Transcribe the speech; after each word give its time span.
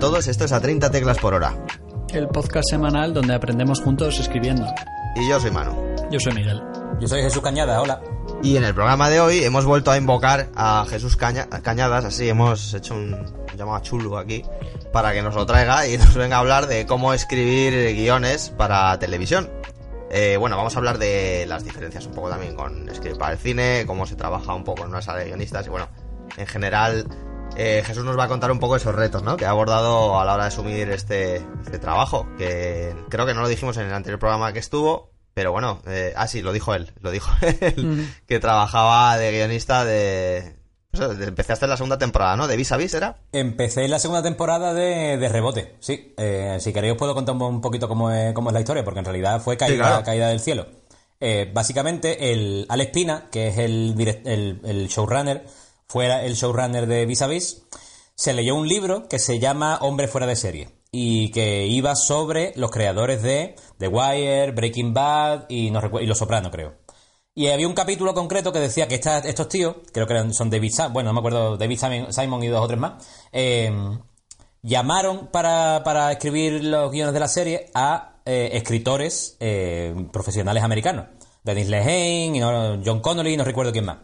a 0.00 0.08
todos, 0.08 0.28
esto 0.28 0.46
es 0.46 0.52
a 0.52 0.62
30 0.62 0.90
teclas 0.90 1.18
por 1.18 1.34
hora. 1.34 1.54
El 2.08 2.26
podcast 2.28 2.70
semanal 2.70 3.12
donde 3.12 3.34
aprendemos 3.34 3.82
juntos 3.82 4.18
escribiendo. 4.18 4.66
Y 5.14 5.28
yo 5.28 5.38
soy 5.38 5.50
Manu. 5.50 5.76
Yo 6.10 6.18
soy 6.18 6.32
Miguel. 6.32 6.62
Yo 6.98 7.06
soy 7.06 7.20
Jesús 7.20 7.42
Cañada, 7.42 7.82
hola. 7.82 8.00
Y 8.42 8.56
en 8.56 8.64
el 8.64 8.74
programa 8.74 9.10
de 9.10 9.20
hoy 9.20 9.44
hemos 9.44 9.66
vuelto 9.66 9.90
a 9.90 9.98
invocar 9.98 10.48
a 10.56 10.86
Jesús 10.88 11.18
Cañadas, 11.18 12.06
así 12.06 12.30
hemos 12.30 12.72
hecho 12.72 12.94
un 12.94 13.14
llamado 13.58 13.76
a 13.76 13.82
Chulu 13.82 14.16
aquí, 14.16 14.42
para 14.90 15.12
que 15.12 15.20
nos 15.20 15.34
lo 15.34 15.44
traiga 15.44 15.86
y 15.86 15.98
nos 15.98 16.14
venga 16.14 16.36
a 16.36 16.40
hablar 16.40 16.66
de 16.66 16.86
cómo 16.86 17.12
escribir 17.12 17.94
guiones 17.94 18.48
para 18.56 18.98
televisión. 18.98 19.50
Eh, 20.10 20.38
bueno, 20.38 20.56
vamos 20.56 20.74
a 20.76 20.78
hablar 20.78 20.96
de 20.96 21.44
las 21.46 21.62
diferencias 21.62 22.06
un 22.06 22.14
poco 22.14 22.30
también 22.30 22.56
con 22.56 22.88
escribir 22.88 23.18
para 23.18 23.32
el 23.32 23.38
cine, 23.38 23.84
cómo 23.86 24.06
se 24.06 24.16
trabaja 24.16 24.54
un 24.54 24.64
poco 24.64 24.84
en 24.84 24.88
una 24.88 25.02
sala 25.02 25.18
de 25.18 25.26
guionistas 25.26 25.66
y 25.66 25.68
bueno, 25.68 25.88
en 26.38 26.46
general 26.46 27.04
eh, 27.56 27.82
Jesús 27.84 28.04
nos 28.04 28.18
va 28.18 28.24
a 28.24 28.28
contar 28.28 28.50
un 28.50 28.58
poco 28.58 28.76
esos 28.76 28.94
retos, 28.94 29.22
¿no? 29.22 29.36
Que 29.36 29.44
ha 29.44 29.50
abordado 29.50 30.18
a 30.18 30.24
la 30.24 30.34
hora 30.34 30.44
de 30.44 30.48
asumir 30.48 30.90
este, 30.90 31.36
este 31.64 31.78
trabajo, 31.78 32.26
que 32.38 32.94
creo 33.08 33.26
que 33.26 33.34
no 33.34 33.42
lo 33.42 33.48
dijimos 33.48 33.76
en 33.76 33.86
el 33.86 33.94
anterior 33.94 34.18
programa 34.18 34.52
que 34.52 34.58
estuvo, 34.58 35.10
pero 35.34 35.52
bueno, 35.52 35.82
eh, 35.86 36.12
ah 36.16 36.26
sí, 36.26 36.42
lo 36.42 36.52
dijo 36.52 36.74
él, 36.74 36.92
lo 37.00 37.10
dijo 37.10 37.30
él, 37.60 38.08
que 38.26 38.40
trabajaba 38.40 39.16
de 39.18 39.32
guionista 39.32 39.84
de... 39.84 40.56
empezaste 40.92 41.66
en 41.66 41.70
la 41.70 41.76
segunda 41.76 41.98
temporada, 41.98 42.36
¿no? 42.36 42.46
¿De 42.46 42.56
Vis 42.56 42.72
a 42.72 42.76
Vis 42.76 42.94
era? 42.94 43.18
Empecé 43.32 43.84
en 43.84 43.90
la 43.90 43.98
segunda 43.98 44.22
temporada 44.22 44.72
de, 44.72 45.28
Rebote, 45.28 45.76
sí. 45.80 46.14
Eh, 46.16 46.56
si 46.60 46.72
queréis 46.72 46.92
os 46.92 46.98
puedo 46.98 47.14
contar 47.14 47.34
un 47.36 47.60
poquito 47.60 47.88
cómo 47.88 48.10
es, 48.10 48.32
cómo 48.32 48.50
es 48.50 48.54
la 48.54 48.60
historia, 48.60 48.84
porque 48.84 49.00
en 49.00 49.06
realidad 49.06 49.40
fue 49.40 49.56
caída, 49.56 50.02
caída 50.02 50.28
del 50.28 50.40
cielo. 50.40 50.66
básicamente, 51.52 52.32
el 52.32 52.66
Alex 52.68 52.92
Pina, 52.92 53.28
que 53.30 53.48
es 53.48 53.58
el, 53.58 53.94
el, 54.24 54.60
el 54.64 54.88
showrunner, 54.88 55.44
fuera 55.90 56.24
el 56.24 56.34
showrunner 56.34 56.86
de 56.86 57.04
Vis 57.04 57.20
a 57.20 57.26
Vis, 57.26 57.62
se 58.14 58.32
leyó 58.32 58.54
un 58.54 58.68
libro 58.68 59.08
que 59.08 59.18
se 59.18 59.40
llama 59.40 59.78
Hombre 59.80 60.06
fuera 60.06 60.24
de 60.24 60.36
serie 60.36 60.68
y 60.92 61.32
que 61.32 61.66
iba 61.66 61.96
sobre 61.96 62.52
los 62.54 62.70
creadores 62.70 63.22
de 63.22 63.56
The 63.78 63.88
Wire, 63.88 64.52
Breaking 64.52 64.94
Bad 64.94 65.46
y, 65.48 65.72
no 65.72 65.80
Los 65.80 66.18
Soprano, 66.18 66.52
creo. 66.52 66.74
Y 67.34 67.48
había 67.48 67.66
un 67.66 67.74
capítulo 67.74 68.14
concreto 68.14 68.52
que 68.52 68.60
decía 68.60 68.86
que 68.86 69.00
estos 69.24 69.48
tíos, 69.48 69.76
creo 69.92 70.06
que 70.06 70.32
son 70.32 70.48
David 70.48 70.70
Simon, 70.70 70.92
bueno, 70.92 71.08
no 71.08 71.14
me 71.14 71.18
acuerdo, 71.18 71.56
David 71.56 71.78
Simon 72.10 72.42
y 72.44 72.46
dos 72.46 72.64
o 72.64 72.68
tres 72.68 72.78
más, 72.78 73.04
em, 73.32 73.98
llamaron 74.62 75.26
para, 75.32 76.12
escribir 76.12 76.62
los 76.62 76.92
guiones 76.92 77.14
de 77.14 77.20
la 77.20 77.28
serie 77.28 77.68
a 77.74 78.20
eh, 78.26 78.50
escritores 78.52 79.36
eh, 79.40 79.92
profesionales 80.12 80.62
americanos. 80.62 81.06
Dennis 81.42 81.68
Lehane, 81.68 82.40
John 82.84 83.00
Connolly, 83.00 83.36
no 83.36 83.42
recuerdo 83.42 83.72
quién 83.72 83.86
más. 83.86 83.96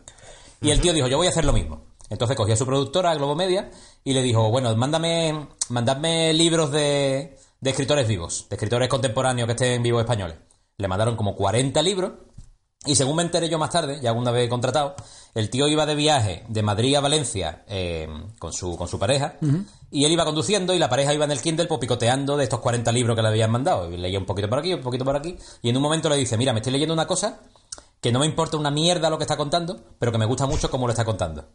Y 0.61 0.71
el 0.71 0.81
tío 0.81 0.93
dijo, 0.93 1.09
yo 1.09 1.17
voy 1.17 1.27
a 1.27 1.31
hacer 1.31 1.45
lo 1.45 1.53
mismo. 1.53 1.87
Entonces 2.09 2.37
cogió 2.37 2.55
a 2.55 2.57
su 2.57 2.67
productora, 2.67 3.15
Globo 3.15 3.35
Media, 3.35 3.71
y 4.05 4.13
le 4.13 4.23
dijo, 4.23 4.51
bueno, 4.51 4.75
mándame, 4.77 5.49
mandadme 5.69 6.33
libros 6.33 6.71
de, 6.71 7.37
de 7.61 7.71
escritores 7.71 8.07
vivos, 8.07 8.47
de 8.49 8.57
escritores 8.57 8.89
contemporáneos 8.89 9.47
que 9.47 9.53
estén 9.53 9.83
vivos 9.83 10.01
españoles. 10.01 10.37
Le 10.79 10.89
mandaron 10.89 11.17
como 11.17 11.35
40 11.35 11.83
libros, 11.83 12.13
y 12.85 12.95
según 12.95 13.17
me 13.17 13.23
enteré 13.23 13.49
yo 13.49 13.59
más 13.59 13.71
tarde, 13.71 13.99
ya 14.01 14.11
alguna 14.11 14.31
vez 14.31 14.49
contratado, 14.49 14.95
el 15.35 15.51
tío 15.51 15.67
iba 15.67 15.85
de 15.87 15.97
viaje 15.97 16.45
de 16.49 16.63
Madrid 16.63 16.95
a 16.95 17.01
Valencia 17.01 17.65
eh, 17.67 18.09
con, 18.39 18.53
su, 18.53 18.77
con 18.77 18.87
su 18.87 18.99
pareja, 18.99 19.37
y 19.91 20.05
él 20.05 20.13
iba 20.13 20.25
conduciendo 20.25 20.73
y 20.73 20.79
la 20.79 20.89
pareja 20.89 21.13
iba 21.13 21.25
en 21.25 21.33
el 21.33 21.41
Kindle 21.41 21.67
pues, 21.67 21.81
picoteando 21.81 22.37
de 22.37 22.45
estos 22.45 22.61
40 22.61 22.93
libros 22.93 23.17
que 23.17 23.23
le 23.23 23.29
habían 23.29 23.51
mandado. 23.51 23.91
Y 23.91 23.97
leía 23.97 24.19
un 24.19 24.27
poquito 24.27 24.49
por 24.49 24.61
aquí, 24.61 24.75
un 24.75 24.83
poquito 24.83 25.05
por 25.05 25.17
aquí, 25.17 25.37
y 25.63 25.71
en 25.71 25.77
un 25.77 25.83
momento 25.83 26.09
le 26.09 26.17
dice, 26.17 26.37
mira, 26.37 26.53
me 26.53 26.61
estoy 26.61 26.73
leyendo 26.73 26.95
una 26.95 27.07
cosa 27.07 27.41
que 28.07 28.13
no 28.13 28.21
me 28.21 28.27
importa 28.27 28.57
una 28.57 28.71
mierda 28.71 29.11
lo 29.11 29.19
que 29.19 29.25
está 29.25 29.37
contando, 29.37 29.81
pero 29.99 30.13
que 30.13 30.19
me 30.19 30.27
gusta 30.27 30.47
mucho 30.47 30.71
cómo 30.71 30.87
lo 30.87 30.93
está 30.93 31.05
contando. 31.05 31.49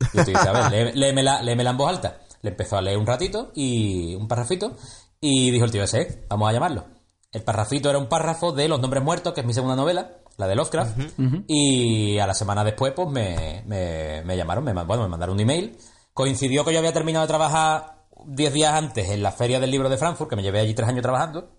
Y 0.00 0.18
tú 0.18 0.24
dices, 0.24 0.46
a 0.46 0.68
ver, 0.68 0.96
léemela, 0.96 1.42
en 1.42 1.76
voz 1.76 1.88
alta. 1.88 2.18
Le 2.40 2.50
empezó 2.50 2.76
a 2.76 2.82
leer 2.82 2.98
un 2.98 3.06
ratito 3.06 3.52
y 3.54 4.16
un 4.16 4.26
parrafito 4.26 4.72
y 5.20 5.52
dijo 5.52 5.64
el 5.64 5.70
tío 5.70 5.84
ese, 5.84 6.26
vamos 6.28 6.48
a 6.48 6.52
llamarlo. 6.52 6.86
El 7.30 7.44
parrafito 7.44 7.88
era 7.88 8.00
un 8.00 8.08
párrafo 8.08 8.50
de 8.50 8.68
Los 8.68 8.80
Nombres 8.80 9.04
Muertos, 9.04 9.32
que 9.32 9.42
es 9.42 9.46
mi 9.46 9.54
segunda 9.54 9.76
novela, 9.76 10.10
la 10.38 10.48
de 10.48 10.56
Lovecraft, 10.56 10.98
y 11.46 12.18
a 12.18 12.26
la 12.26 12.34
semana 12.34 12.64
después 12.64 12.92
pues 12.96 13.08
me, 13.08 13.62
me, 13.64 14.36
llamaron, 14.36 14.64
me, 14.64 14.72
bueno, 14.72 15.04
me 15.04 15.08
mandaron 15.08 15.36
un 15.36 15.40
email. 15.40 15.78
Coincidió 16.12 16.64
que 16.64 16.72
yo 16.72 16.80
había 16.80 16.92
terminado 16.92 17.24
de 17.24 17.28
trabajar 17.28 18.06
10 18.26 18.52
días 18.52 18.74
antes 18.74 19.08
en 19.08 19.22
la 19.22 19.30
Feria 19.30 19.60
del 19.60 19.70
Libro 19.70 19.88
de 19.88 19.98
Frankfurt, 19.98 20.28
que 20.28 20.36
me 20.36 20.42
llevé 20.42 20.58
allí 20.58 20.74
tres 20.74 20.88
años 20.88 21.02
trabajando, 21.02 21.52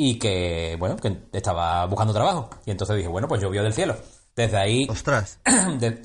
y 0.00 0.16
que, 0.16 0.76
bueno, 0.78 0.96
que 0.96 1.24
estaba 1.32 1.84
buscando 1.86 2.14
trabajo. 2.14 2.48
Y 2.64 2.70
entonces 2.70 2.96
dije, 2.96 3.08
bueno, 3.08 3.26
pues 3.26 3.42
llovió 3.42 3.64
del 3.64 3.74
cielo. 3.74 3.96
Desde 4.36 4.56
ahí. 4.56 4.86
¡Ostras! 4.88 5.40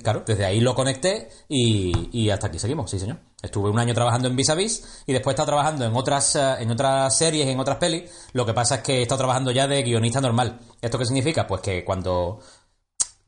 claro, 0.01 0.23
desde 0.25 0.45
ahí 0.45 0.61
lo 0.61 0.73
conecté 0.73 1.29
y, 1.47 2.27
hasta 2.31 2.47
aquí 2.47 2.57
seguimos, 2.57 2.89
sí, 2.89 2.97
señor. 2.97 3.19
Estuve 3.43 3.69
un 3.69 3.77
año 3.77 3.93
trabajando 3.93 4.27
en 4.27 4.35
Vis 4.35 4.49
a 4.49 4.55
Vis 4.55 5.03
y 5.05 5.13
después 5.13 5.33
he 5.33 5.35
estado 5.35 5.45
trabajando 5.45 5.85
en 5.85 5.95
otras, 5.95 6.35
eh, 6.35 6.55
en 6.61 6.71
otras 6.71 7.15
series, 7.15 7.45
en 7.45 7.59
otras 7.59 7.77
pelis. 7.77 8.09
Lo 8.31 8.47
que 8.47 8.55
pasa 8.55 8.77
es 8.77 8.81
que 8.81 8.97
he 8.97 9.01
estado 9.03 9.19
trabajando 9.19 9.51
ya 9.51 9.67
de 9.67 9.83
guionista 9.83 10.19
normal. 10.19 10.59
¿Esto 10.81 10.97
qué 10.97 11.05
significa? 11.05 11.45
Pues 11.45 11.61
que 11.61 11.85
cuando, 11.85 12.39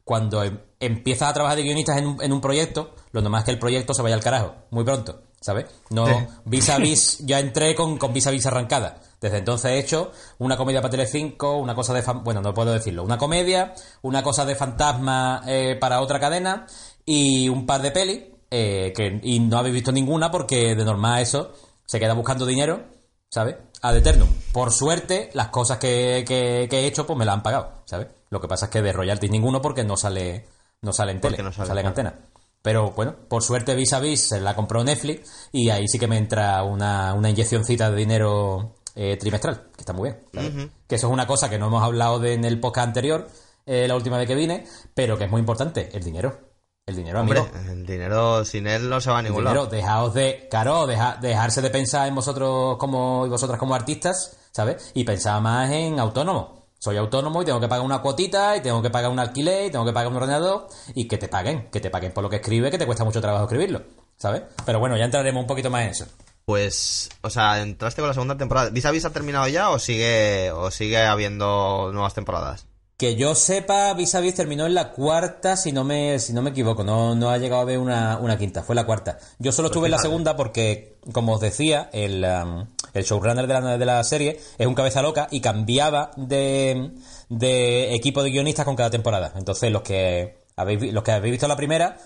cuando 0.03 0.43
em, 0.43 0.57
empiezas 0.79 1.29
a 1.29 1.33
trabajar 1.33 1.57
de 1.57 1.63
guionista 1.63 1.95
en 1.95 2.07
un, 2.07 2.23
en 2.23 2.33
un 2.33 2.41
proyecto, 2.41 2.95
lo 3.11 3.21
normal 3.21 3.41
es 3.41 3.45
que 3.45 3.51
el 3.51 3.59
proyecto 3.59 3.93
se 3.93 4.01
vaya 4.01 4.15
al 4.15 4.23
carajo, 4.23 4.55
muy 4.71 4.83
pronto, 4.83 5.21
¿sabes? 5.41 5.65
No, 5.91 6.07
Vis 6.45 6.69
a 6.69 6.79
Vis, 6.79 7.19
ya 7.19 7.39
entré 7.39 7.75
con, 7.75 7.99
con 7.99 8.13
Vis 8.13 8.25
a 8.25 8.31
Vis 8.31 8.47
arrancada. 8.47 8.99
Desde 9.25 9.39
entonces 9.39 9.71
he 9.71 9.79
hecho 9.79 10.11
una 10.37 10.55
comedia 10.55 10.83
para 10.83 10.91
Telecinco, 10.91 11.57
una 11.57 11.73
cosa 11.73 11.95
de... 11.95 12.03
Bueno, 12.23 12.43
no 12.43 12.53
puedo 12.53 12.71
decirlo. 12.71 13.03
Una 13.03 13.17
comedia, 13.17 13.73
una 14.03 14.21
cosa 14.21 14.45
de 14.45 14.53
fantasma 14.53 15.41
eh, 15.47 15.75
para 15.81 16.01
otra 16.01 16.19
cadena 16.19 16.67
y 17.07 17.49
un 17.49 17.65
par 17.65 17.81
de 17.81 17.89
pelis. 17.89 18.21
Eh, 18.51 18.93
que, 18.95 19.19
y 19.23 19.39
no 19.39 19.57
habéis 19.57 19.73
visto 19.73 19.91
ninguna 19.91 20.29
porque 20.29 20.75
de 20.75 20.85
normal 20.85 21.23
eso 21.23 21.53
se 21.87 21.99
queda 21.99 22.13
buscando 22.13 22.45
dinero, 22.45 22.83
¿sabes? 23.27 23.55
Ad 23.81 23.97
eternum. 23.97 24.29
Por 24.51 24.71
suerte, 24.71 25.31
las 25.33 25.47
cosas 25.47 25.79
que, 25.79 26.23
que, 26.27 26.69
he 26.69 26.85
hecho 26.85 27.07
pues 27.07 27.17
me 27.17 27.25
las 27.25 27.33
han 27.33 27.41
pagado, 27.41 27.81
¿sabes? 27.85 28.09
Lo 28.29 28.39
que 28.39 28.47
pasa 28.47 28.65
es 28.65 28.71
que 28.71 28.83
de 28.83 28.93
royalties 28.93 29.31
ninguno 29.31 29.59
porque 29.59 29.83
no 29.83 29.97
sale, 29.97 30.45
no 30.83 30.93
sale 30.93 31.13
en 31.13 31.21
tele, 31.21 31.41
no 31.41 31.51
sale, 31.51 31.81
en 31.81 31.87
antena. 31.87 32.19
Pero 32.61 32.91
bueno, 32.91 33.15
por 33.27 33.41
suerte 33.41 33.73
Vis 33.73 33.93
a 33.93 33.99
Vis 33.99 34.21
se 34.21 34.39
la 34.39 34.53
compró 34.53 34.83
Netflix 34.83 35.49
y 35.51 35.71
ahí 35.71 35.87
sí 35.87 35.97
que 35.97 36.07
me 36.07 36.19
entra 36.19 36.61
una, 36.61 37.15
una 37.15 37.31
inyeccióncita 37.31 37.89
de 37.89 37.95
dinero 37.95 38.74
eh, 38.95 39.17
trimestral, 39.17 39.67
que 39.75 39.81
está 39.81 39.93
muy 39.93 40.11
bien. 40.31 40.71
Que 40.87 40.95
eso 40.95 41.07
es 41.07 41.13
una 41.13 41.27
cosa 41.27 41.49
que 41.49 41.59
no 41.59 41.67
hemos 41.67 41.83
hablado 41.83 42.19
de, 42.19 42.33
en 42.33 42.45
el 42.45 42.59
podcast 42.59 42.87
anterior, 42.87 43.27
eh, 43.65 43.87
la 43.87 43.95
última 43.95 44.17
vez 44.17 44.27
que 44.27 44.35
vine, 44.35 44.65
pero 44.93 45.17
que 45.17 45.25
es 45.25 45.31
muy 45.31 45.39
importante, 45.39 45.89
el 45.93 46.03
dinero. 46.03 46.55
El 46.87 46.95
dinero, 46.95 47.19
amigo. 47.19 47.47
el 47.67 47.83
dinero 47.83 48.45
sin 48.45 48.67
él 48.67 48.87
no 48.87 49.01
se 49.01 49.09
va 49.09 49.17
a 49.17 49.21
ningún 49.23 49.43
lado. 49.43 49.65
dejaos 49.65 50.13
de, 50.13 50.47
claro, 50.51 50.85
dejarse 50.85 51.61
de 51.61 51.71
pensar 51.71 52.07
en 52.07 52.13
vosotros 52.13 52.77
como 52.77 53.25
y 53.25 53.29
vosotras 53.29 53.57
como 53.57 53.73
artistas, 53.73 54.37
¿sabes? 54.51 54.91
Y 54.93 55.03
pensar 55.03 55.41
más 55.41 55.71
en 55.71 55.99
autónomo. 55.99 56.67
Soy 56.77 56.97
autónomo 56.97 57.41
y 57.41 57.45
tengo 57.45 57.59
que 57.59 57.67
pagar 57.67 57.83
una 57.83 58.03
cuotita 58.03 58.55
y 58.55 58.61
tengo 58.61 58.83
que 58.83 58.91
pagar 58.91 59.09
un 59.09 59.17
alquiler 59.17 59.65
y 59.65 59.71
tengo 59.71 59.83
que 59.83 59.93
pagar 59.93 60.11
un 60.11 60.17
ordenador 60.17 60.67
y 60.93 61.07
que 61.07 61.17
te 61.17 61.27
paguen, 61.27 61.71
que 61.71 61.79
te 61.79 61.89
paguen 61.89 62.11
por 62.11 62.23
lo 62.23 62.29
que 62.29 62.35
escribe, 62.35 62.69
que 62.69 62.77
te 62.77 62.85
cuesta 62.85 63.03
mucho 63.03 63.19
trabajo 63.19 63.45
escribirlo, 63.45 63.81
¿sabes? 64.17 64.43
Pero 64.63 64.79
bueno, 64.79 64.95
ya 64.95 65.05
entraremos 65.05 65.41
un 65.41 65.47
poquito 65.47 65.71
más 65.71 65.81
en 65.85 65.89
eso. 65.89 66.05
Pues, 66.45 67.09
o 67.21 67.29
sea, 67.31 67.61
entraste 67.61 68.01
con 68.01 68.07
la 68.07 68.13
segunda 68.13 68.37
temporada. 68.37 68.69
¿Vis 68.69 68.85
a 68.85 68.91
Vis 68.91 69.05
ha 69.05 69.09
terminado 69.09 69.47
ya 69.47 69.71
o 69.71 69.79
sigue, 69.79 70.51
o 70.51 70.69
sigue 70.69 70.97
habiendo 71.03 71.89
nuevas 71.91 72.13
temporadas? 72.13 72.67
Que 72.97 73.15
yo 73.15 73.33
sepa, 73.35 73.93
Vis 73.93 74.13
a 74.13 74.21
Vis 74.21 74.35
terminó 74.35 74.67
en 74.67 74.75
la 74.75 74.91
cuarta, 74.91 75.57
si 75.57 75.71
no 75.71 75.83
me, 75.83 76.19
si 76.19 76.33
no 76.33 76.43
me 76.43 76.51
equivoco. 76.51 76.83
No, 76.83 77.15
no 77.15 77.31
ha 77.31 77.39
llegado 77.39 77.63
a 77.63 77.65
ver 77.65 77.79
una, 77.79 78.37
quinta, 78.37 78.61
fue 78.61 78.75
la 78.75 78.85
cuarta. 78.85 79.17
Yo 79.39 79.51
solo 79.51 79.69
estuve 79.69 79.87
en 79.87 79.91
la 79.91 79.97
segunda 79.97 80.37
porque, 80.37 80.99
como 81.11 81.33
os 81.33 81.41
decía, 81.41 81.89
el, 81.91 82.23
um, 82.23 82.67
el 82.93 83.03
showrunner 83.03 83.47
de 83.47 83.53
la, 83.53 83.77
de 83.77 83.85
la 83.85 84.03
serie 84.03 84.39
es 84.57 84.67
un 84.67 84.75
cabeza 84.75 85.01
loca 85.01 85.27
y 85.31 85.41
cambiaba 85.41 86.11
de, 86.15 86.91
de 87.27 87.95
equipo 87.95 88.21
de 88.21 88.29
guionistas 88.29 88.65
con 88.65 88.75
cada 88.75 88.91
temporada. 88.91 89.33
Entonces, 89.35 89.71
los 89.71 89.81
que 89.81 90.45
habéis, 90.55 90.93
los 90.93 91.03
que 91.03 91.11
habéis 91.11 91.31
visto 91.31 91.47
la 91.47 91.57
primera 91.57 91.97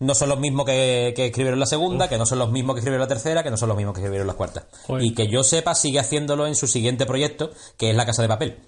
no 0.00 0.14
son 0.14 0.28
los 0.28 0.38
mismos 0.38 0.66
que, 0.66 1.08
escribieron 1.16 1.60
la 1.60 1.66
segunda, 1.66 2.08
que 2.08 2.18
no 2.18 2.26
son 2.26 2.38
los 2.38 2.50
mismos 2.50 2.74
que 2.74 2.80
escribieron 2.80 3.02
la 3.02 3.08
tercera, 3.08 3.42
que 3.42 3.50
no 3.50 3.56
son 3.56 3.68
los 3.68 3.76
mismos 3.76 3.94
que 3.94 4.00
escribieron 4.00 4.26
la 4.26 4.34
cuarta. 4.34 4.66
Y 5.00 5.14
que 5.14 5.28
yo 5.28 5.42
sepa, 5.42 5.74
sigue 5.74 5.98
haciéndolo 5.98 6.46
en 6.46 6.54
su 6.54 6.66
siguiente 6.66 7.06
proyecto, 7.06 7.50
que 7.76 7.90
es 7.90 7.96
La 7.96 8.06
Casa 8.06 8.22
de 8.22 8.28
Papel. 8.28 8.58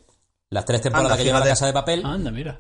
Las 0.51 0.65
tres 0.65 0.81
temporadas 0.81 1.19
que 1.19 1.25
lleva 1.25 1.41
La 1.41 1.47
Casa 1.47 1.67
de 1.67 1.73
Papel 1.73 2.03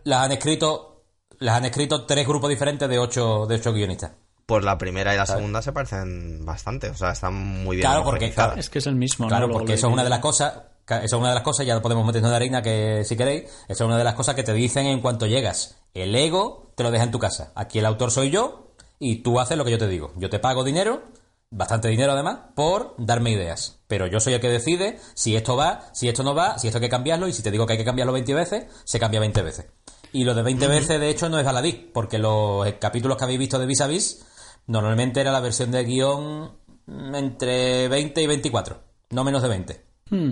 las 0.04 0.24
han 0.24 0.32
escrito 0.32 0.98
las 1.40 1.56
han 1.56 1.64
escrito 1.66 2.04
tres 2.04 2.26
grupos 2.26 2.50
diferentes 2.50 2.88
de 2.88 2.98
ocho, 2.98 3.46
de 3.46 3.56
ocho 3.56 3.72
guionistas. 3.72 4.12
Pues 4.46 4.64
la 4.64 4.78
primera 4.78 5.12
y 5.12 5.16
la 5.18 5.26
segunda 5.26 5.60
se 5.60 5.72
parecen 5.72 6.44
bastante, 6.44 6.88
o 6.88 6.94
sea, 6.94 7.12
están 7.12 7.34
muy 7.34 7.76
bien. 7.76 7.86
Claro, 7.86 8.02
porque 8.02 8.32
es 8.56 8.70
que 8.70 8.78
es 8.78 8.86
el 8.86 8.94
mismo. 8.94 9.28
Claro, 9.28 9.50
porque 9.50 9.74
eso 9.74 9.88
es 9.88 9.92
una 9.92 10.02
de 10.02 10.08
las 10.08 10.20
cosas, 10.20 10.54
eso 10.86 11.04
es 11.04 11.12
una 11.12 11.28
de 11.28 11.34
las 11.34 11.42
cosas, 11.42 11.66
ya 11.66 11.80
podemos 11.82 12.06
meternos 12.06 12.30
de 12.30 12.36
harina 12.36 12.62
que 12.62 13.04
si 13.04 13.14
queréis, 13.14 13.44
eso 13.44 13.52
es 13.68 13.80
una 13.82 13.98
de 13.98 14.04
las 14.04 14.14
cosas 14.14 14.34
que 14.34 14.42
te 14.42 14.54
dicen 14.54 14.86
en 14.86 15.00
cuanto 15.00 15.26
llegas. 15.26 15.76
El 15.94 16.14
ego 16.14 16.72
te 16.76 16.82
lo 16.82 16.90
deja 16.90 17.04
en 17.04 17.10
tu 17.10 17.18
casa. 17.18 17.52
Aquí 17.54 17.78
el 17.78 17.86
autor 17.86 18.10
soy 18.10 18.30
yo 18.30 18.72
y 18.98 19.22
tú 19.22 19.40
haces 19.40 19.56
lo 19.56 19.64
que 19.64 19.70
yo 19.70 19.78
te 19.78 19.88
digo. 19.88 20.12
Yo 20.16 20.30
te 20.30 20.38
pago 20.38 20.64
dinero, 20.64 21.02
bastante 21.50 21.88
dinero 21.88 22.12
además, 22.12 22.38
por 22.54 22.94
darme 22.98 23.30
ideas. 23.30 23.80
Pero 23.86 24.06
yo 24.06 24.20
soy 24.20 24.34
el 24.34 24.40
que 24.40 24.48
decide 24.48 24.98
si 25.14 25.36
esto 25.36 25.56
va, 25.56 25.90
si 25.92 26.08
esto 26.08 26.22
no 26.22 26.34
va, 26.34 26.58
si 26.58 26.68
esto 26.68 26.78
hay 26.78 26.82
que 26.82 26.88
cambiarlo 26.88 27.28
y 27.28 27.32
si 27.32 27.42
te 27.42 27.50
digo 27.50 27.66
que 27.66 27.72
hay 27.72 27.78
que 27.78 27.84
cambiarlo 27.84 28.12
20 28.12 28.34
veces, 28.34 28.66
se 28.84 29.00
cambia 29.00 29.20
20 29.20 29.42
veces. 29.42 29.66
Y 30.12 30.24
lo 30.24 30.34
de 30.34 30.42
20 30.42 30.66
veces, 30.68 31.00
de 31.00 31.10
hecho, 31.10 31.28
no 31.28 31.38
es 31.38 31.44
baladí, 31.44 31.90
porque 31.92 32.18
los 32.18 32.66
capítulos 32.74 33.16
que 33.16 33.24
habéis 33.24 33.38
visto 33.38 33.58
de 33.58 33.66
Vis 33.66 33.80
a 33.80 33.86
Vis, 33.86 34.24
normalmente 34.66 35.20
era 35.20 35.32
la 35.32 35.40
versión 35.40 35.70
de 35.70 35.84
guion 35.84 36.56
entre 36.86 37.88
20 37.88 38.22
y 38.22 38.26
24, 38.26 38.82
no 39.10 39.24
menos 39.24 39.42
de 39.42 39.48
20. 39.48 39.84
Hmm. 40.10 40.30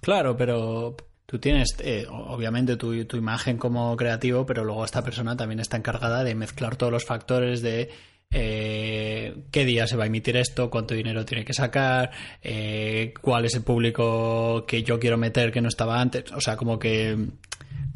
Claro, 0.00 0.36
pero 0.36 0.96
tú 1.26 1.38
tienes, 1.38 1.76
eh, 1.80 2.06
obviamente, 2.08 2.76
tu, 2.76 3.04
tu, 3.04 3.16
imagen 3.16 3.58
como 3.58 3.96
creativo, 3.96 4.46
pero 4.46 4.64
luego 4.64 4.84
esta 4.84 5.02
persona 5.02 5.36
también 5.36 5.60
está 5.60 5.76
encargada 5.76 6.24
de 6.24 6.34
mezclar 6.34 6.76
todos 6.76 6.92
los 6.92 7.04
factores 7.04 7.62
de 7.62 7.90
eh, 8.30 9.36
qué 9.50 9.64
día 9.64 9.86
se 9.86 9.96
va 9.96 10.04
a 10.04 10.06
emitir 10.06 10.36
esto, 10.36 10.70
cuánto 10.70 10.94
dinero 10.94 11.24
tiene 11.24 11.44
que 11.44 11.52
sacar, 11.52 12.10
eh, 12.42 13.14
cuál 13.20 13.44
es 13.44 13.54
el 13.54 13.62
público 13.62 14.64
que 14.66 14.82
yo 14.82 14.98
quiero 14.98 15.16
meter 15.16 15.52
que 15.52 15.60
no 15.60 15.68
estaba 15.68 16.00
antes. 16.00 16.32
O 16.32 16.40
sea, 16.40 16.56
como 16.56 16.78
que 16.78 17.16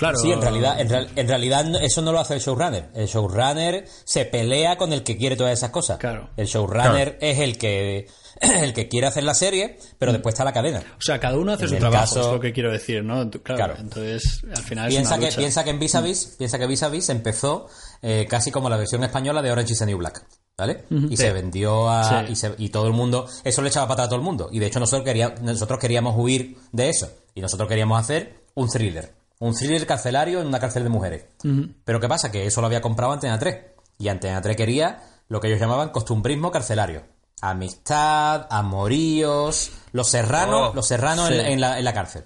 Claro. 0.00 0.16
Sí, 0.16 0.32
en 0.32 0.40
realidad, 0.40 0.80
en, 0.80 1.28
realidad 1.28 1.66
eso 1.82 2.00
no 2.00 2.10
lo 2.10 2.20
hace 2.20 2.32
el 2.32 2.40
showrunner. 2.40 2.88
El 2.94 3.06
showrunner 3.06 3.84
se 4.04 4.24
pelea 4.24 4.78
con 4.78 4.94
el 4.94 5.02
que 5.02 5.18
quiere 5.18 5.36
todas 5.36 5.52
esas 5.52 5.68
cosas. 5.68 5.98
Claro. 5.98 6.30
El 6.38 6.46
showrunner 6.46 7.18
es 7.20 7.38
el 7.38 7.58
que 7.58 8.08
el 8.40 8.72
que 8.72 8.88
quiere 8.88 9.08
hacer 9.08 9.24
la 9.24 9.34
serie, 9.34 9.76
pero 9.98 10.12
después 10.12 10.32
está 10.32 10.42
la 10.42 10.54
cadena. 10.54 10.78
O 10.78 11.02
sea, 11.02 11.20
cada 11.20 11.36
uno 11.36 11.52
hace 11.52 11.68
su 11.68 11.76
trabajo, 11.76 12.18
es 12.18 12.26
lo 12.28 12.40
que 12.40 12.54
quiero 12.54 12.72
decir, 12.72 13.04
¿no? 13.04 13.30
Claro. 13.42 13.74
Entonces, 13.78 14.40
al 14.56 14.62
final 14.62 14.88
piensa 14.88 15.16
es 15.16 15.18
una 15.18 15.28
que 15.28 15.36
piensa 15.36 15.64
que 15.64 15.70
en 15.70 15.78
Vis 15.78 15.94
a 15.94 16.00
Vis, 16.00 16.36
piensa 16.38 16.58
que 16.58 16.66
Vis 16.66 16.82
a 16.82 16.88
Vis 16.88 17.10
empezó 17.10 17.66
eh, 18.00 18.26
casi 18.26 18.50
como 18.50 18.70
la 18.70 18.78
versión 18.78 19.04
española 19.04 19.42
de 19.42 19.52
Orange 19.52 19.74
is 19.74 19.80
the 19.80 19.86
New 19.86 19.98
Black. 19.98 20.24
¿Vale? 20.56 20.84
Y 21.08 21.16
se 21.16 21.32
vendió 21.32 21.90
a. 21.90 22.24
Y, 22.26 22.34
y, 22.64 22.68
todo 22.68 22.86
el 22.86 22.92
mundo. 22.92 23.26
Eso 23.44 23.62
le 23.62 23.68
echaba 23.68 23.88
patada 23.88 24.06
a 24.06 24.08
todo 24.08 24.18
el 24.18 24.24
mundo. 24.24 24.48
Y 24.52 24.58
de 24.58 24.66
hecho, 24.66 24.78
nosotros, 24.78 25.06
queríamos, 25.06 25.40
nosotros 25.40 25.78
queríamos 25.78 26.14
huir 26.18 26.58
de 26.72 26.90
eso. 26.90 27.10
Y 27.34 27.40
nosotros 27.40 27.66
queríamos 27.66 27.98
hacer 27.98 28.44
un 28.54 28.68
thriller. 28.68 29.19
Un 29.40 29.54
thriller 29.54 29.86
carcelario 29.86 30.40
en 30.40 30.46
una 30.46 30.60
cárcel 30.60 30.84
de 30.84 30.88
mujeres. 30.90 31.24
Pero 31.84 31.98
¿qué 31.98 32.08
pasa? 32.08 32.30
Que 32.30 32.46
eso 32.46 32.60
lo 32.60 32.66
había 32.68 32.80
comprado 32.80 33.12
Antena 33.12 33.38
3. 33.38 33.56
Y 33.98 34.08
Antena 34.08 34.40
3 34.40 34.56
quería 34.56 35.02
lo 35.28 35.40
que 35.40 35.48
ellos 35.48 35.58
llamaban 35.60 35.88
costumbrismo 35.90 36.50
carcelario. 36.50 37.02
Amistad, 37.40 38.46
amoríos, 38.50 39.70
los 39.92 40.08
serranos, 40.08 40.70
Oh, 40.70 40.74
los 40.74 40.86
serranos 40.86 41.28
sí. 41.28 41.34
en, 41.34 41.40
en 41.46 41.60
la, 41.60 41.78
en 41.78 41.84
la 41.84 41.92
cárcel. 41.92 42.24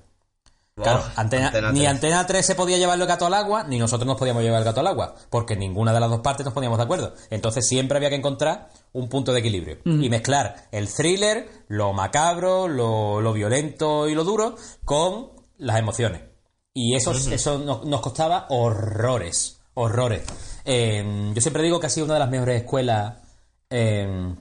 Oh, 0.76 0.82
Claro, 0.82 1.04
Antena- 1.16 1.46
Antena 1.48 1.70
ni 1.70 1.80
3. 1.80 1.90
Antena 1.90 2.26
3 2.26 2.44
se 2.46 2.54
podía 2.56 2.78
llevar 2.78 2.98
el 3.00 3.06
gato 3.06 3.26
al 3.26 3.34
agua, 3.34 3.62
ni 3.64 3.78
nosotros 3.78 4.06
nos 4.08 4.16
podíamos 4.18 4.42
llevar 4.42 4.58
el 4.58 4.64
gato 4.64 4.80
al 4.80 4.88
agua, 4.88 5.14
porque 5.30 5.54
ninguna 5.56 5.92
de 5.92 6.00
las 6.00 6.10
dos 6.10 6.20
partes 6.20 6.44
nos 6.44 6.52
poníamos 6.52 6.78
de 6.78 6.84
acuerdo. 6.84 7.14
Entonces 7.30 7.66
siempre 7.68 7.96
había 7.96 8.10
que 8.10 8.16
encontrar 8.16 8.70
un 8.92 9.08
punto 9.08 9.32
de 9.32 9.38
equilibrio 9.40 9.78
y 9.84 10.08
mezclar 10.10 10.66
el 10.72 10.92
thriller, 10.92 11.48
lo 11.68 11.92
macabro, 11.92 12.66
lo, 12.66 13.20
lo 13.20 13.32
violento 13.32 14.08
y 14.08 14.14
lo 14.16 14.24
duro 14.24 14.56
con 14.84 15.30
las 15.58 15.78
emociones. 15.78 16.22
Y 16.74 16.96
eso, 16.96 17.12
eso 17.12 17.58
nos, 17.58 17.84
nos 17.84 18.00
costaba 18.00 18.46
horrores, 18.50 19.60
horrores. 19.74 20.24
Eh, 20.64 21.32
yo 21.32 21.40
siempre 21.40 21.62
digo 21.62 21.78
que 21.78 21.86
ha 21.86 21.90
sido 21.90 22.06
una 22.06 22.14
de 22.14 22.20
las 22.20 22.30
mejores 22.30 22.62
escuelas 22.62 23.14
eh, 23.70 24.34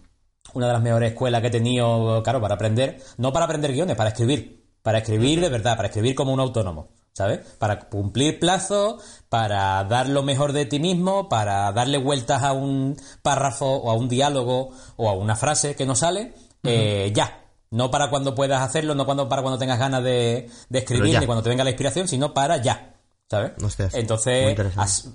una 0.54 0.68
de 0.68 0.74
las 0.74 0.82
mejores 0.82 1.12
escuelas 1.12 1.42
que 1.42 1.48
he 1.48 1.52
tenido, 1.52 2.22
claro, 2.24 2.42
para 2.42 2.56
aprender, 2.56 3.02
no 3.18 3.34
para 3.34 3.46
aprender 3.46 3.74
guiones, 3.74 3.96
para 3.96 4.10
escribir, 4.10 4.64
para 4.82 5.00
escribir 5.00 5.42
de 5.42 5.50
verdad, 5.50 5.76
para 5.76 5.88
escribir 5.88 6.16
como 6.16 6.34
un 6.34 6.40
autónomo, 6.40 6.90
¿sabes? 7.14 7.40
Para 7.58 7.80
cumplir 7.80 8.40
plazos, 8.40 9.02
para 9.30 9.84
dar 9.86 10.10
lo 10.10 10.24
mejor 10.24 10.54
de 10.54 10.66
ti 10.66 10.80
mismo, 10.80 11.30
para 11.30 11.72
darle 11.72 11.98
vueltas 11.98 12.44
a 12.44 12.54
un 12.54 12.98
párrafo 13.22 13.66
o 13.66 13.90
a 13.90 13.96
un 13.96 14.10
diálogo 14.10 14.72
o 14.96 15.10
a 15.10 15.14
una 15.14 15.36
frase 15.36 15.76
que 15.76 15.86
no 15.86 15.96
sale, 15.96 16.34
eh, 16.64 17.12
ya. 17.14 17.40
No 17.74 17.90
para 17.92 18.10
cuando 18.10 18.36
puedas 18.36 18.62
hacerlo, 18.62 18.96
no 18.96 19.06
cuando, 19.06 19.28
para 19.28 19.42
cuando 19.42 19.58
tengas 19.58 19.80
ganas 19.80 20.04
de, 20.04 20.50
de 20.70 20.80
escribir, 20.80 21.20
ni 21.20 21.26
cuando 21.26 21.42
te 21.44 21.50
venga 21.50 21.64
la 21.64 21.72
inspiración, 21.72 22.08
sino 22.08 22.34
para 22.34 22.58
ya. 22.58 22.92
¿Sabes? 23.30 23.54
Hostias, 23.64 23.96
Entonces, 23.96 24.56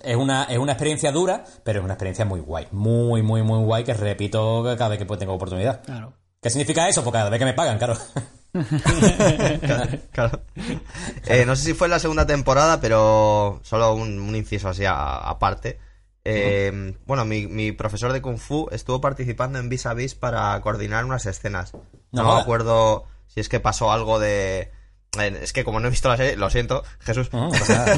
es 0.02 0.16
una, 0.16 0.44
es 0.44 0.58
una 0.58 0.72
experiencia 0.72 1.12
dura, 1.12 1.44
pero 1.62 1.78
es 1.78 1.84
una 1.84 1.94
experiencia 1.94 2.24
muy 2.24 2.40
guay. 2.40 2.66
Muy, 2.72 3.22
muy, 3.22 3.42
muy 3.42 3.62
guay 3.64 3.84
que 3.84 3.94
repito 3.94 4.64
cada 4.76 4.88
vez 4.88 4.98
que 4.98 5.04
tengo 5.16 5.34
oportunidad. 5.34 5.82
Claro. 5.84 6.14
¿Qué 6.42 6.50
significa 6.50 6.88
eso? 6.88 7.02
Pues 7.04 7.12
cada 7.12 7.30
vez 7.30 7.38
que 7.38 7.44
me 7.44 7.54
pagan, 7.54 7.78
claro. 7.78 7.96
Claro. 10.12 10.40
Eh, 11.26 11.44
no 11.46 11.54
sé 11.54 11.64
si 11.64 11.74
fue 11.74 11.86
en 11.86 11.92
la 11.92 11.98
segunda 11.98 12.26
temporada, 12.26 12.80
pero 12.80 13.60
solo 13.62 13.94
un, 13.94 14.18
un 14.18 14.34
inciso 14.34 14.68
así 14.68 14.84
a- 14.84 15.16
aparte. 15.18 15.78
Eh, 16.24 16.94
Bueno, 17.06 17.24
mi, 17.24 17.46
mi 17.46 17.72
profesor 17.72 18.12
de 18.12 18.20
Kung 18.22 18.38
Fu 18.38 18.68
estuvo 18.70 19.00
participando 19.00 19.58
en 19.58 19.68
Vis 19.68 19.86
a 19.86 19.94
Vis 19.94 20.14
para 20.14 20.60
coordinar 20.60 21.04
unas 21.04 21.26
escenas. 21.26 21.72
No, 22.12 22.22
No 22.22 22.34
me 22.34 22.40
acuerdo 22.40 23.06
si 23.26 23.40
es 23.40 23.48
que 23.48 23.60
pasó 23.60 23.92
algo 23.92 24.18
de... 24.18 24.70
Es 25.18 25.52
que 25.54 25.64
como 25.64 25.80
no 25.80 25.88
he 25.88 25.90
visto 25.90 26.08
la 26.10 26.16
serie, 26.18 26.36
lo 26.36 26.50
siento, 26.50 26.84
Jesús. 27.00 27.30
No, 27.32 27.48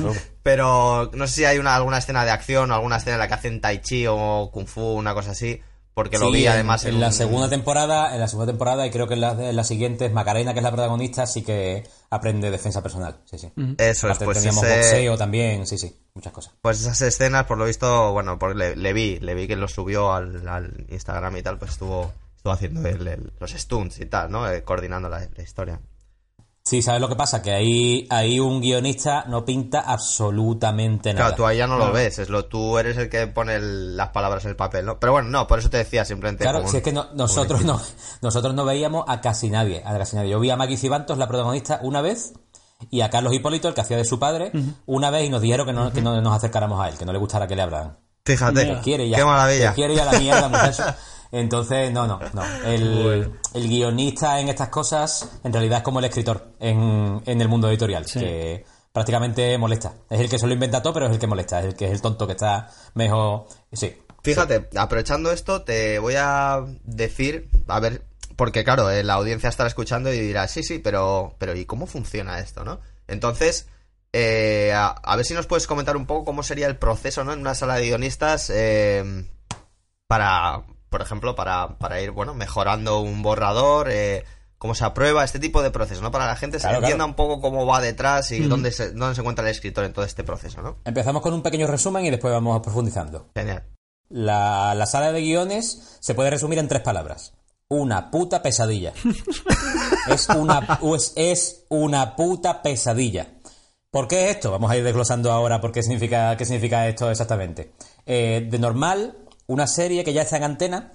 no. 0.01 0.13
Pero 0.43 1.11
no 1.13 1.27
sé 1.27 1.35
si 1.35 1.45
hay 1.45 1.59
una, 1.59 1.75
alguna 1.75 1.99
escena 1.99 2.25
de 2.25 2.31
acción 2.31 2.71
o 2.71 2.75
alguna 2.75 2.97
escena 2.97 3.15
en 3.15 3.21
la 3.21 3.29
que 3.29 3.35
hacen 3.35 3.61
tai 3.61 3.81
chi 3.81 4.07
o 4.09 4.51
kung 4.53 4.67
fu, 4.67 4.93
una 4.95 5.13
cosa 5.13 5.33
así. 5.33 5.61
Porque 5.93 6.19
lo 6.19 6.31
vi 6.31 6.47
además 6.47 6.85
en, 6.85 6.95
en, 6.95 7.01
la 7.01 7.09
un- 7.09 7.13
segunda 7.13 7.49
temporada, 7.51 8.15
en 8.15 8.21
la 8.21 8.29
segunda 8.29 8.51
temporada 8.53 8.87
y 8.87 8.91
creo 8.91 9.07
que 9.09 9.15
en 9.15 9.21
la, 9.21 9.33
en 9.33 9.57
la 9.57 9.65
siguiente 9.65 10.07
es 10.07 10.13
Macarena, 10.13 10.53
que 10.53 10.61
es 10.61 10.63
la 10.63 10.71
protagonista, 10.71 11.27
sí 11.27 11.43
que 11.43 11.85
aprende 12.11 12.51
defensa 12.51 12.83
personal. 12.83 13.17
Sí, 13.25 13.39
sí. 13.39 13.53
Eso 13.77 14.09
es, 14.09 14.19
pues 14.19 14.39
teníamos 14.39 14.65
ese- 14.65 14.77
boxeo 14.77 15.19
también, 15.19 15.67
sí, 15.67 15.77
sí, 15.79 15.95
muchas 16.15 16.33
cosas. 16.33 16.55
Pues 16.63 16.81
esas 16.81 17.01
escenas, 17.03 17.45
por 17.47 17.59
lo 17.59 17.65
visto, 17.65 18.13
bueno, 18.13 18.39
porque 18.39 18.57
le, 18.57 18.77
le 18.77 18.93
vi, 18.93 19.19
le 19.19 19.35
vi 19.35 19.47
que 19.49 19.57
lo 19.57 19.69
subió 19.69 20.13
al, 20.13 20.47
al 20.49 20.87
Instagram 20.91 21.37
y 21.37 21.43
tal, 21.43 21.59
pues 21.59 21.73
estuvo, 21.73 22.13
estuvo 22.37 22.53
haciendo 22.53 22.87
el- 22.89 23.07
el- 23.09 23.33
los 23.39 23.51
stunts 23.51 23.99
y 24.01 24.07
tal, 24.07 24.31
¿no? 24.31 24.49
Eh, 24.51 24.63
coordinando 24.63 25.09
la, 25.09 25.29
la 25.37 25.43
historia. 25.43 25.81
Sí, 26.63 26.83
¿sabes 26.83 27.01
lo 27.01 27.09
que 27.09 27.17
pasa? 27.17 27.43
Que 27.43 27.53
ahí, 27.53 28.07
ahí 28.11 28.39
un 28.39 28.61
guionista 28.61 29.25
no 29.27 29.45
pinta 29.45 29.81
absolutamente 29.81 31.13
nada. 31.15 31.27
Claro, 31.29 31.37
tú 31.37 31.47
ahí 31.47 31.59
ya 31.59 31.67
no 31.67 31.79
lo 31.79 31.91
ves, 31.93 32.19
es 32.19 32.29
lo, 32.29 32.45
tú 32.45 32.79
eres 32.79 32.97
el 32.99 33.09
que 33.09 33.27
pone 33.27 33.55
el- 33.57 33.97
las 33.97 34.11
palabras 34.11 34.45
en 34.45 34.51
el 34.51 34.57
papel, 34.57 34.85
¿no? 34.85 34.99
Pero 35.01 35.13
bueno, 35.13 35.29
no, 35.31 35.47
por 35.47 35.59
eso 35.59 35.71
te 35.71 35.79
decía 35.79 36.05
simplemente. 36.05 36.45
Claro, 36.45 36.59
como 36.59 36.71
si 36.71 36.77
un- 36.77 36.79
es 36.79 36.85
que 36.85 36.93
no- 36.93 37.07
nosotros 37.15 37.63
no, 37.65 37.81
nosotros 38.23 38.55
no 38.55 38.65
veíamos 38.65 39.05
a 39.09 39.21
casi 39.21 39.49
nadie, 39.51 39.83
a 39.85 39.97
casi 39.99 40.17
nadie. 40.17 40.31
Yo 40.31 40.39
vi 40.41 40.51
a 40.51 40.57
Maggie 40.57 40.77
Cibantos, 40.77 41.19
la 41.19 41.27
protagonista, 41.29 41.81
una 41.83 42.03
vez, 42.03 42.35
y 42.91 43.01
a 43.01 43.11
Carlos 43.11 43.33
Hipólito, 43.35 43.67
el 43.69 43.75
que 43.75 43.81
hacía 43.81 43.97
de 43.97 44.05
su 44.05 44.19
padre, 44.19 44.53
una 44.87 45.11
vez, 45.11 45.27
y 45.27 45.31
nos 45.31 45.41
dijeron 45.43 45.67
que 45.67 45.73
no, 45.73 45.93
que 45.93 46.03
no 46.03 46.21
nos 46.21 46.37
acercáramos 46.37 46.81
a 46.81 46.89
él, 46.89 46.97
que 46.97 47.05
no 47.05 47.13
le 47.13 47.19
gustara 47.19 47.47
que 47.49 47.57
le 47.57 47.63
hablaran. 47.63 47.99
Fíjate. 48.25 48.81
Quiere 48.85 49.09
ya. 49.09 49.17
qué 49.17 49.25
maravilla. 49.25 49.71
Te 49.71 49.75
quiere 49.75 49.95
ya 49.97 50.05
la 50.05 50.19
mierda, 50.19 50.49
muchacho. 50.49 50.85
Entonces, 51.33 51.93
no, 51.93 52.07
no, 52.07 52.19
no. 52.33 52.43
El, 52.65 53.33
el 53.55 53.69
guionista 53.69 54.41
en 54.41 54.49
estas 54.49 54.69
cosas, 54.69 55.39
en 55.45 55.53
realidad 55.53 55.79
es 55.79 55.85
como 55.85 55.99
el 55.99 56.07
escritor 56.07 56.55
en, 56.59 57.23
en 57.25 57.41
el 57.41 57.49
mundo 57.49 57.69
editorial, 57.69 58.05
que 58.05 58.65
prácticamente 58.93 59.57
molesta. 59.59 59.95
Es 60.09 60.21
el 60.21 60.29
que 60.29 60.39
se 60.39 60.47
lo 60.47 60.53
inventa 60.53 60.83
todo, 60.83 60.95
pero 60.95 61.07
es 61.07 61.13
el 61.13 61.19
que 61.19 61.27
molesta, 61.27 61.61
es 61.61 61.67
el 61.67 61.75
que 61.75 61.87
es 61.87 61.93
el 61.93 62.01
tonto 62.01 62.27
que 62.27 62.33
está 62.33 62.69
mejor. 62.95 63.47
Sí. 63.73 63.97
Fíjate, 64.23 64.69
aprovechando 64.77 65.33
esto, 65.33 65.63
te 65.63 65.99
voy 65.99 66.15
a 66.19 66.63
decir, 66.85 67.49
a 67.69 67.81
ver, 67.81 68.03
porque 68.37 68.65
claro, 68.65 68.91
eh, 68.91 69.03
la 69.03 69.15
audiencia 69.15 69.49
estará 69.49 69.69
escuchando 69.69 70.13
y 70.13 70.21
dirá, 70.21 70.47
sí, 70.47 70.63
sí, 70.63 70.79
pero, 70.79 71.35
pero 71.39 71.57
¿y 71.57 71.65
cómo 71.65 71.87
funciona 71.87 72.39
esto, 72.39 72.65
no? 72.65 72.81
Entonces, 73.07 73.69
eh, 74.13 74.73
a, 74.75 74.89
a 74.89 75.17
ver 75.17 75.25
si 75.25 75.33
nos 75.33 75.47
puedes 75.47 75.67
comentar 75.67 75.97
un 75.97 76.07
poco 76.07 76.27
cómo 76.27 76.43
sería 76.43 76.67
el 76.67 76.77
proceso, 76.77 77.25
¿no? 77.25 77.33
En 77.33 77.41
una 77.41 77.55
sala 77.55 77.77
de 77.77 77.87
guionistas, 77.87 78.51
eh, 78.51 79.25
para, 80.07 80.65
por 80.91 81.01
ejemplo, 81.03 81.35
para, 81.35 81.79
para 81.79 82.01
ir, 82.01 82.11
bueno, 82.11 82.35
mejorando 82.35 83.01
un 83.01 83.23
borrador, 83.23 83.89
eh, 83.91 84.25
cómo 84.59 84.75
se 84.75 84.85
aprueba, 84.85 85.25
este 85.25 85.39
tipo 85.39 85.63
de 85.63 85.71
proceso, 85.71 86.03
¿no? 86.03 86.11
Para 86.11 86.25
que 86.25 86.31
la 86.31 86.37
gente 86.37 86.59
se 86.59 86.65
Claro, 86.65 86.79
entienda 86.79 87.05
claro. 87.05 87.11
un 87.11 87.17
poco 87.17 87.41
cómo 87.41 87.65
va 87.65 87.81
detrás 87.81 88.31
y 88.33 88.41
dónde, 88.41 88.73
se, 88.73 88.91
dónde 88.91 89.15
se 89.15 89.23
encuentra 89.23 89.45
el 89.47 89.51
escritor 89.53 89.85
en 89.85 89.93
todo 89.95 90.05
este 90.05 90.23
proceso, 90.25 90.61
¿no? 90.61 90.77
Empezamos 90.85 91.23
con 91.23 91.33
un 91.33 91.43
pequeño 91.43 91.67
resumen 91.67 92.05
y 92.05 92.11
después 92.11 92.33
vamos 92.33 92.61
profundizando. 92.61 93.31
Genial. 93.35 93.65
La, 94.11 94.75
la 94.75 94.87
sala 94.87 95.13
de 95.13 95.21
guiones 95.23 95.97
se 96.01 96.15
puede 96.15 96.31
resumir 96.31 96.59
en 96.59 96.69
tres 96.69 96.83
palabras. 96.83 97.33
Una 97.69 98.11
puta 98.11 98.43
pesadilla. 98.43 98.93
es, 100.09 100.29
una, 100.31 100.81
es, 100.83 101.13
es 101.17 101.65
una 101.69 102.17
puta 102.17 102.63
pesadilla. 102.63 103.29
¿Por 103.91 104.09
qué 104.09 104.31
esto? 104.31 104.51
Vamos 104.51 104.71
a 104.71 104.77
ir 104.77 104.85
desglosando 104.85 105.33
ahora 105.33 105.61
por 105.61 105.73
qué 105.73 105.83
significa, 105.83 106.37
qué 106.37 106.45
significa 106.45 106.87
esto 106.89 107.11
exactamente. 107.11 107.73
Eh, 108.07 108.47
de 108.51 108.59
normal, 108.59 109.17
una 109.51 109.67
serie 109.67 110.05
que 110.05 110.13
ya 110.13 110.23
está 110.23 110.37
en 110.37 110.45
antena, 110.45 110.93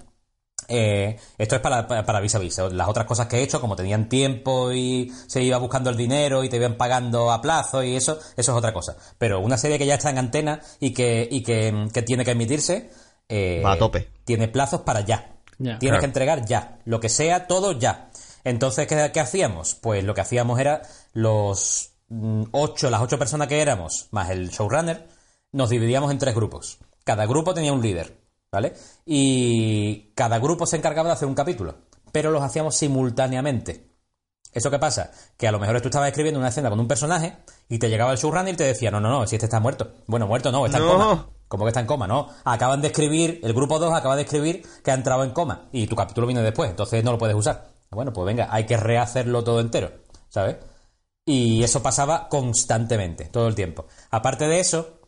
eh, 0.68 1.16
esto 1.38 1.54
es 1.56 1.60
para, 1.60 1.86
para, 1.86 2.04
para 2.04 2.20
vis 2.20 2.34
a 2.34 2.38
vis. 2.38 2.58
Las 2.72 2.88
otras 2.88 3.06
cosas 3.06 3.26
que 3.26 3.36
he 3.38 3.42
hecho, 3.42 3.60
como 3.60 3.76
tenían 3.76 4.08
tiempo 4.08 4.72
y 4.72 5.12
se 5.26 5.42
iba 5.42 5.58
buscando 5.58 5.90
el 5.90 5.96
dinero 5.96 6.42
y 6.42 6.48
te 6.48 6.56
iban 6.56 6.76
pagando 6.76 7.30
a 7.30 7.40
plazo 7.42 7.82
y 7.84 7.94
eso, 7.94 8.18
eso 8.36 8.52
es 8.52 8.58
otra 8.58 8.72
cosa. 8.72 8.96
Pero 9.18 9.40
una 9.40 9.58
serie 9.58 9.78
que 9.78 9.86
ya 9.86 9.94
está 9.94 10.10
en 10.10 10.18
antena 10.18 10.60
y 10.80 10.92
que, 10.92 11.28
y 11.30 11.42
que, 11.42 11.88
que 11.92 12.02
tiene 12.02 12.24
que 12.24 12.30
emitirse, 12.32 12.90
eh, 13.28 13.62
Va 13.64 13.72
a 13.72 13.78
tope. 13.78 14.08
tiene 14.24 14.48
plazos 14.48 14.80
para 14.80 15.00
ya. 15.02 15.32
Tienes 15.58 15.78
Claro. 15.80 16.00
que 16.00 16.06
entregar 16.06 16.44
ya. 16.46 16.78
Lo 16.84 17.00
que 17.00 17.08
sea, 17.08 17.46
todo 17.46 17.72
ya. 17.72 18.10
Entonces, 18.44 18.86
¿qué, 18.86 19.10
qué 19.12 19.20
hacíamos? 19.20 19.74
Pues 19.74 20.04
lo 20.04 20.14
que 20.14 20.20
hacíamos 20.22 20.58
era 20.60 20.82
los 21.12 21.92
mm, 22.08 22.44
ocho, 22.52 22.90
las 22.90 23.00
ocho 23.02 23.18
personas 23.18 23.48
que 23.48 23.60
éramos, 23.60 24.08
más 24.10 24.30
el 24.30 24.50
showrunner, 24.50 25.06
nos 25.52 25.70
dividíamos 25.70 26.10
en 26.10 26.18
tres 26.18 26.34
grupos. 26.34 26.78
Cada 27.04 27.24
grupo 27.26 27.54
tenía 27.54 27.72
un 27.72 27.80
líder, 27.82 28.18
¿vale? 28.50 28.74
Y 29.04 30.12
cada 30.14 30.38
grupo 30.38 30.66
se 30.66 30.76
encargaba 30.76 31.08
de 31.08 31.14
hacer 31.14 31.28
un 31.28 31.34
capítulo, 31.34 31.74
pero 32.12 32.30
los 32.30 32.42
hacíamos 32.42 32.76
simultáneamente. 32.76 33.96
¿Eso 34.52 34.70
qué 34.70 34.78
pasa? 34.78 35.10
Que 35.36 35.46
a 35.46 35.52
lo 35.52 35.58
mejor 35.58 35.80
tú 35.82 35.88
estabas 35.88 36.08
escribiendo 36.08 36.40
una 36.40 36.48
escena 36.48 36.70
con 36.70 36.80
un 36.80 36.88
personaje 36.88 37.36
y 37.68 37.78
te 37.78 37.90
llegaba 37.90 38.12
el 38.12 38.18
showrunner 38.18 38.54
y 38.54 38.56
te 38.56 38.64
decía, 38.64 38.90
no, 38.90 39.00
no, 39.00 39.10
no, 39.10 39.26
si 39.26 39.36
este 39.36 39.44
está 39.46 39.60
muerto. 39.60 39.92
Bueno, 40.06 40.26
muerto 40.26 40.50
no, 40.50 40.64
está 40.64 40.78
en 40.78 40.86
coma. 40.86 41.28
¿Cómo 41.46 41.64
que 41.64 41.68
está 41.68 41.80
en 41.80 41.86
coma? 41.86 42.06
No, 42.06 42.28
acaban 42.44 42.80
de 42.80 42.88
escribir, 42.88 43.40
el 43.42 43.52
grupo 43.52 43.78
2 43.78 43.92
acaba 43.92 44.16
de 44.16 44.22
escribir 44.22 44.66
que 44.82 44.90
ha 44.90 44.94
entrado 44.94 45.24
en 45.24 45.30
coma 45.30 45.68
y 45.72 45.86
tu 45.86 45.94
capítulo 45.94 46.26
viene 46.26 46.42
después, 46.42 46.70
entonces 46.70 47.04
no 47.04 47.12
lo 47.12 47.18
puedes 47.18 47.36
usar. 47.36 47.68
Bueno, 47.90 48.12
pues 48.12 48.26
venga, 48.26 48.48
hay 48.50 48.64
que 48.64 48.76
rehacerlo 48.76 49.44
todo 49.44 49.60
entero, 49.60 49.92
¿sabes? 50.28 50.56
Y 51.24 51.62
eso 51.62 51.82
pasaba 51.82 52.28
constantemente, 52.28 53.26
todo 53.26 53.48
el 53.48 53.54
tiempo. 53.54 53.86
Aparte 54.10 54.48
de 54.48 54.60
eso, 54.60 55.00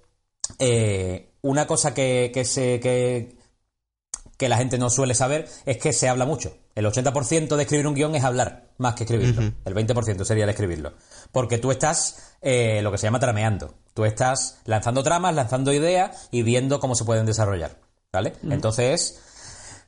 eh, 0.58 1.27
una 1.42 1.66
cosa 1.66 1.94
que, 1.94 2.30
que, 2.32 2.44
se, 2.44 2.80
que, 2.80 3.36
que 4.36 4.48
la 4.48 4.56
gente 4.56 4.78
no 4.78 4.90
suele 4.90 5.14
saber 5.14 5.48
es 5.66 5.78
que 5.78 5.92
se 5.92 6.08
habla 6.08 6.24
mucho. 6.24 6.56
El 6.74 6.86
80% 6.86 7.56
de 7.56 7.62
escribir 7.62 7.86
un 7.86 7.94
guion 7.94 8.14
es 8.14 8.24
hablar, 8.24 8.70
más 8.78 8.94
que 8.94 9.04
escribirlo. 9.04 9.52
El 9.64 9.74
20% 9.74 10.24
sería 10.24 10.44
el 10.44 10.50
escribirlo. 10.50 10.92
Porque 11.32 11.58
tú 11.58 11.72
estás 11.72 12.36
eh, 12.40 12.80
lo 12.82 12.92
que 12.92 12.98
se 12.98 13.06
llama 13.06 13.18
trameando. 13.18 13.74
Tú 13.94 14.04
estás 14.04 14.58
lanzando 14.64 15.02
tramas, 15.02 15.34
lanzando 15.34 15.72
ideas 15.72 16.28
y 16.30 16.42
viendo 16.42 16.78
cómo 16.78 16.94
se 16.94 17.04
pueden 17.04 17.26
desarrollar. 17.26 17.76
¿Vale? 18.12 18.34
Entonces, 18.48 19.20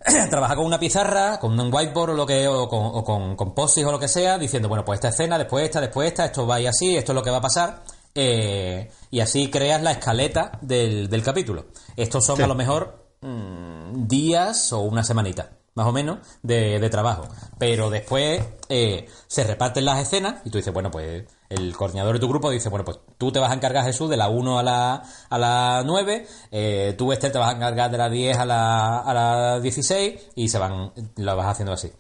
trabaja 0.31 0.57
con 0.57 0.67
una 0.67 0.79
pizarra, 0.79 1.39
con 1.39 1.59
un 1.59 1.73
whiteboard 1.73 2.11
o 2.11 2.15
lo 2.15 2.27
que 2.27 2.49
o 2.49 2.69
con, 2.69 2.87
o 2.87 3.05
con, 3.05 3.37
con 3.37 3.55
o 3.57 3.93
lo 3.93 3.99
que 3.99 4.09
sea, 4.09 4.39
diciendo, 4.39 4.69
bueno, 4.69 4.85
pues 4.85 4.97
esta 4.99 5.09
escena, 5.09 5.39
después 5.39 5.65
esta, 5.65 5.81
después 5.81 6.09
esta, 6.09 6.25
esto 6.25 6.47
va 6.47 6.61
ir 6.61 6.69
así, 6.69 6.97
esto 6.97 7.13
es 7.13 7.15
lo 7.15 7.23
que 7.23 7.31
va 7.31 7.39
a 7.39 7.43
pasar. 7.43 7.83
Eh, 8.15 8.91
y 9.11 9.21
así 9.21 9.51
creas 9.51 9.83
la 9.83 9.93
escaleta 9.93 10.59
del, 10.61 11.09
del 11.09 11.23
capítulo. 11.23 11.67
Estos 11.97 12.25
son 12.25 12.43
a 12.43 12.47
lo 12.47 12.55
mejor 12.55 13.01
Mm, 13.23 14.09
días 14.09 14.73
o 14.73 14.81
una 14.81 15.05
semanita, 15.05 15.51
más 15.75 15.87
o 15.87 15.93
menos, 15.93 16.21
de, 16.43 16.89
trabajo. 16.89 17.29
Pero 17.59 17.91
después 17.91 18.43
eh, 18.71 19.09
se 19.27 19.45
reparten 19.45 19.85
las 19.85 20.01
escenas 20.01 20.37
y 20.45 20.51
tú 20.51 20.57
dices, 20.57 20.73
bueno, 20.73 20.91
pues 20.91 21.25
el 21.51 21.77
coordinador 21.77 22.15
de 22.15 22.21
tu 22.21 22.29
grupo 22.29 22.51
dice, 22.51 22.71
bueno, 22.71 22.85
pues 22.85 22.99
tú 23.19 23.31
te 23.31 23.39
vas 23.39 23.51
a 23.51 23.55
encargar, 23.55 23.85
Jesús, 23.85 24.09
de 24.09 24.17
la 24.17 24.31
1 24.31 24.59
a 24.59 24.63
la, 24.63 25.03
a 25.29 25.39
la 25.39 25.83
9, 25.85 26.27
eh, 26.51 26.95
tú, 26.97 27.13
Esther, 27.13 27.33
te 27.33 27.39
vas 27.39 27.53
a 27.53 27.57
encargar 27.57 27.91
de 27.91 27.99
la 27.99 28.09
10 28.09 28.39
a 28.39 28.47
la, 28.47 29.01
a 29.01 29.13
la 29.15 29.61
16 29.61 30.31
y 30.37 30.49
se 30.49 30.59
van, 30.59 30.93
lo 31.17 31.37
vas 31.37 31.49
haciendo 31.49 31.75
así. 31.75 31.93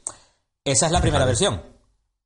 Esa 0.64 0.86
es 0.86 0.92
la 0.92 1.02
primera 1.02 1.26
versión. 1.26 1.79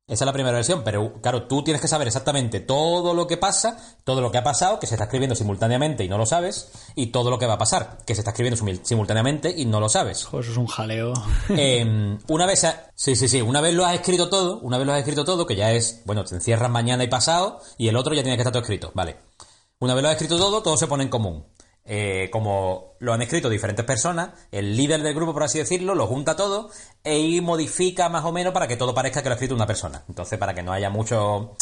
Esa 0.07 0.23
es 0.23 0.27
la 0.27 0.33
primera 0.33 0.55
versión, 0.55 0.83
pero 0.83 1.19
claro, 1.19 1.47
tú 1.47 1.63
tienes 1.63 1.81
que 1.81 1.87
saber 1.87 2.05
exactamente 2.05 2.59
todo 2.59 3.15
lo 3.15 3.25
que 3.25 3.37
pasa, 3.37 3.79
todo 4.03 4.21
lo 4.21 4.31
que 4.31 4.37
ha 4.37 4.43
pasado, 4.43 4.77
que 4.77 4.85
se 4.85 4.93
está 4.93 5.05
escribiendo 5.05 5.35
simultáneamente 5.35 6.03
y 6.03 6.09
no 6.09 6.19
lo 6.19 6.27
sabes, 6.27 6.71
y 6.93 7.07
todo 7.07 7.31
lo 7.31 7.39
que 7.39 7.47
va 7.47 7.53
a 7.53 7.57
pasar, 7.57 7.97
que 8.05 8.13
se 8.13 8.21
está 8.21 8.29
escribiendo 8.29 8.63
simultáneamente 8.83 9.51
y 9.57 9.65
no 9.65 9.79
lo 9.79 9.89
sabes. 9.89 10.19
eso 10.19 10.39
es 10.39 10.57
un 10.57 10.67
jaleo. 10.67 11.13
Em, 11.49 12.19
una 12.27 12.45
vez, 12.45 12.67
sí, 12.93 13.15
sí, 13.15 13.27
sí, 13.27 13.41
una 13.41 13.61
vez 13.61 13.73
lo 13.73 13.83
has 13.83 13.95
escrito 13.95 14.29
todo, 14.29 14.59
una 14.59 14.77
vez 14.77 14.85
lo 14.85 14.93
has 14.93 14.99
escrito 14.99 15.25
todo, 15.25 15.47
que 15.47 15.55
ya 15.55 15.71
es, 15.71 16.03
bueno, 16.05 16.23
te 16.23 16.35
encierras 16.35 16.69
mañana 16.69 17.03
y 17.03 17.07
pasado, 17.07 17.59
y 17.79 17.87
el 17.87 17.97
otro 17.97 18.13
ya 18.13 18.21
tiene 18.21 18.37
que 18.37 18.41
estar 18.41 18.53
todo 18.53 18.61
escrito, 18.61 18.91
vale. 18.93 19.17
Una 19.79 19.95
vez 19.95 20.03
lo 20.03 20.09
has 20.09 20.15
escrito 20.15 20.37
todo, 20.37 20.61
todo 20.61 20.77
se 20.77 20.85
pone 20.85 21.03
en 21.03 21.09
común. 21.09 21.45
Eh, 21.87 22.29
como 22.31 22.95
lo 22.99 23.13
han 23.13 23.21
escrito 23.21 23.47
diferentes 23.47 23.85
personas, 23.85 24.31
el 24.51 24.75
líder 24.75 25.03
del 25.03 25.13
grupo, 25.13 25.33
por 25.33 25.43
así 25.43 25.59
decirlo, 25.59 25.93
lo 25.93 26.07
junta 26.07 26.35
todo 26.35 26.71
y 27.03 27.41
modifica 27.41 28.09
más 28.09 28.25
o 28.25 28.31
menos 28.31 28.53
para 28.53 28.67
que 28.67 28.75
todo 28.75 28.95
parezca 28.95 29.21
que 29.21 29.29
lo 29.29 29.33
ha 29.33 29.35
escrito 29.35 29.53
una 29.53 29.67
persona. 29.67 30.03
Entonces, 30.09 30.39
para 30.39 30.53
que 30.53 30.63
no 30.63 30.73
haya 30.73 30.89
mucho... 30.89 31.55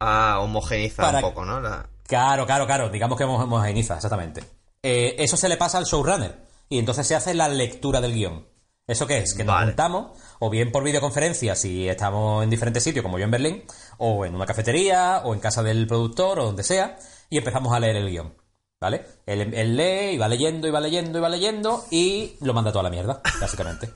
Ah, 0.00 0.40
homogeniza 0.40 1.10
un 1.10 1.20
poco, 1.20 1.44
¿no? 1.44 1.60
Claro, 2.08 2.44
claro, 2.44 2.66
claro, 2.66 2.88
digamos 2.90 3.16
que 3.16 3.24
homogeniza, 3.24 3.94
exactamente. 3.94 4.42
Eh, 4.82 5.14
eso 5.18 5.36
se 5.36 5.48
le 5.48 5.56
pasa 5.56 5.78
al 5.78 5.84
showrunner 5.84 6.44
y 6.68 6.78
entonces 6.78 7.06
se 7.06 7.14
hace 7.14 7.32
la 7.32 7.48
lectura 7.48 8.00
del 8.00 8.14
guion. 8.14 8.48
¿Eso 8.88 9.06
qué 9.06 9.18
es? 9.18 9.34
Que 9.34 9.44
nos 9.44 9.62
juntamos, 9.62 10.18
o 10.40 10.50
bien 10.50 10.72
por 10.72 10.82
videoconferencia, 10.82 11.54
si 11.54 11.88
estamos 11.88 12.42
en 12.42 12.50
diferentes 12.50 12.82
sitios, 12.82 13.04
como 13.04 13.16
yo 13.16 13.24
en 13.24 13.30
Berlín, 13.30 13.64
o 13.98 14.26
en 14.26 14.34
una 14.34 14.44
cafetería, 14.44 15.22
o 15.24 15.34
en 15.34 15.40
casa 15.40 15.62
del 15.62 15.86
productor, 15.86 16.40
o 16.40 16.46
donde 16.46 16.64
sea, 16.64 16.98
y 17.30 17.38
empezamos 17.38 17.72
a 17.72 17.78
leer 17.78 17.96
el 17.96 18.10
guion. 18.10 18.41
¿Vale? 18.82 19.06
Él, 19.26 19.76
lee 19.76 20.14
y 20.14 20.18
va 20.18 20.26
leyendo 20.26 20.66
y 20.66 20.72
va 20.72 20.80
leyendo 20.80 21.16
y 21.16 21.20
va 21.20 21.28
leyendo 21.28 21.84
y 21.92 22.34
lo 22.40 22.52
manda 22.52 22.72
toda 22.72 22.82
la 22.82 22.90
mierda, 22.90 23.20
básicamente. 23.40 23.92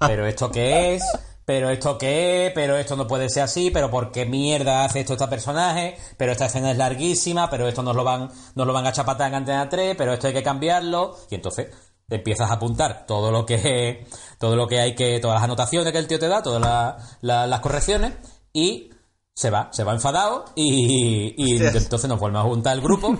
pero 0.00 0.26
esto 0.26 0.50
qué 0.50 0.96
es, 0.96 1.04
pero 1.44 1.70
esto 1.70 1.96
qué, 1.96 2.50
pero 2.52 2.76
esto 2.76 2.96
no 2.96 3.06
puede 3.06 3.30
ser 3.30 3.44
así, 3.44 3.70
pero 3.70 3.88
por 3.88 4.10
qué 4.10 4.26
mierda 4.26 4.84
hace 4.84 4.98
esto 4.98 5.12
este 5.12 5.28
personaje, 5.28 5.96
pero 6.16 6.32
esta 6.32 6.46
escena 6.46 6.72
es 6.72 6.76
larguísima, 6.76 7.48
pero 7.48 7.68
esto 7.68 7.84
nos 7.84 7.94
lo 7.94 8.02
van, 8.02 8.28
nos 8.56 8.66
lo 8.66 8.72
van 8.72 8.88
a 8.88 8.92
chapatar 8.92 9.28
en 9.28 9.36
Antena 9.36 9.68
3, 9.68 9.94
pero 9.96 10.12
esto 10.12 10.26
hay 10.26 10.32
que 10.32 10.42
cambiarlo. 10.42 11.16
Y 11.30 11.36
entonces 11.36 11.68
empiezas 12.10 12.50
a 12.50 12.54
apuntar 12.54 13.06
todo 13.06 13.30
lo 13.30 13.46
que 13.46 14.08
todo 14.40 14.56
lo 14.56 14.66
que 14.66 14.80
hay 14.80 14.96
que, 14.96 15.20
todas 15.20 15.36
las 15.36 15.44
anotaciones 15.44 15.92
que 15.92 15.98
el 15.98 16.08
tío 16.08 16.18
te 16.18 16.26
da, 16.26 16.42
todas 16.42 16.96
las 17.22 17.60
correcciones, 17.60 18.14
y 18.52 18.90
se 19.36 19.50
va, 19.50 19.68
se 19.70 19.84
va 19.84 19.92
enfadado 19.92 20.46
y, 20.54 21.34
y 21.36 21.62
entonces 21.62 22.08
nos 22.08 22.18
vuelve 22.18 22.38
a 22.38 22.42
juntar 22.42 22.74
el 22.74 22.80
grupo 22.80 23.18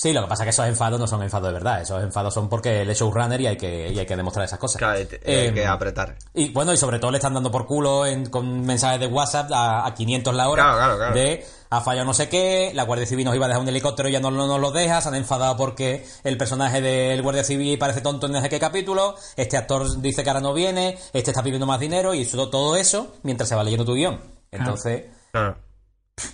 Sí, 0.00 0.14
lo 0.14 0.22
que 0.22 0.28
pasa 0.28 0.44
es 0.44 0.46
que 0.46 0.50
esos 0.50 0.66
enfados 0.66 0.98
no 0.98 1.06
son 1.06 1.22
enfados 1.22 1.48
de 1.48 1.52
verdad. 1.52 1.82
Esos 1.82 2.02
enfados 2.02 2.32
son 2.32 2.48
porque 2.48 2.80
él 2.80 2.88
es 2.88 2.98
showrunner 2.98 3.38
y 3.38 3.48
hay 3.48 3.56
que, 3.58 3.92
y 3.92 3.98
hay 3.98 4.06
que 4.06 4.16
demostrar 4.16 4.46
esas 4.46 4.58
cosas. 4.58 4.78
Claro, 4.78 4.96
hay, 4.96 5.04
que 5.06 5.20
em, 5.24 5.68
apretar. 5.68 6.16
Y 6.32 6.48
bueno, 6.54 6.72
y 6.72 6.78
sobre 6.78 6.98
todo 6.98 7.10
le 7.10 7.18
están 7.18 7.34
dando 7.34 7.50
por 7.50 7.66
culo 7.66 8.04
con 8.30 8.64
mensajes 8.64 8.98
de 8.98 9.08
WhatsApp 9.08 9.50
a, 9.52 9.92
500 9.94 10.34
la 10.34 10.48
hora. 10.48 10.62
Claro, 10.62 10.78
claro, 10.78 10.96
claro. 10.96 11.14
De 11.14 11.44
ha 11.68 11.82
fallado 11.82 12.06
no 12.06 12.14
sé 12.14 12.30
qué, 12.30 12.72
la 12.74 12.84
Guardia 12.84 13.06
Civil 13.06 13.26
nos 13.26 13.34
iba 13.34 13.44
a 13.44 13.48
dejar 13.48 13.62
un 13.62 13.68
helicóptero 13.68 14.08
y 14.08 14.12
ya 14.12 14.20
no, 14.20 14.30
nos 14.30 14.58
lo 14.58 14.72
deja, 14.72 15.02
se 15.02 15.08
han 15.08 15.16
enfadado 15.16 15.58
porque 15.58 16.06
el 16.24 16.38
personaje 16.38 16.80
del 16.80 17.20
Guardia 17.20 17.44
Civil 17.44 17.78
parece 17.78 18.00
tonto 18.00 18.26
en 18.26 18.32
no 18.32 18.40
sé 18.40 18.48
qué 18.48 18.58
capítulo, 18.58 19.16
este 19.36 19.58
actor 19.58 20.00
dice 20.00 20.24
que 20.24 20.30
ahora 20.30 20.40
no 20.40 20.54
viene, 20.54 20.98
este 21.12 21.30
está 21.30 21.42
pidiendo 21.42 21.66
más 21.66 21.78
dinero 21.78 22.14
y 22.14 22.22
eso, 22.22 22.48
todo 22.48 22.74
eso 22.76 23.14
mientras 23.22 23.48
se 23.50 23.54
va 23.54 23.62
leyendo 23.62 23.84
tu 23.84 23.94
guion. 23.94 24.18
Entonces, 24.50 25.04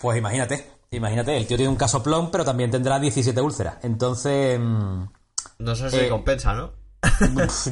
pues 0.01 0.19
imagínate, 0.19 0.77
Imagínate, 0.91 1.37
el 1.37 1.47
tío 1.47 1.57
tiene 1.57 1.71
un 1.71 1.77
casoplón, 1.77 2.31
pero 2.31 2.45
también 2.45 2.71
tendrá 2.71 2.99
17 2.99 3.41
úlceras. 3.41 3.79
Entonces. 3.83 4.59
Mm, 4.59 5.05
no 5.59 5.75
sé 5.75 5.91
si 5.91 5.97
eh, 5.97 6.09
compensa, 6.09 6.55
¿no? 6.55 6.73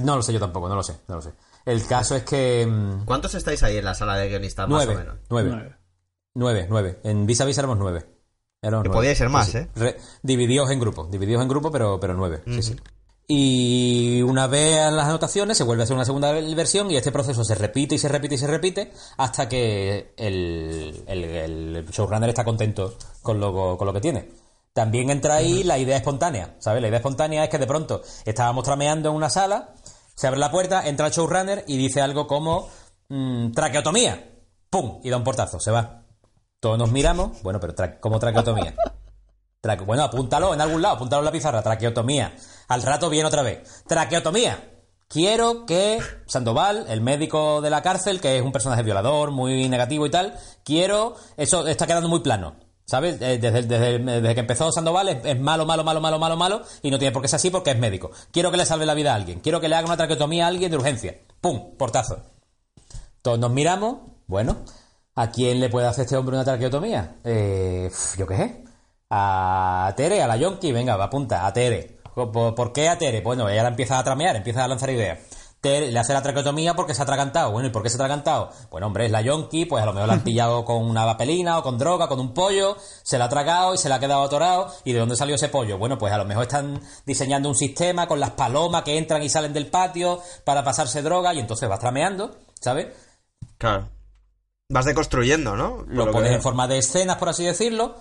no 0.02 0.16
lo 0.16 0.23
sé 0.23 0.33
yo 0.33 0.40
tampoco, 0.40 0.69
no 0.69 0.76
lo 0.76 0.83
sé, 0.83 1.00
no 1.09 1.16
lo 1.16 1.23
sé. 1.23 1.33
El 1.64 1.87
caso 1.87 2.16
es 2.16 2.25
que. 2.25 2.66
Mm, 2.66 3.04
¿Cuántos 3.04 3.35
estáis 3.35 3.62
ahí 3.62 3.76
en 3.76 3.85
la 3.85 3.95
sala 3.95 4.16
de 4.16 4.28
guionistas, 4.28 4.69
más 4.69 4.87
o 4.87 4.95
menos? 4.95 5.16
Nueve. 5.31 5.76
Nueve, 6.35 6.66
nueve. 6.69 7.00
En 7.04 7.26
Vis 7.26 7.40
a 7.40 7.45
Vis 7.45 7.59
éramos 7.59 7.78
nueve. 7.78 8.04
que 8.61 8.90
podía 8.90 9.14
ser 9.14 9.28
más, 9.28 9.54
¿eh? 9.54 9.69
divididos 10.23 10.71
en 10.71 10.81
grupo, 10.81 11.07
divididos 11.11 11.43
en 11.43 11.49
grupo, 11.49 11.71
pero, 11.71 12.00
pero 12.00 12.14
nueve. 12.14 12.43
Sí, 12.47 12.62
sí. 12.62 12.76
Y 13.26 14.21
una 14.21 14.47
vez 14.47 14.93
las 14.93 15.07
anotaciones 15.07 15.57
se 15.57 15.64
vuelve 15.64 15.83
a 15.83 15.85
hacer 15.85 15.97
una 15.97 16.04
segunda 16.04 16.31
versión 16.33 16.90
y 16.90 16.97
este 16.97 17.11
proceso 17.11 17.43
se 17.43 17.54
repite 17.54 17.95
y 17.95 17.99
se 17.99 18.09
repite 18.09 18.35
y 18.35 18.38
se 18.38 18.47
repite 18.47 18.93
hasta 19.16 19.49
que 19.49 20.12
el, 20.16 21.04
el, 21.07 21.87
showrunner 21.90 22.28
está 22.28 22.45
contento 22.45 22.99
con 23.23 23.40
lo, 23.40 23.78
con 23.78 23.87
lo 23.87 23.93
que 23.95 24.00
tiene. 24.00 24.28
También 24.75 25.09
entra 25.09 25.37
ahí 25.37 25.62
la 25.62 25.78
idea 25.78 25.97
espontánea, 25.97 26.57
¿sabes? 26.59 26.83
La 26.83 26.88
idea 26.88 26.99
espontánea 26.99 27.45
es 27.45 27.49
que 27.49 27.59
de 27.59 27.66
pronto 27.66 28.02
estábamos 28.26 28.64
trameando 28.64 29.09
en 29.09 29.14
una 29.14 29.31
sala, 29.31 29.73
se 30.14 30.26
abre 30.26 30.40
la 30.40 30.50
puerta, 30.50 30.87
entra 30.87 31.07
el 31.07 31.12
showrunner 31.12 31.64
y 31.66 31.78
dice 31.78 32.02
algo 32.02 32.26
como 32.26 32.69
mmm, 33.09 33.52
traqueotomía. 33.52 34.33
¡Pum! 34.69 35.00
Y 35.02 35.11
da 35.11 35.16
un 35.16 35.25
portazo, 35.25 35.61
se 35.61 35.71
va. 35.71 36.02
Todos 36.61 36.78
nos 36.78 36.90
miramos, 36.90 37.43
bueno, 37.43 37.61
pero 37.61 37.75
¿cómo 38.00 38.19
traqueotomía? 38.19 38.75
Bueno, 39.87 40.04
apúntalo 40.04 40.54
en 40.54 40.61
algún 40.61 40.83
lado, 40.83 40.97
apúntalo 40.97 41.21
en 41.21 41.26
la 41.26 41.33
pizarra, 41.33 41.62
traqueotomía. 41.62 42.35
Al 42.68 42.83
rato 42.83 43.11
viene 43.11 43.26
otra 43.26 43.42
vez. 43.42 43.85
Traqueotomía. 43.87 44.71
Quiero 45.09 45.66
que 45.66 46.00
Sandoval, 46.26 46.87
el 46.88 47.00
médico 47.00 47.61
de 47.61 47.71
la 47.71 47.83
cárcel, 47.83 48.21
que 48.21 48.37
es 48.37 48.42
un 48.42 48.52
personaje 48.52 48.83
violador, 48.83 49.30
muy 49.30 49.68
negativo 49.68 50.06
y 50.06 50.11
tal, 50.11 50.35
quiero. 50.64 51.14
Eso 51.37 51.66
está 51.66 51.87
quedando 51.87 52.09
muy 52.09 52.21
plano. 52.21 52.56
¿Sabes? 52.87 53.16
Eh, 53.21 53.38
desde, 53.38 53.62
desde, 53.62 54.35
que 54.35 54.40
empezó 54.40 54.71
Sandoval 54.71 55.09
es, 55.09 55.40
malo, 55.40 55.64
malo, 55.64 55.85
malo, 55.85 56.00
malo, 56.00 56.18
malo, 56.18 56.37
malo, 56.37 56.62
y 56.83 56.90
no 56.90 56.99
tiene 56.99 57.12
por 57.12 57.23
qué 57.23 57.28
ser 57.28 57.37
así 57.37 57.50
porque 57.50 57.71
es 57.71 57.78
médico. 57.78 58.11
Quiero 58.30 58.50
que 58.50 58.59
le 58.59 58.66
salve 58.66 58.85
la 58.85 58.94
vida 58.94 59.12
a 59.12 59.14
alguien. 59.14 59.40
Quiero 59.40 59.61
que 59.61 59.68
le 59.68 59.76
haga 59.76 59.87
una 59.87 59.97
traqueotomía 59.97 60.44
a 60.44 60.49
alguien 60.49 60.71
de 60.71 60.76
urgencia. 60.76 61.18
¡Pum! 61.40 61.76
Portazo. 61.78 62.18
Todos 63.23 63.38
nos 63.38 63.50
miramos. 63.50 63.99
Bueno, 64.26 64.59
¿a 65.14 65.30
quién 65.30 65.61
le 65.61 65.71
puede 65.71 65.87
hacer 65.87 66.04
este 66.04 66.16
hombre 66.16 66.37
una 66.37 66.44
traqueotomía? 66.44 67.16
Eh, 67.25 67.90
yo 68.18 68.26
qué 68.26 68.37
sé. 68.37 68.63
A 69.16 69.94
Tere, 69.94 70.21
a 70.25 70.26
la 70.26 70.37
Yonki, 70.37 70.73
venga, 70.73 70.94
apunta, 70.94 71.47
a 71.47 71.52
Tere. 71.52 72.00
¿Por, 72.14 72.73
qué 72.73 72.88
a 72.88 72.99
Tere? 72.99 73.21
Bueno, 73.21 73.49
ella 73.49 73.68
empieza 73.68 73.97
a 73.97 74.02
tramear, 74.02 74.35
empieza 74.35 74.64
a 74.64 74.66
lanzar 74.66 74.90
ideas. 74.90 75.21
Tere 75.61 75.92
le 75.92 75.99
hace 76.00 76.12
la 76.12 76.21
traqueotomía 76.21 76.75
porque 76.75 76.94
se 76.94 77.02
ha 77.02 77.04
atragantado. 77.04 77.52
Bueno, 77.52 77.68
¿y 77.68 77.71
por 77.71 77.85
qué 77.85 77.90
se 77.90 77.94
ha 77.94 77.99
atragantado? 77.99 78.50
Bueno, 78.73 78.88
hombre, 78.88 79.06
es 79.06 79.12
la 79.12 79.23
yonki, 79.23 79.66
pues 79.66 79.85
a 79.85 79.87
lo 79.87 79.92
mejor 79.92 80.09
la 80.09 80.14
han 80.14 80.21
pillado 80.25 80.64
con 80.64 80.85
una 80.85 81.04
papelina 81.04 81.59
o 81.59 81.62
con 81.62 81.78
droga, 81.78 82.09
con 82.09 82.18
un 82.18 82.35
pollo, 82.35 82.76
se 83.04 83.16
la 83.16 83.26
ha 83.26 83.28
tragado 83.28 83.73
y 83.75 83.78
se 83.78 83.88
la 83.88 83.94
ha 83.94 84.00
quedado 84.00 84.25
atorado. 84.25 84.75
¿Y 84.83 84.92
de 84.92 84.99
dónde 84.99 85.14
salió 85.14 85.37
ese 85.37 85.49
pollo? 85.49 85.78
Bueno, 85.78 85.97
pues 85.97 86.12
a 86.12 86.18
lo 86.18 86.25
mejor 86.25 86.42
están 86.42 86.80
diseñando 87.06 87.49
un 87.49 87.54
sistema 87.54 88.09
con 88.09 88.18
las 88.18 88.30
palomas 88.30 88.83
que 88.83 88.99
entran 88.99 89.23
y 89.23 89.28
salen 89.28 89.52
del 89.52 89.68
patio 89.68 90.21
para 90.42 90.64
pasarse 90.64 91.02
droga 91.02 91.33
y 91.35 91.38
entonces 91.38 91.68
vas 91.68 91.78
trameando, 91.78 92.37
¿sabes? 92.61 92.88
Claro. 93.59 93.90
Vas 94.71 94.87
deconstruyendo, 94.87 95.54
¿no? 95.54 95.85
lo 95.87 96.11
pones 96.11 96.33
en 96.33 96.42
forma 96.42 96.66
de 96.66 96.78
escenas, 96.78 97.18
por 97.18 97.28
así 97.28 97.44
decirlo. 97.44 97.94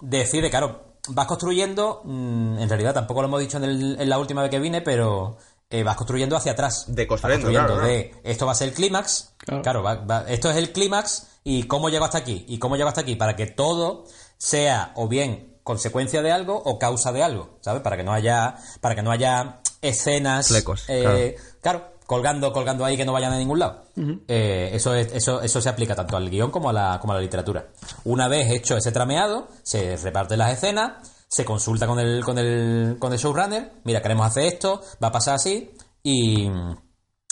Decide, 0.00 0.50
claro, 0.50 0.98
vas 1.08 1.26
construyendo, 1.26 2.02
mm, 2.04 2.58
en 2.58 2.68
realidad 2.68 2.94
tampoco 2.94 3.22
lo 3.22 3.28
hemos 3.28 3.40
dicho 3.40 3.58
en, 3.58 4.08
la 4.08 4.18
última 4.18 4.42
vez 4.42 4.50
que 4.50 4.58
vine, 4.58 4.82
pero 4.82 5.38
eh, 5.70 5.82
vas 5.82 5.96
construyendo 5.96 6.36
hacia 6.36 6.52
atrás. 6.52 6.84
De 6.88 7.06
construyendo, 7.06 7.78
de 7.78 8.14
esto 8.24 8.46
va 8.46 8.52
a 8.52 8.54
ser 8.54 8.68
el 8.68 8.74
clímax, 8.74 9.34
claro, 9.62 9.84
esto 10.28 10.50
es 10.50 10.56
el 10.56 10.72
clímax 10.72 11.28
y 11.44 11.64
cómo 11.64 11.88
llego 11.88 12.04
hasta 12.04 12.18
aquí, 12.18 12.44
y 12.48 12.58
cómo 12.58 12.76
llego 12.76 12.88
hasta 12.88 13.00
aquí, 13.00 13.16
para 13.16 13.36
que 13.36 13.46
todo 13.46 14.04
sea 14.36 14.92
o 14.96 15.08
bien 15.08 15.56
consecuencia 15.62 16.22
de 16.22 16.30
algo 16.30 16.56
o 16.56 16.78
causa 16.78 17.10
de 17.10 17.24
algo, 17.24 17.58
¿sabes? 17.60 17.82
Para 17.82 17.96
que 17.96 18.04
no 18.04 18.12
haya, 18.12 18.56
para 18.80 18.94
que 18.94 19.02
no 19.02 19.10
haya 19.10 19.60
escenas. 19.82 20.48
eh, 20.88 21.36
claro. 21.60 21.95
Colgando, 22.06 22.52
colgando 22.52 22.84
ahí 22.84 22.96
que 22.96 23.04
no 23.04 23.12
vayan 23.12 23.32
a 23.32 23.38
ningún 23.38 23.58
lado. 23.58 23.84
Eh, 24.28 24.70
eso, 24.72 24.94
es, 24.94 25.12
eso, 25.12 25.42
eso 25.42 25.60
se 25.60 25.68
aplica 25.68 25.94
tanto 25.94 26.16
al 26.16 26.30
guion 26.30 26.50
como 26.50 26.70
a, 26.70 26.72
la, 26.72 26.98
como 27.00 27.12
a 27.12 27.16
la 27.16 27.22
literatura. 27.22 27.66
Una 28.04 28.28
vez 28.28 28.50
hecho 28.50 28.76
ese 28.76 28.92
trameado, 28.92 29.48
se 29.62 29.96
reparten 29.96 30.38
las 30.38 30.52
escenas, 30.52 31.08
se 31.28 31.44
consulta 31.44 31.86
con 31.86 31.98
el, 31.98 32.24
con 32.24 32.38
el, 32.38 32.96
con 32.98 33.12
el 33.12 33.18
showrunner, 33.18 33.72
mira, 33.84 34.00
queremos 34.00 34.26
hacer 34.26 34.44
esto, 34.44 34.80
va 35.02 35.08
a 35.08 35.12
pasar 35.12 35.34
así, 35.34 35.72
y 36.02 36.46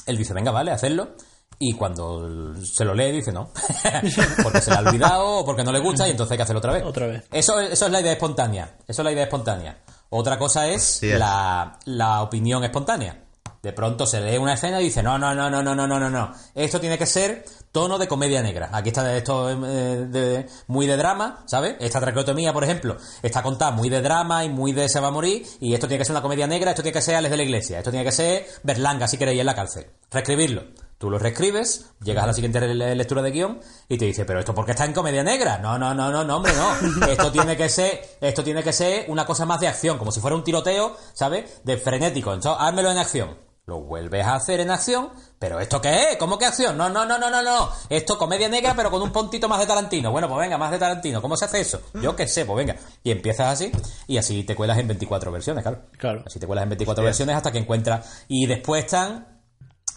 él 0.06 0.16
dice, 0.16 0.34
venga, 0.34 0.50
vale, 0.50 0.72
hacerlo. 0.72 1.14
Y 1.58 1.74
cuando 1.74 2.54
se 2.64 2.84
lo 2.84 2.94
lee, 2.94 3.12
dice 3.12 3.30
no. 3.30 3.50
porque 4.42 4.60
se 4.60 4.70
le 4.72 4.76
ha 4.76 4.80
olvidado 4.80 5.38
o 5.38 5.44
porque 5.44 5.62
no 5.62 5.70
le 5.70 5.78
gusta 5.78 6.08
y 6.08 6.10
entonces 6.10 6.32
hay 6.32 6.38
que 6.38 6.42
hacerlo 6.42 6.58
otra 6.58 6.72
vez. 6.72 6.84
Otra 6.84 7.06
vez. 7.06 7.24
Eso, 7.30 7.60
eso 7.60 7.86
es 7.86 7.92
la 7.92 8.00
idea 8.00 8.12
espontánea. 8.12 8.76
Eso 8.88 9.02
es 9.02 9.04
la 9.04 9.12
idea 9.12 9.22
espontánea. 9.22 9.78
Otra 10.10 10.36
cosa 10.38 10.68
es, 10.68 11.00
La, 11.02 11.78
la 11.84 12.22
opinión 12.22 12.64
espontánea. 12.64 13.23
De 13.64 13.72
pronto 13.72 14.04
se 14.04 14.20
lee 14.20 14.36
una 14.36 14.52
escena 14.52 14.78
y 14.78 14.84
dice, 14.84 15.02
no, 15.02 15.18
no, 15.18 15.34
no, 15.34 15.48
no, 15.48 15.62
no, 15.62 15.74
no, 15.74 15.86
no, 15.86 15.98
no, 15.98 16.10
no. 16.10 16.34
Esto 16.54 16.78
tiene 16.78 16.98
que 16.98 17.06
ser 17.06 17.46
tono 17.72 17.96
de 17.96 18.06
comedia 18.06 18.42
negra. 18.42 18.68
Aquí 18.70 18.90
está 18.90 19.16
esto 19.16 19.48
eh, 19.50 20.06
de, 20.06 20.46
muy 20.66 20.86
de 20.86 20.98
drama, 20.98 21.44
¿sabes? 21.46 21.76
Esta 21.80 21.98
traqueotomía, 21.98 22.52
por 22.52 22.62
ejemplo, 22.62 22.98
está 23.22 23.42
contada 23.42 23.70
muy 23.70 23.88
de 23.88 24.02
drama 24.02 24.44
y 24.44 24.50
muy 24.50 24.72
de 24.72 24.86
se 24.90 25.00
va 25.00 25.08
a 25.08 25.10
morir. 25.10 25.46
Y 25.60 25.72
esto 25.72 25.88
tiene 25.88 25.98
que 25.98 26.04
ser 26.04 26.12
una 26.12 26.20
comedia 26.20 26.46
negra, 26.46 26.72
esto 26.72 26.82
tiene 26.82 26.92
que 26.92 27.00
ser 27.00 27.14
Alex 27.14 27.30
de 27.30 27.36
la 27.38 27.42
Iglesia, 27.42 27.78
esto 27.78 27.90
tiene 27.90 28.04
que 28.04 28.12
ser 28.12 28.46
Berlanga, 28.62 29.08
si 29.08 29.16
queréis, 29.16 29.40
en 29.40 29.46
la 29.46 29.54
cárcel. 29.54 29.86
Reescribirlo. 30.10 30.64
Tú 30.98 31.08
lo 31.08 31.18
reescribes, 31.18 31.86
llegas 32.02 32.24
a 32.24 32.26
la 32.26 32.34
siguiente 32.34 32.60
lectura 32.74 33.22
de 33.22 33.30
guion 33.30 33.60
y 33.88 33.96
te 33.96 34.04
dice, 34.04 34.26
pero 34.26 34.40
esto 34.40 34.54
por 34.54 34.66
qué 34.66 34.72
está 34.72 34.84
en 34.84 34.92
comedia 34.92 35.24
negra? 35.24 35.56
No, 35.56 35.78
no, 35.78 35.94
no, 35.94 36.10
no, 36.10 36.22
no, 36.22 36.36
hombre, 36.36 36.52
no. 36.52 37.06
Esto 37.08 37.32
tiene 37.32 37.56
que 37.56 37.70
ser, 37.70 38.18
esto 38.20 38.44
tiene 38.44 38.62
que 38.62 38.74
ser 38.74 39.06
una 39.08 39.24
cosa 39.24 39.46
más 39.46 39.58
de 39.60 39.68
acción, 39.68 39.96
como 39.96 40.12
si 40.12 40.20
fuera 40.20 40.36
un 40.36 40.44
tiroteo, 40.44 40.96
¿sabes? 41.14 41.62
De 41.64 41.78
frenético. 41.78 42.34
Entonces, 42.34 42.60
házmelo 42.60 42.90
en 42.90 42.98
acción. 42.98 43.53
Lo 43.66 43.80
vuelves 43.80 44.26
a 44.26 44.34
hacer 44.34 44.60
en 44.60 44.70
acción, 44.70 45.08
pero 45.38 45.58
¿esto 45.58 45.80
qué 45.80 46.10
es? 46.10 46.16
¿Cómo 46.18 46.36
que 46.36 46.44
acción? 46.44 46.76
No, 46.76 46.90
no, 46.90 47.06
no, 47.06 47.18
no, 47.18 47.30
no, 47.30 47.42
no. 47.42 47.70
Esto 47.88 48.18
comedia 48.18 48.46
negra, 48.46 48.74
pero 48.76 48.90
con 48.90 49.00
un 49.00 49.10
puntito 49.10 49.48
más 49.48 49.58
de 49.58 49.66
Tarantino. 49.66 50.12
Bueno, 50.12 50.28
pues 50.28 50.40
venga, 50.40 50.58
más 50.58 50.70
de 50.70 50.78
Tarantino. 50.78 51.22
¿Cómo 51.22 51.34
se 51.34 51.46
hace 51.46 51.60
eso? 51.60 51.80
Yo 51.94 52.14
qué 52.14 52.28
sé, 52.28 52.44
pues 52.44 52.58
venga. 52.58 52.78
Y 53.02 53.10
empiezas 53.10 53.48
así, 53.48 53.72
y 54.06 54.18
así 54.18 54.44
te 54.44 54.54
cuelas 54.54 54.76
en 54.76 54.88
24 54.88 55.32
versiones, 55.32 55.62
claro. 55.62 55.80
Claro. 55.96 56.22
Así 56.26 56.38
te 56.38 56.46
cuelas 56.46 56.64
en 56.64 56.70
24 56.70 57.02
versiones 57.02 57.36
hasta 57.36 57.50
que 57.50 57.58
encuentras. 57.58 58.24
Y 58.28 58.46
después 58.46 58.84
están. 58.84 59.40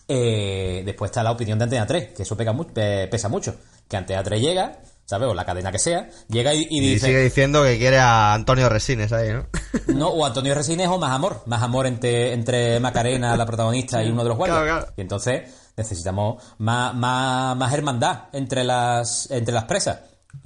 Eh, 0.07 0.83
después 0.85 1.11
está 1.11 1.21
la 1.21 1.31
opinión 1.31 1.59
de 1.59 1.63
Antena 1.63 1.85
3, 1.85 2.13
que 2.13 2.23
eso 2.23 2.37
pesa 2.37 3.27
mucho. 3.27 3.55
Que 3.89 3.97
Antena 3.97 4.23
3 4.23 4.41
llega, 4.41 4.79
¿sabes? 5.07 5.29
O 5.29 5.33
la 5.33 5.45
cadena 5.45 5.71
que 5.71 5.79
sea, 5.79 6.09
llega 6.27 6.53
y, 6.53 6.65
dice... 6.65 6.95
Y 6.95 6.99
sigue 6.99 7.23
diciendo 7.23 7.63
que 7.63 7.77
quiere 7.77 7.97
a 7.97 8.33
Antonio 8.33 8.67
Resines 8.67 9.13
ahí, 9.13 9.31
¿no? 9.31 9.45
no, 9.95 10.09
o 10.09 10.25
Antonio 10.25 10.53
Resines 10.53 10.89
o 10.89 10.99
más 10.99 11.11
amor, 11.11 11.43
más 11.45 11.63
amor 11.63 11.87
entre, 11.87 12.33
entre 12.33 12.79
Macarena, 12.81 13.35
la 13.37 13.45
protagonista, 13.45 14.03
y 14.03 14.09
uno 14.09 14.23
de 14.23 14.29
los 14.29 14.37
guardias. 14.37 14.87
Y 14.97 15.01
entonces 15.01 15.49
necesitamos 15.77 16.43
más, 16.57 16.93
más, 16.93 17.55
más 17.55 17.73
hermandad 17.73 18.23
entre 18.33 18.65
las, 18.65 19.31
entre 19.31 19.53
las 19.53 19.63
presas. 19.63 19.99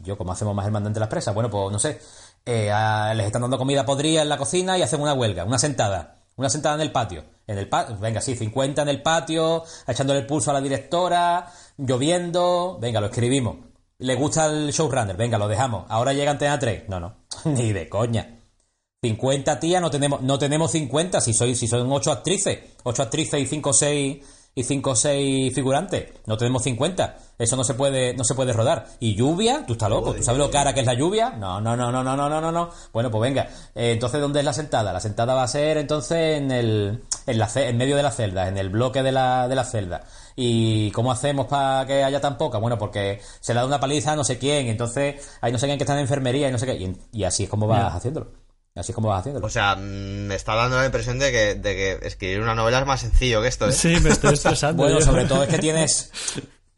Yo, 0.04 0.16
¿cómo 0.16 0.32
hacemos 0.32 0.54
más 0.54 0.66
hermandad 0.66 0.90
entre 0.90 1.02
las 1.02 1.10
presas? 1.10 1.34
Bueno, 1.34 1.50
pues 1.50 1.72
no 1.72 1.80
sé. 1.80 2.00
Eh, 2.46 2.72
les 3.16 3.26
están 3.26 3.42
dando 3.42 3.58
comida 3.58 3.84
podrida 3.84 4.22
en 4.22 4.30
la 4.30 4.38
cocina 4.38 4.78
y 4.78 4.84
hacen 4.84 5.02
una 5.02 5.14
huelga, 5.14 5.44
una 5.44 5.58
sentada. 5.58 6.20
Una 6.36 6.50
sentada 6.50 6.76
en 6.76 6.82
el 6.82 6.92
patio. 6.92 7.24
En 7.48 7.58
el 7.58 7.68
patio, 7.68 7.98
venga, 8.00 8.22
sí, 8.22 8.36
50 8.36 8.84
en 8.84 8.90
el 8.90 9.02
patio, 9.02 9.64
echándole 9.88 10.20
el 10.20 10.28
pulso 10.28 10.52
a 10.52 10.54
la 10.54 10.62
directora, 10.62 11.52
lloviendo. 11.78 12.78
Venga, 12.80 13.02
lo 13.02 13.08
escribimos 13.08 13.71
le 14.02 14.16
gusta 14.16 14.48
el 14.48 14.72
showrunner, 14.72 15.16
venga, 15.16 15.38
lo 15.38 15.48
dejamos. 15.48 15.86
Ahora 15.90 16.14
llega 16.14 16.32
Antena 16.32 16.60
3. 16.60 16.90
No, 16.90 17.00
no, 17.00 17.16
ni 17.46 17.72
de 17.72 17.88
coña. 17.88 18.38
50 19.04 19.60
tías, 19.60 19.82
no 19.82 19.90
tenemos, 19.90 20.22
no 20.22 20.38
tenemos 20.38 20.72
50, 20.72 21.22
si, 21.22 21.34
soy, 21.34 21.56
si 21.56 21.68
son 21.68 21.92
8 21.92 22.12
actrices. 22.12 22.60
8 22.84 23.02
actrices 23.02 23.40
y 23.40 23.46
5 23.48 23.70
o 23.70 23.74
6 23.74 24.18
y 24.54 24.64
5 24.64 24.90
o 24.90 24.96
6 24.96 25.56
figurantes. 25.56 26.10
No 26.26 26.38
tenemos 26.38 26.64
50. 26.64 27.18
Eso 27.38 27.56
no 27.56 27.64
se 27.64 27.74
puede, 27.74 28.14
no 28.14 28.24
se 28.24 28.36
puede 28.36 28.54
rodar. 28.54 28.86
¿Y 29.00 29.16
lluvia? 29.16 29.66
¿Tú 29.66 29.74
estás 29.74 29.90
loco? 29.90 30.14
¿Tú 30.14 30.22
sabes 30.22 30.40
lo 30.40 30.52
cara 30.52 30.74
que 30.74 30.82
es 30.82 30.86
la 30.86 30.94
lluvia? 30.94 31.32
No, 31.32 31.60
no, 31.62 31.76
no, 31.76 31.92
no, 31.92 32.04
no, 32.04 32.16
no, 32.16 32.30
no, 32.30 32.52
no, 32.52 32.70
Bueno, 32.94 33.10
pues 33.10 33.22
venga. 33.22 33.48
Eh, 33.74 33.94
entonces, 33.94 34.22
¿dónde 34.22 34.40
es 34.40 34.46
la 34.46 34.54
sentada? 34.54 34.94
La 34.94 35.00
sentada 35.00 35.34
va 35.34 35.44
a 35.44 35.48
ser 35.48 35.78
entonces 35.78 36.38
en 36.38 36.52
el, 36.52 37.04
en, 37.26 37.40
la, 37.40 37.50
en 37.56 37.78
medio 37.78 37.96
de 37.96 38.04
la 38.04 38.12
celda, 38.12 38.48
en 38.48 38.58
el 38.58 38.70
bloque 38.70 39.02
de 39.02 39.12
la, 39.12 39.48
de 39.48 39.56
la 39.56 39.64
celda. 39.64 40.04
¿Y 40.44 40.90
cómo 40.90 41.12
hacemos 41.12 41.46
para 41.46 41.86
que 41.86 42.04
haya 42.04 42.20
tan 42.20 42.36
poca? 42.36 42.58
Bueno, 42.58 42.76
porque 42.80 43.22
se 43.40 43.54
le 43.54 43.60
da 43.60 43.66
una 43.68 43.80
paliza 43.80 44.14
a 44.14 44.16
no 44.16 44.24
sé 44.24 44.40
quién, 44.40 44.70
entonces 44.70 45.38
hay 45.40 45.52
no 45.52 45.60
sé 45.60 45.68
quién 45.68 45.78
que 45.78 45.84
está 45.84 45.94
en 45.94 46.00
enfermería 46.00 46.50
y 46.50 46.52
no 46.52 46.58
sé 46.58 46.66
qué. 46.66 46.96
Y, 47.14 47.24
así 47.24 47.44
es 47.44 47.50
como 47.50 47.68
vas 47.68 47.94
haciéndolo. 47.94 48.32
Así 48.74 48.92
es 48.92 48.96
como 48.96 49.10
vas 49.10 49.20
haciéndolo. 49.20 49.46
O 49.46 49.52
sea, 49.52 49.76
mm, 49.76 50.26
me 50.26 50.34
está 50.34 50.56
dando 50.56 50.80
la 50.80 50.86
impresión 50.88 51.20
de 51.20 51.32
que, 51.32 51.54
de 51.54 51.76
que 51.76 52.08
escribir 52.08 52.42
una 52.42 52.56
novela 52.56 52.80
es 52.80 52.88
más 52.88 53.02
sencillo 53.02 53.40
que 53.44 53.50
esto, 53.50 53.70
¿eh? 53.70 53.72
Sí, 53.72 54.00
me 54.02 54.10
estoy 54.10 54.34
estresando. 54.34 54.82
bueno, 54.82 55.00
sobre 55.02 55.26
todo 55.26 55.44
es 55.44 55.50
que 55.50 55.60
tienes... 55.60 56.12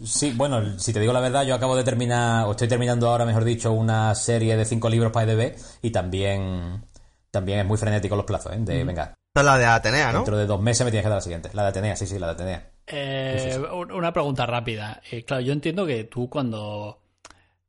Sí, 0.03 0.33
bueno, 0.35 0.77
si 0.77 0.91
te 0.91 0.99
digo 0.99 1.13
la 1.13 1.21
verdad, 1.21 1.45
yo 1.45 1.55
acabo 1.55 1.77
de 1.77 1.85
terminar, 1.85 2.45
o 2.47 2.51
estoy 2.51 2.67
terminando 2.67 3.07
ahora, 3.07 3.25
mejor 3.25 3.45
dicho, 3.45 3.71
una 3.71 4.13
serie 4.15 4.57
de 4.57 4.65
cinco 4.65 4.89
libros 4.89 5.13
para 5.13 5.31
EDB 5.31 5.55
y 5.81 5.91
también, 5.91 6.83
también 7.31 7.59
es 7.59 7.65
muy 7.65 7.77
frenético 7.77 8.17
los 8.17 8.25
plazos, 8.25 8.51
¿eh? 8.51 8.57
De, 8.59 8.83
venga. 8.83 9.13
Esta 9.33 9.39
es 9.39 9.45
la 9.45 9.57
de 9.57 9.65
Atenea, 9.67 10.11
¿no? 10.11 10.17
Dentro 10.17 10.37
de 10.37 10.47
dos 10.47 10.59
meses 10.59 10.83
me 10.83 10.91
tienes 10.91 11.05
que 11.05 11.09
dar 11.09 11.19
la 11.19 11.21
siguiente. 11.21 11.49
La 11.53 11.63
de 11.63 11.69
Atenea, 11.69 11.95
sí, 11.95 12.07
sí, 12.07 12.19
la 12.19 12.27
de 12.27 12.33
Atenea. 12.33 12.72
Eh, 12.87 13.57
una 13.93 14.11
pregunta 14.11 14.45
rápida. 14.45 15.01
Eh, 15.11 15.23
claro, 15.23 15.43
yo 15.43 15.53
entiendo 15.53 15.85
que 15.85 16.03
tú 16.03 16.29
cuando, 16.29 17.01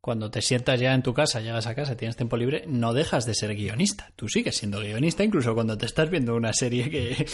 cuando 0.01 0.31
te 0.31 0.43
sientas 0.43 0.81
ya 0.81 0.95
en 0.95 1.03
tu 1.03 1.15
casa, 1.15 1.41
llegas 1.41 1.67
a 1.67 1.75
casa, 1.75 1.97
tienes 1.97 2.17
tiempo 2.17 2.37
libre, 2.37 2.65
no 2.67 2.93
dejas 2.93 3.25
de 3.27 3.35
ser 3.35 3.55
guionista. 3.55 4.13
Tú 4.17 4.29
sigues 4.29 4.57
siendo 4.57 4.81
guionista, 4.81 5.25
incluso 5.25 5.55
cuando 5.55 5.79
te 5.79 5.87
estás 5.87 6.11
viendo 6.11 6.35
una 6.35 6.53
serie 6.53 6.91
que, 6.91 7.27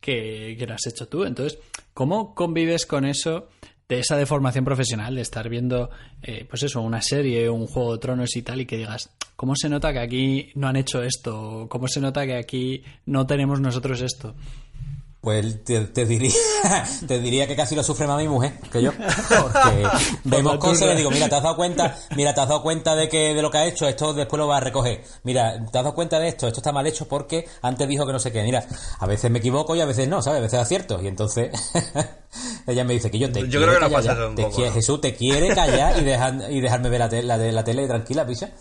que, 0.00 0.56
que 0.58 0.72
has 0.72 0.86
hecho 0.86 1.08
tú. 1.08 1.24
Entonces, 1.24 1.58
¿cómo 1.94 2.34
convives 2.34 2.86
con 2.86 3.04
eso? 3.04 3.48
de 3.88 4.00
esa 4.00 4.16
deformación 4.16 4.64
profesional, 4.64 5.14
de 5.14 5.20
estar 5.20 5.48
viendo, 5.48 5.90
eh, 6.22 6.44
pues 6.48 6.62
eso, 6.64 6.80
una 6.80 7.00
serie, 7.02 7.48
un 7.48 7.66
juego 7.66 7.92
de 7.92 7.98
tronos 7.98 8.34
y 8.36 8.42
tal, 8.42 8.60
y 8.60 8.66
que 8.66 8.78
digas, 8.78 9.10
¿cómo 9.36 9.54
se 9.54 9.68
nota 9.68 9.92
que 9.92 10.00
aquí 10.00 10.50
no 10.54 10.66
han 10.68 10.76
hecho 10.76 11.02
esto? 11.02 11.66
¿Cómo 11.68 11.86
se 11.86 12.00
nota 12.00 12.26
que 12.26 12.36
aquí 12.36 12.82
no 13.04 13.26
tenemos 13.26 13.60
nosotros 13.60 14.00
esto? 14.00 14.34
Pues 15.26 15.64
te, 15.64 16.06
diría 16.06 16.30
te 17.08 17.18
diría 17.18 17.48
que 17.48 17.56
casi 17.56 17.74
lo 17.74 17.82
sufre 17.82 18.06
más 18.06 18.16
mi 18.16 18.28
mujer 18.28 18.60
que 18.70 18.80
yo. 18.80 18.92
Porque 18.92 19.84
vemos 20.22 20.56
cosas 20.58 20.82
y 20.82 20.86
le 20.86 20.94
digo, 20.94 21.10
mira, 21.10 21.28
te 21.28 21.34
has 21.34 21.42
dado 21.42 21.56
cuenta, 21.56 21.98
mira, 22.14 22.32
te 22.32 22.42
has 22.42 22.48
dado 22.48 22.62
cuenta 22.62 22.94
de 22.94 23.08
que 23.08 23.34
de 23.34 23.42
lo 23.42 23.50
que 23.50 23.58
ha 23.58 23.66
hecho, 23.66 23.88
esto 23.88 24.14
después 24.14 24.38
lo 24.38 24.46
va 24.46 24.58
a 24.58 24.60
recoger. 24.60 25.02
Mira, 25.24 25.54
te 25.58 25.78
has 25.78 25.82
dado 25.82 25.96
cuenta 25.96 26.20
de 26.20 26.28
esto, 26.28 26.46
esto 26.46 26.60
está 26.60 26.70
mal 26.70 26.86
hecho 26.86 27.08
porque 27.08 27.44
antes 27.60 27.88
dijo 27.88 28.06
que 28.06 28.12
no 28.12 28.20
sé 28.20 28.30
qué. 28.30 28.44
Mira, 28.44 28.64
a 29.00 29.06
veces 29.06 29.28
me 29.28 29.40
equivoco 29.40 29.74
y 29.74 29.80
a 29.80 29.84
veces 29.84 30.06
no, 30.06 30.22
¿sabes? 30.22 30.38
A 30.38 30.42
veces 30.42 30.60
acierto. 30.60 31.02
Y 31.02 31.08
entonces 31.08 31.50
ella 32.68 32.84
me 32.84 32.92
dice 32.92 33.10
que 33.10 33.18
yo 33.18 33.32
te 33.32 33.48
yo 33.48 33.60
creo 33.60 33.74
que 33.74 33.80
no 33.80 33.90
pasa 33.90 34.16
te 34.32 34.70
Jesús 34.70 35.00
te 35.00 35.16
quiere 35.16 35.52
callar 35.56 35.98
y, 35.98 36.04
dejar, 36.04 36.40
y 36.52 36.60
dejarme 36.60 36.88
ver 36.88 37.00
la, 37.00 37.36
la, 37.36 37.36
la 37.50 37.64
tele 37.64 37.88
tranquila, 37.88 38.24
picha. 38.24 38.52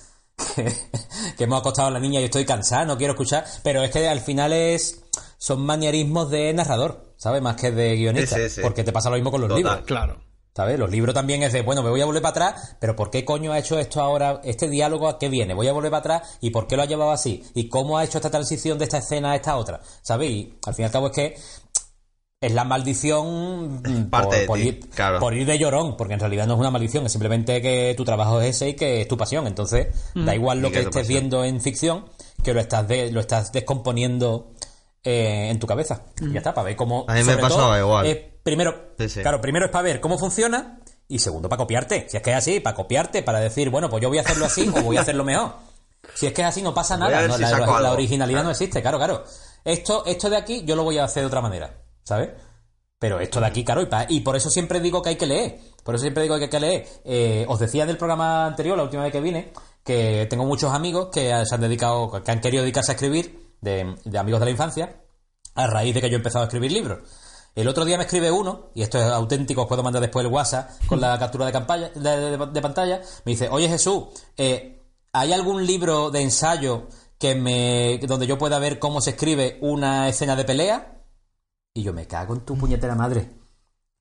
que 1.38 1.44
hemos 1.44 1.60
acostado 1.60 1.90
a 1.90 1.92
la 1.92 2.00
niña 2.00 2.20
y 2.22 2.26
estoy 2.26 2.44
cansada, 2.44 2.86
no 2.86 2.98
quiero 2.98 3.14
escuchar. 3.14 3.46
Pero 3.62 3.84
es 3.84 3.92
que 3.92 4.08
al 4.08 4.20
final 4.20 4.52
es 4.52 5.05
son 5.46 5.64
manierismos 5.64 6.32
de 6.32 6.52
narrador, 6.54 7.14
¿sabes? 7.18 7.40
Más 7.40 7.56
que 7.56 7.70
de 7.70 7.96
guionista. 7.96 8.36
Porque 8.64 8.84
te 8.84 8.92
pasa 8.92 9.12
lo 9.12 9.16
mismo 9.16 9.30
con 9.30 9.42
los 9.42 9.56
libros. 9.56 9.78
Claro. 9.86 10.18
¿Sabes? 10.56 10.80
Los 10.80 10.90
libros 10.90 11.14
también 11.14 11.44
es 11.44 11.54
de, 11.54 11.62
bueno, 11.62 11.84
me 11.84 11.92
voy 11.92 12.02
a 12.02 12.06
volver 12.06 12.24
para 12.24 12.48
atrás, 12.48 12.78
pero 12.80 12.96
¿por 12.96 13.12
qué 13.12 13.24
coño 13.24 13.52
ha 13.52 13.60
hecho 13.60 13.78
esto 13.78 14.02
ahora? 14.02 14.42
¿Este 14.44 14.68
diálogo 14.68 15.08
a 15.08 15.20
qué 15.20 15.30
viene? 15.30 15.54
Voy 15.54 15.68
a 15.68 15.74
volver 15.74 15.92
para 15.92 16.00
atrás 16.00 16.38
y 16.42 16.50
¿por 16.50 16.66
qué 16.66 16.76
lo 16.76 16.82
ha 16.82 16.88
llevado 16.88 17.12
así? 17.12 17.44
¿Y 17.54 17.70
cómo 17.70 18.00
ha 18.00 18.04
hecho 18.04 18.18
esta 18.18 18.32
transición 18.32 18.80
de 18.80 18.86
esta 18.86 18.98
escena 18.98 19.34
a 19.34 19.36
esta 19.36 19.56
otra? 19.56 19.82
¿Sabes? 20.02 20.32
Y 20.32 20.58
al 20.66 20.74
fin 20.74 20.82
y 20.82 20.86
al 20.88 20.92
cabo 20.92 21.08
es 21.08 21.14
que 21.14 21.36
es 22.42 22.52
la 22.52 22.64
maldición 22.64 23.84
mm, 23.84 24.10
Parte 24.10 24.48
por, 24.48 24.58
ir, 24.58 24.80
por, 25.20 25.36
ir, 25.36 25.46
de 25.46 25.60
llorón, 25.60 25.96
porque 25.96 26.16
en 26.16 26.22
realidad 26.22 26.48
no 26.48 26.56
es 26.56 26.60
una 26.60 26.72
maldición, 26.72 27.06
es 27.06 27.12
simplemente 27.12 27.62
que 27.62 27.94
tu 27.96 28.04
trabajo 28.04 28.42
es 28.42 28.56
ese 28.56 28.70
y 28.70 28.74
que 28.74 29.02
es 29.02 29.08
tu 29.08 29.16
pasión. 29.16 29.46
Entonces, 29.46 29.90
da 30.16 30.34
igual 30.34 30.60
lo 30.60 30.72
que, 30.72 30.80
estés 30.80 31.08
viendo 31.08 31.44
en 31.44 31.62
ficción, 31.62 32.06
que 32.44 32.56
lo 32.56 32.62
estás, 32.62 32.88
lo 33.12 33.20
estás 33.20 33.52
descomponiendo 33.52 34.55
eh, 35.08 35.50
en 35.52 35.60
tu 35.60 35.68
cabeza. 35.68 36.02
Y 36.20 36.34
ya 36.34 36.40
está, 36.40 36.52
para 36.52 36.66
ver 36.66 36.76
cómo. 36.76 37.06
A 37.08 37.14
mí 37.14 37.24
me 37.24 37.38
pasaba 37.38 37.78
igual. 37.78 38.08
Eh, 38.08 38.40
primero, 38.42 38.96
claro, 39.22 39.40
primero 39.40 39.66
es 39.68 39.72
para 39.72 39.84
ver 39.84 40.02
cómo 40.02 40.18
funciona 40.18 40.80
y 41.08 41.20
segundo 41.20 41.48
para 41.48 41.60
copiarte. 41.60 42.08
Si 42.10 42.18
es 42.18 42.24
que 42.24 42.32
es 42.32 42.38
así, 42.38 42.60
para 42.60 42.76
copiarte, 42.76 43.22
para 43.22 43.40
decir, 43.40 43.70
bueno, 43.70 43.88
pues 43.88 44.02
yo 44.02 44.10
voy 44.10 44.18
a 44.18 44.22
hacerlo 44.22 44.48
así 44.48 44.68
o 44.68 44.82
voy 44.82 44.98
a 44.98 45.02
hacerlo 45.02 45.24
mejor. 45.24 45.54
Si 46.16 46.26
es 46.26 46.34
que 46.34 46.42
es 46.42 46.48
así, 46.48 46.64
no 46.64 46.74
pasa 46.74 46.98
nada. 46.98 47.28
la, 47.28 47.92
originalidad 47.92 48.44
no 48.44 48.50
existe, 48.50 48.82
claro, 48.82 48.98
claro. 48.98 49.24
Esto, 49.64 50.04
esto 50.08 50.28
de 50.30 50.38
aquí 50.38 50.64
yo 50.66 50.76
lo 50.76 50.84
voy 50.84 50.98
a 50.98 51.04
hacer 51.04 51.22
de 51.22 51.28
otra 51.28 51.42
manera, 51.42 51.72
¿sabes? 52.04 52.30
Pero 52.98 53.20
esto 53.20 53.40
de 53.40 53.46
aquí, 53.46 53.64
claro, 53.64 53.84
y, 53.84 53.88
y 54.10 54.22
por 54.22 54.36
eso 54.36 54.50
siempre 54.50 54.80
digo 54.80 55.04
que 55.04 55.10
hay 55.10 55.18
que 55.18 55.28
leer. 55.28 55.60
Por 55.84 55.94
eso 55.94 56.02
siempre 56.02 56.24
digo 56.24 56.36
que 56.38 56.46
hay 56.46 56.50
que 56.50 56.60
leer. 56.60 56.88
Eh, 57.04 57.46
os 57.48 57.60
decía 57.60 57.86
del 57.86 57.98
programa 57.98 58.48
anterior, 58.48 58.76
la 58.76 58.84
última 58.84 59.04
vez 59.04 59.12
que 59.12 59.22
vine, 59.22 59.54
que 59.84 60.26
tengo 60.28 60.46
muchos 60.46 60.74
amigos 60.74 61.10
que 61.12 61.32
se 61.46 61.54
han 61.54 61.62
dedicado, 61.62 62.24
que 62.24 62.32
han 62.32 62.42
querido 62.42 62.64
dedicarse 62.64 62.92
a 62.92 62.96
escribir 62.96 63.45
de, 63.66 64.18
amigos 64.18 64.40
de 64.40 64.46
la 64.46 64.52
infancia 64.52 65.02
a 65.56 65.68
raíz 65.68 65.94
de 65.94 66.02
que 66.02 66.10
yo 66.10 66.16
he 66.16 66.18
empezado 66.18 66.44
a 66.44 66.48
escribir 66.48 66.72
libros. 66.72 67.00
El 67.56 67.68
otro 67.68 67.86
día 67.86 67.98
me 67.98 68.04
escribe 68.04 68.32
uno, 68.32 68.70
y 68.76 68.82
esto 68.82 69.00
es 69.00 69.06
auténtico, 69.06 69.62
os 69.62 69.68
puedo 69.68 69.82
mandar 69.82 70.02
después 70.02 70.26
el 70.26 70.32
WhatsApp 70.32 70.70
con 70.88 71.00
la 71.02 71.18
captura 71.20 71.46
de, 71.46 72.38
de, 72.52 72.62
pantalla. 72.62 73.02
Me 73.24 73.32
dice: 73.32 73.50
Oye 73.50 73.70
Jesús, 73.70 74.06
eh, 74.38 74.82
¿hay 75.14 75.34
algún 75.34 75.66
libro 75.66 76.12
de 76.12 76.22
ensayo 76.22 76.88
que 77.18 77.36
me 77.36 77.98
donde 78.00 78.28
yo 78.28 78.38
pueda 78.38 78.60
ver 78.60 78.78
cómo 78.78 79.00
se 79.02 79.12
escribe 79.12 79.58
una 79.62 80.10
escena 80.10 80.36
de 80.36 80.44
pelea? 80.44 81.02
Y 81.74 81.84
yo 81.84 81.94
me 81.94 82.08
cago 82.08 82.36
en 82.36 82.42
tu 82.42 82.58
puñetera 82.58 82.96
madre. 82.96 83.30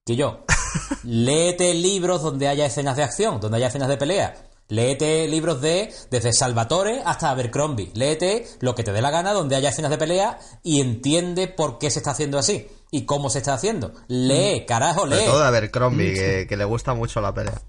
Que 0.04 0.16
yo, 0.16 0.44
léete 1.04 1.72
libros 1.74 2.22
donde 2.22 2.48
haya 2.48 2.66
escenas 2.66 2.96
de 2.96 3.04
acción, 3.04 3.40
donde 3.40 3.56
haya 3.58 3.68
escenas 3.68 3.88
de 3.88 3.96
pelea. 3.96 4.34
Léete 4.68 5.28
libros 5.28 5.60
de 5.60 5.92
desde 6.10 6.32
Salvatore 6.32 7.02
hasta 7.04 7.30
Abercrombie. 7.30 7.90
Léete 7.94 8.46
lo 8.60 8.74
que 8.74 8.82
te 8.82 8.92
dé 8.92 9.02
la 9.02 9.10
gana 9.10 9.32
donde 9.32 9.56
haya 9.56 9.68
escenas 9.68 9.90
de 9.90 9.98
pelea 9.98 10.38
y 10.62 10.80
entiende 10.80 11.48
por 11.48 11.78
qué 11.78 11.90
se 11.90 11.98
está 11.98 12.12
haciendo 12.12 12.38
así 12.38 12.66
y 12.90 13.04
cómo 13.04 13.28
se 13.28 13.38
está 13.38 13.54
haciendo. 13.54 13.92
Lee, 14.08 14.62
mm. 14.62 14.66
carajo, 14.66 15.06
lee. 15.06 15.24
todo 15.26 15.40
de 15.40 15.46
Abercrombie, 15.46 16.12
mm. 16.12 16.14
que, 16.14 16.46
que 16.48 16.56
le 16.56 16.64
gusta 16.64 16.94
mucho 16.94 17.20
la 17.20 17.34
pelea. 17.34 17.60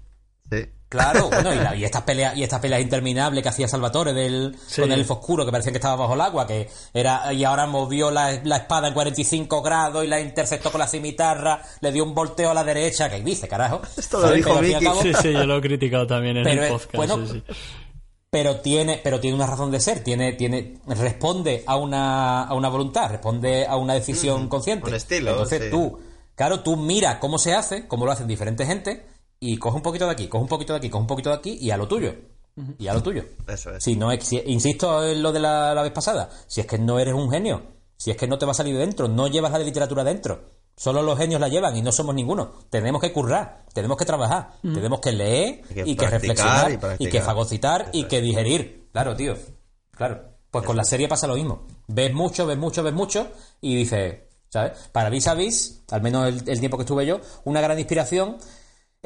Sí. 0.50 0.66
Claro, 0.88 1.28
bueno, 1.42 1.74
y, 1.74 1.84
estas 1.84 2.02
peleas 2.02 2.36
y 2.36 2.42
estas 2.44 2.60
peleas 2.60 2.80
interminables 2.80 3.42
que 3.42 3.48
hacía 3.48 3.66
Salvatore 3.66 4.12
del, 4.12 4.56
con 4.76 4.92
el 4.92 5.00
elfo 5.00 5.14
oscuro 5.14 5.44
que 5.44 5.50
parecía 5.50 5.72
que 5.72 5.78
estaba 5.78 5.96
bajo 5.96 6.14
el 6.14 6.20
agua, 6.20 6.46
que 6.46 6.68
era 6.94 7.32
y 7.32 7.42
ahora 7.44 7.66
movió 7.66 8.10
la, 8.10 8.34
espada 8.34 8.88
en 8.88 8.94
45 8.94 9.62
grados 9.62 10.04
y 10.04 10.06
la 10.06 10.20
interceptó 10.20 10.70
con 10.70 10.78
la 10.78 10.86
cimitarra, 10.86 11.60
le 11.80 11.90
dio 11.90 12.04
un 12.04 12.14
volteo 12.14 12.50
a 12.50 12.54
la 12.54 12.62
derecha, 12.62 13.10
que 13.10 13.20
dice, 13.20 13.48
carajo. 13.48 13.82
Esto 13.96 14.20
lo 14.20 14.30
dijo 14.30 14.54
Vicky. 14.60 14.86
sí, 15.02 15.12
sí, 15.14 15.32
yo 15.32 15.44
lo 15.44 15.58
he 15.58 15.60
criticado 15.60 16.06
también 16.06 16.36
en 16.36 16.46
el 16.46 16.68
podcast. 16.68 16.94
Bueno, 16.94 17.18
pero 18.30 18.60
tiene, 18.60 19.00
pero 19.02 19.18
tiene 19.18 19.34
una 19.34 19.46
razón 19.46 19.70
de 19.72 19.80
ser, 19.80 20.04
tiene, 20.04 20.34
tiene, 20.34 20.74
responde 20.86 21.64
a 21.66 21.76
una, 21.76 22.44
a 22.44 22.54
una 22.54 22.68
voluntad, 22.68 23.10
responde 23.10 23.66
a 23.66 23.76
una 23.76 23.94
decisión 23.94 24.48
consciente. 24.48 24.88
Un 24.88 24.94
estilo. 24.94 25.30
Entonces 25.32 25.70
tú, 25.70 25.98
claro, 26.36 26.60
tú 26.60 26.76
mira 26.76 27.18
cómo 27.18 27.38
se 27.38 27.54
hace, 27.54 27.88
cómo 27.88 28.04
lo 28.04 28.12
hacen 28.12 28.28
diferentes 28.28 28.66
gente 28.68 29.15
y 29.40 29.56
coge 29.58 29.76
un 29.76 29.82
poquito 29.82 30.06
de 30.06 30.12
aquí, 30.12 30.28
coge 30.28 30.42
un 30.42 30.48
poquito 30.48 30.72
de 30.72 30.78
aquí, 30.78 30.90
coge 30.90 31.02
un 31.02 31.06
poquito 31.06 31.30
de 31.30 31.36
aquí 31.36 31.58
y 31.60 31.70
a 31.70 31.76
lo 31.76 31.86
tuyo. 31.86 32.14
Y 32.78 32.88
a 32.88 32.94
lo 32.94 33.02
tuyo. 33.02 33.22
Eso 33.46 33.74
es. 33.74 33.84
Si 33.84 33.96
no, 33.96 34.10
insisto 34.12 35.04
en 35.04 35.22
lo 35.22 35.30
de 35.30 35.40
la, 35.40 35.74
vez 35.82 35.92
pasada, 35.92 36.30
si 36.46 36.62
es 36.62 36.66
que 36.66 36.78
no 36.78 36.98
eres 36.98 37.12
un 37.12 37.30
genio, 37.30 37.62
si 37.98 38.10
es 38.10 38.16
que 38.16 38.26
no 38.26 38.38
te 38.38 38.46
va 38.46 38.52
a 38.52 38.54
salir 38.54 38.74
de 38.74 38.80
dentro, 38.80 39.08
no 39.08 39.28
llevas 39.28 39.52
la 39.52 39.58
de 39.58 39.66
literatura 39.66 40.04
dentro. 40.04 40.56
Solo 40.74 41.02
los 41.02 41.18
genios 41.18 41.40
la 41.40 41.48
llevan 41.48 41.76
y 41.76 41.82
no 41.82 41.92
somos 41.92 42.14
ninguno. 42.14 42.52
Tenemos 42.70 43.00
que 43.00 43.12
currar, 43.12 43.64
tenemos 43.72 43.96
que 43.96 44.04
trabajar, 44.04 44.52
tenemos 44.62 45.00
que 45.00 45.12
leer 45.12 45.62
y 45.84 45.96
que 45.96 46.06
reflexionar 46.06 46.96
y, 46.98 47.08
que 47.08 47.20
fagocitar 47.20 47.90
y 47.92 48.04
que 48.04 48.20
digerir. 48.20 48.88
Claro, 48.92 49.16
tío. 49.16 49.34
Claro. 49.90 50.36
Pues 50.50 50.64
con 50.64 50.76
la 50.76 50.84
serie 50.84 51.08
pasa 51.08 51.26
lo 51.26 51.34
mismo. 51.34 51.66
Ves 51.88 52.12
mucho, 52.12 52.46
ves 52.46 52.58
mucho, 52.58 52.82
ves 52.82 52.94
mucho 52.94 53.28
y 53.60 53.76
dices, 53.76 54.16
¿sabes? 54.48 54.88
Para 54.92 55.10
Vis 55.10 55.26
a 55.28 55.34
Vis, 55.34 55.82
al 55.90 56.02
menos 56.02 56.42
el 56.46 56.60
tiempo 56.60 56.78
que 56.78 56.84
estuve 56.84 57.04
yo, 57.04 57.20
una 57.44 57.60
gran 57.60 57.78
inspiración 57.78 58.36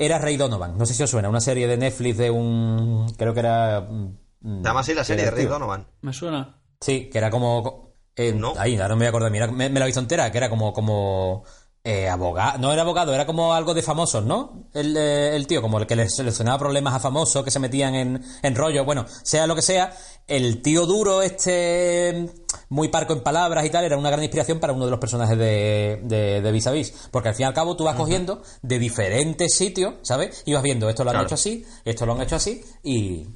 era 0.01 0.19
Ray 0.19 0.37
Donovan. 0.37 0.79
No 0.79 0.87
sé 0.87 0.95
si 0.95 1.03
os 1.03 1.11
suena, 1.11 1.29
una 1.29 1.41
serie 1.41 1.69
de 1.69 1.77
Netflix 1.77 2.17
de 2.17 2.31
un. 2.31 3.07
Creo 3.17 3.35
que 3.35 3.41
era. 3.41 3.83
Mm, 3.83 4.63
¿Se 4.63 4.65
llama 4.65 4.81
así 4.81 4.95
la 4.95 5.05
serie 5.05 5.27
de 5.27 5.31
Ray 5.31 5.45
Donovan? 5.45 5.87
Me 6.01 6.13
suena. 6.13 6.57
Sí, 6.81 7.11
que 7.11 7.19
era 7.19 7.31
como. 7.31 7.93
Eh, 8.17 8.33
no. 8.33 8.55
Ahí, 8.57 8.77
ahora 8.77 8.89
no 8.89 8.97
me 8.97 9.01
voy 9.01 9.07
a 9.07 9.09
acordar. 9.11 9.31
Mira, 9.31 9.47
me, 9.49 9.69
la 9.69 9.85
he 9.85 9.87
visto 9.87 10.01
entera, 10.01 10.33
que 10.33 10.39
era 10.39 10.49
como. 10.49 10.73
como 10.73 11.45
eh, 11.83 12.11
abogado, 12.11 12.59
no 12.59 12.73
era 12.75 12.83
abogado, 12.83 13.15
era 13.15 13.25
como 13.25 13.55
algo 13.55 13.73
de 13.73 13.81
famosos, 13.81 14.23
¿no? 14.25 14.67
El, 14.75 14.95
eh, 14.97 15.35
el 15.35 15.47
tío, 15.47 15.63
como 15.63 15.79
el 15.79 15.87
que 15.87 15.97
le 15.97 16.11
solucionaba 16.11 16.59
problemas 16.59 16.93
a 16.95 17.01
famosos 17.01 17.43
que 17.43 17.51
se 17.51 17.59
metían 17.59 17.95
en, 17.95 18.23
en 18.43 18.55
rollo. 18.55 18.85
Bueno, 18.85 19.07
sea 19.23 19.47
lo 19.47 19.55
que 19.55 19.63
sea, 19.63 19.91
el 20.27 20.61
tío 20.61 20.85
duro, 20.85 21.23
este 21.23 22.29
muy 22.69 22.89
parco 22.89 23.15
en 23.15 23.23
palabras 23.23 23.65
y 23.65 23.71
tal, 23.71 23.85
era 23.85 23.97
una 23.97 24.11
gran 24.11 24.23
inspiración 24.23 24.61
para 24.61 24.75
uno 24.75 24.85
de 24.85 24.91
los 24.91 25.01
personajes 25.01 25.39
de, 25.39 26.01
de, 26.05 26.43
de 26.43 26.53
Vis 26.53 26.67
a 26.67 26.73
Vis. 26.73 27.09
Porque 27.11 27.31
al 27.31 27.35
fin 27.35 27.45
y 27.45 27.47
al 27.47 27.55
cabo 27.55 27.77
tú 27.77 27.85
vas 27.85 27.97
cogiendo 27.97 28.43
de 28.61 28.79
diferentes 28.79 29.55
sitios, 29.57 29.95
¿sabes? 30.03 30.43
Y 30.45 30.53
vas 30.53 30.63
viendo, 30.63 30.91
esto 30.91 31.03
lo 31.03 31.13
han 31.13 31.25
hecho 31.25 31.35
así, 31.35 31.65
esto 31.87 32.05
lo 32.05 32.13
han 32.13 32.21
hecho 32.21 32.37
así, 32.37 32.63
y, 32.83 33.27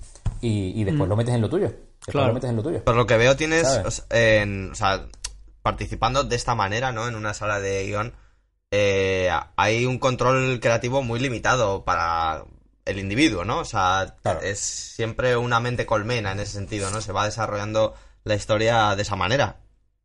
y, 0.42 0.85
después 0.85 1.07
mm. 1.07 1.11
lo 1.11 1.16
metes 1.16 1.35
en 1.35 1.40
lo 1.40 1.48
tuyo. 1.48 1.72
claro. 2.00 2.28
lo 2.28 2.35
metes 2.35 2.50
en 2.50 2.57
lo 2.57 2.62
tuyo. 2.62 2.85
Por 2.85 2.94
lo 2.94 3.07
que 3.07 3.16
veo 3.16 3.37
tienes, 3.37 3.66
o 3.66 4.74
sea, 4.74 5.07
participando 5.62 6.24
de 6.24 6.37
esta 6.37 6.54
manera, 6.54 6.92
¿no? 6.92 7.09
En 7.09 7.14
una 7.14 7.33
sala 7.33 7.59
de 7.59 7.87
guion 7.87 8.12
eh, 8.76 9.30
hay 9.56 9.87
un 9.87 9.98
control 9.98 10.58
creativo 10.60 11.02
muy 11.02 11.20
limitado 11.20 11.84
para 11.84 12.44
el 12.84 12.98
individuo, 12.98 13.44
¿no? 13.44 13.60
O 13.60 13.64
sea, 13.64 14.16
es 14.42 14.58
siempre 14.58 15.37
una 15.37 15.60
mente 15.60 15.87
colmena 15.87 16.32
en 16.32 16.40
ese 16.40 16.52
sentido, 16.52 16.90
¿no? 16.90 17.00
Se 17.00 17.12
va 17.12 17.24
desarrollando 17.24 17.94
la 18.24 18.34
historia 18.34 18.96
de 18.96 19.02
esa 19.02 19.14
manera. 19.14 19.60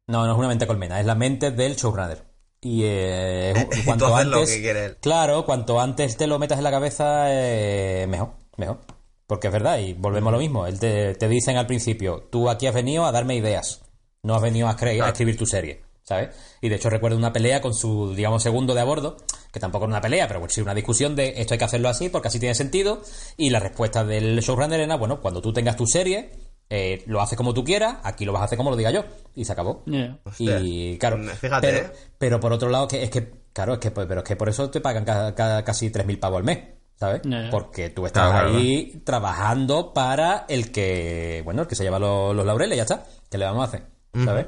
No, 0.07 0.25
no 0.25 0.33
es 0.33 0.37
una 0.37 0.47
mente 0.47 0.67
colmena, 0.67 0.99
es 0.99 1.05
la 1.05 1.15
mente 1.15 1.49
del 1.49 1.75
showrunner. 1.75 2.23
Y 2.61 2.81
eh, 2.83 3.53
cuanto 3.85 4.15
antes, 4.15 4.97
claro, 5.01 5.45
cuanto 5.45 5.79
antes 5.79 6.15
te 6.15 6.27
lo 6.27 6.37
metas 6.37 6.59
en 6.59 6.63
la 6.63 6.71
cabeza, 6.71 7.25
eh, 7.29 8.05
mejor, 8.07 8.33
mejor. 8.57 8.79
Porque 9.25 9.47
es 9.47 9.53
verdad, 9.53 9.79
y 9.79 9.93
volvemos 9.93 10.29
a 10.29 10.35
lo 10.35 10.39
mismo. 10.39 10.67
Él 10.67 10.79
te, 10.79 11.15
te, 11.15 11.27
dicen 11.27 11.57
al 11.57 11.67
principio, 11.67 12.27
tú 12.29 12.49
aquí 12.49 12.67
has 12.67 12.73
venido 12.73 13.05
a 13.05 13.11
darme 13.11 13.35
ideas, 13.35 13.81
no 14.21 14.35
has 14.35 14.41
venido 14.41 14.67
a, 14.67 14.71
a 14.71 15.09
escribir 15.09 15.37
tu 15.37 15.45
serie. 15.45 15.88
¿Sabes? 16.09 16.29
Y 16.59 16.69
de 16.69 16.75
hecho 16.75 16.89
recuerdo 16.89 17.17
una 17.17 17.31
pelea 17.31 17.61
con 17.61 17.75
su, 17.75 18.15
digamos, 18.15 18.41
segundo 18.41 18.73
de 18.73 18.81
a 18.81 18.83
bordo, 18.83 19.17
que 19.53 19.59
tampoco 19.59 19.85
es 19.85 19.89
una 19.89 20.01
pelea, 20.01 20.27
pero 20.27 20.43
sí 20.49 20.59
una 20.59 20.73
discusión 20.73 21.15
de 21.15 21.35
esto 21.37 21.53
hay 21.53 21.59
que 21.59 21.65
hacerlo 21.65 21.87
así 21.87 22.09
porque 22.09 22.29
así 22.29 22.39
tiene 22.39 22.55
sentido. 22.55 23.03
Y 23.37 23.51
la 23.51 23.59
respuesta 23.59 24.03
del 24.03 24.39
showrunner 24.39 24.79
era, 24.79 24.95
bueno, 24.97 25.21
cuando 25.21 25.39
tú 25.39 25.53
tengas 25.53 25.75
tu 25.75 25.85
serie, 25.85 26.31
eh, 26.67 27.03
lo 27.05 27.21
haces 27.21 27.37
como 27.37 27.53
tú 27.53 27.63
quieras, 27.63 27.97
aquí 28.03 28.25
lo 28.25 28.33
vas 28.33 28.41
a 28.41 28.45
hacer 28.45 28.57
como 28.57 28.71
lo 28.71 28.75
diga 28.75 28.89
yo. 28.89 29.05
Y 29.35 29.45
se 29.45 29.51
acabó. 29.51 29.83
Y 30.39 30.97
claro, 30.97 31.19
Fíjate, 31.39 31.67
pero, 31.67 31.77
¿eh? 31.77 31.91
pero, 32.17 32.39
por 32.39 32.53
otro 32.53 32.69
lado, 32.69 32.87
que 32.87 33.03
es 33.03 33.11
que, 33.11 33.31
claro, 33.53 33.73
es 33.73 33.79
que, 33.79 33.91
pues, 33.91 34.07
pero 34.07 34.21
es 34.21 34.27
que 34.27 34.35
por 34.35 34.49
eso 34.49 34.67
te 34.71 34.81
pagan 34.81 35.05
casi 35.05 35.91
3.000 35.91 36.19
pavos 36.19 36.39
al 36.39 36.43
mes. 36.43 36.59
¿sabes? 36.95 37.21
Porque 37.49 37.91
tú 37.91 38.05
estás 38.05 38.33
ahí 38.33 39.01
trabajando 39.05 39.93
para 39.93 40.45
el 40.49 40.71
que, 40.71 41.43
bueno, 41.45 41.61
el 41.61 41.67
que 41.67 41.75
se 41.75 41.83
lleva 41.83 41.97
los, 41.97 42.35
los 42.35 42.45
laureles, 42.45 42.75
ya 42.75 42.83
está. 42.83 43.05
¿Qué 43.29 43.37
le 43.37 43.45
vamos 43.45 43.61
a 43.61 43.67
hacer? 43.67 43.83
¿Sabes? 44.25 44.47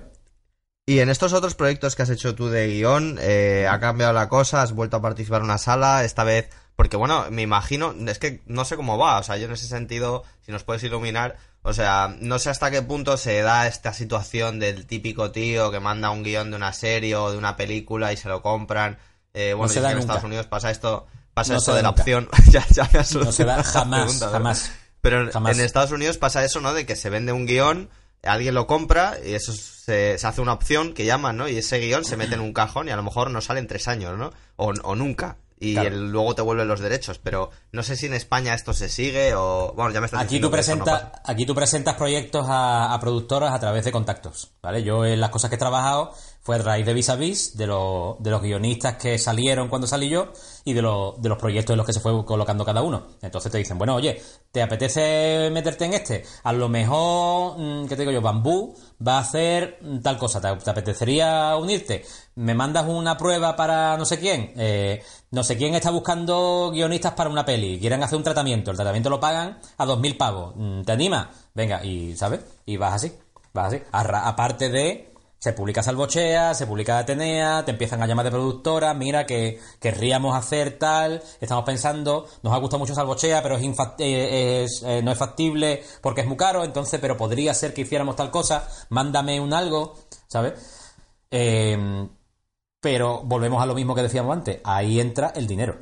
Y 0.86 1.00
en 1.00 1.10
estos 1.10 1.34
otros 1.34 1.56
proyectos 1.56 1.96
que 1.96 2.02
has 2.02 2.10
hecho 2.10 2.34
tú 2.34 2.50
de 2.50 2.68
guion, 2.68 3.18
eh, 3.22 3.68
ha 3.70 3.80
cambiado 3.80 4.14
la 4.14 4.28
cosa, 4.30 4.62
has 4.62 4.74
vuelto 4.74 4.98
a 4.98 5.02
participar 5.02 5.42
en 5.42 5.46
una 5.46 5.58
sala, 5.58 6.04
esta 6.04 6.24
vez, 6.24 6.50
porque 6.76 6.98
bueno, 6.98 7.26
me 7.30 7.44
imagino, 7.44 7.94
es 8.08 8.18
que 8.18 8.42
no 8.48 8.66
sé 8.66 8.76
cómo 8.76 8.98
va, 8.98 9.20
o 9.20 9.24
sea, 9.24 9.38
yo 9.38 9.46
en 9.46 9.52
ese 9.52 9.68
sentido, 9.68 10.24
si 10.42 10.52
nos 10.52 10.64
puedes 10.64 10.84
iluminar, 10.84 11.38
o 11.62 11.74
sea, 11.74 12.16
no 12.20 12.40
sé 12.40 12.50
hasta 12.50 12.72
qué 12.72 12.82
punto 12.82 13.18
se 13.18 13.42
da 13.42 13.68
esta 13.68 13.94
situación 13.94 14.60
del 14.60 14.88
típico 14.88 15.32
tío 15.32 15.70
que 15.70 15.80
manda 15.80 16.10
un 16.10 16.24
guion 16.24 16.50
de 16.50 16.58
una 16.58 16.74
serie 16.74 17.16
o 17.16 17.32
de 17.32 17.38
una 17.38 17.56
película 17.56 18.12
y 18.12 18.18
se 18.18 18.30
lo 18.30 18.42
compran. 18.42 18.98
Eh, 19.34 19.54
bueno, 19.54 19.72
en 19.72 19.98
Estados 20.00 20.24
Unidos 20.24 20.48
pasa 20.48 20.72
esto, 20.72 21.06
pasa 21.36 21.56
esto 21.56 21.76
de 21.76 21.84
la 21.84 21.92
opción. 21.92 22.28
ya, 22.50 22.66
ya 22.72 22.90
me 22.92 23.00
no 23.24 23.32
se 23.32 23.46
da 23.46 23.64
jamás, 23.64 24.20
jamás. 24.20 24.72
Pero 25.02 25.30
en 25.32 25.60
Estados 25.60 25.92
Unidos 25.92 26.18
pasa 26.18 26.44
eso, 26.44 26.62
¿no? 26.62 26.74
De 26.74 26.88
que 26.88 26.96
se 26.96 27.12
vende 27.12 27.32
un 27.32 27.46
guion 27.46 27.90
alguien 28.24 28.54
lo 28.54 28.68
compra 28.68 29.18
y 29.24 29.34
eso 29.34 29.54
se, 29.54 30.16
hace 30.24 30.42
una 30.42 30.54
opción 30.54 30.94
que 30.94 31.06
llaman, 31.06 31.38
¿no? 31.38 31.48
Y 31.48 31.58
ese 31.58 31.80
guion 31.80 32.06
se 32.06 32.18
mete 32.18 32.36
en 32.36 32.42
un 32.42 32.54
cajón 32.54 32.88
y 32.88 32.92
a 32.92 32.96
lo 32.96 33.04
mejor 33.04 33.32
no 33.32 33.42
sale 33.42 33.60
en 33.60 33.68
tres 33.68 33.88
años, 33.88 34.18
¿no? 34.18 34.32
O, 34.56 34.72
o 34.84 34.96
nunca. 34.96 35.38
Y 35.62 35.76
luego 35.76 36.34
te 36.34 36.42
vuelven 36.42 36.68
los 36.68 36.80
derechos, 36.80 37.20
pero 37.20 37.52
no 37.72 37.84
sé 37.84 37.96
si 37.96 38.08
en 38.08 38.16
España 38.16 38.56
esto 38.56 38.74
se 38.74 38.90
sigue 38.90 39.36
o... 39.36 39.74
Bueno, 39.76 39.92
ya 39.92 40.00
me 40.00 40.08
estás 40.08 40.22
aquí 40.24 40.40
tú 40.40 40.50
presentas 40.50 41.12
Aquí 41.24 41.46
tú 41.46 41.54
presentas 41.54 41.96
proyectos 41.96 42.48
a, 42.50 42.92
a, 42.92 43.00
productoras 43.00 43.54
a 43.54 43.60
través 43.60 43.86
de 43.86 43.92
contactos, 43.92 44.54
¿vale? 44.64 44.82
Yo 44.82 45.06
en 45.06 45.22
las 45.22 45.30
cosas 45.30 45.52
que 45.52 45.58
he 45.58 45.60
trabajado 45.60 46.16
fue 46.42 46.56
a 46.56 46.60
raíz 46.60 46.86
de 46.86 46.94
Vis 46.94 47.10
a 47.10 47.16
Vis, 47.16 47.56
de, 47.56 47.68
los, 47.68 48.22
de 48.22 48.32
los 48.32 48.42
guionistas 48.42 48.96
que 48.96 49.20
salieron 49.20 49.70
cuando 49.70 49.86
salí 49.86 50.10
yo 50.10 50.34
y 50.66 50.74
de, 50.74 50.82
de 50.82 51.30
los 51.30 51.38
proyectos 51.38 51.74
en 51.74 51.78
los 51.78 51.86
que 51.86 51.94
se 51.94 52.00
fue 52.00 52.26
colocando 52.26 52.66
cada 52.66 52.82
uno. 52.82 53.04
Entonces 53.22 53.52
te 53.52 53.60
dicen, 53.60 53.78
bueno, 53.78 53.96
oye, 53.96 54.20
¿te 54.52 54.64
apetece 54.64 55.50
meterte 55.52 55.86
en 55.86 55.94
este? 55.94 56.24
A 56.44 56.52
lo 56.52 56.68
mejor, 56.68 57.60
mm, 57.60 57.88
¿qué 57.88 57.96
te 57.96 58.02
digo 58.02 58.12
yo? 58.12 58.22
Bambú 58.22 58.76
va 59.06 59.18
a 59.18 59.22
hacer 59.22 59.80
tal 60.02 60.18
cosa, 60.18 60.42
¿te, 60.42 60.48
apetecería 60.48 61.56
unirte? 61.58 62.04
¿Me 62.36 62.56
mandas 62.56 62.88
una 62.88 63.18
prueba 63.18 63.56
para 63.56 63.96
no 63.98 64.06
sé 64.06 64.20
quién? 64.20 64.52
Eh, 64.58 65.04
no 65.30 65.44
sé 65.44 65.58
quién 65.58 65.76
está 65.76 65.92
buscando 65.92 66.72
guionistas 66.74 67.14
para 67.14 67.30
una 67.30 67.46
peli, 67.46 67.80
quieren 67.80 68.02
hacer 68.02 68.18
un 68.18 68.24
tratamiento, 68.24 68.72
el 68.72 68.78
tratamiento 68.78 69.12
lo 69.12 69.20
pagan 69.20 69.60
a 69.78 69.86
dos 69.86 70.00
mil 70.00 70.18
pavos. 70.18 70.54
Mm, 70.56 70.82
¿Te 70.82 70.92
anima? 70.92 71.30
Venga, 71.54 71.84
y 71.86 72.16
¿sabes? 72.18 72.42
Y 72.66 72.78
vas 72.78 72.96
así, 72.96 73.14
vas 73.54 73.74
así. 73.74 73.84
aparte 73.92 74.70
de 74.70 75.11
se 75.42 75.54
publica 75.54 75.82
Salvochea, 75.82 76.54
se 76.54 76.68
publica 76.68 77.00
Atenea, 77.00 77.66
te 77.66 77.72
empiezan 77.72 78.04
a 78.04 78.06
llamar 78.06 78.26
de 78.26 78.30
productora, 78.30 78.94
mira 78.94 79.26
que 79.26 79.60
querríamos 79.80 80.36
hacer 80.36 80.78
tal, 80.78 81.24
estamos 81.40 81.66
pensando, 81.66 82.28
nos 82.44 82.54
ha 82.54 82.58
gustado 82.58 82.78
mucho 82.78 82.94
Salvochea, 82.94 83.42
pero 83.42 83.58
es, 83.58 83.64
eh, 83.98 84.68
eh, 84.84 85.02
no 85.04 85.12
es 85.12 85.18
factible 85.18 85.82
porque 86.00 86.22
es 86.22 86.28
muy 86.28 86.38
caro, 86.38 86.64
entonces, 86.64 87.00
pero 87.00 87.18
podría 87.18 87.56
ser 87.56 87.74
que 87.74 87.82
hiciéramos 87.82 88.16
tal 88.16 88.30
cosa, 88.30 88.68
mándame 88.90 89.40
un 89.40 89.52
algo, 89.52 89.96
¿sabes? 90.28 90.54
Em, 91.32 92.08
pero 92.80 93.24
volvemos 93.24 93.64
a 93.64 93.66
lo 93.66 93.74
mismo 93.74 93.96
que 93.96 94.04
decíamos 94.04 94.38
antes, 94.38 94.60
ahí 94.64 95.00
entra 95.00 95.34
el 95.36 95.48
dinero. 95.48 95.76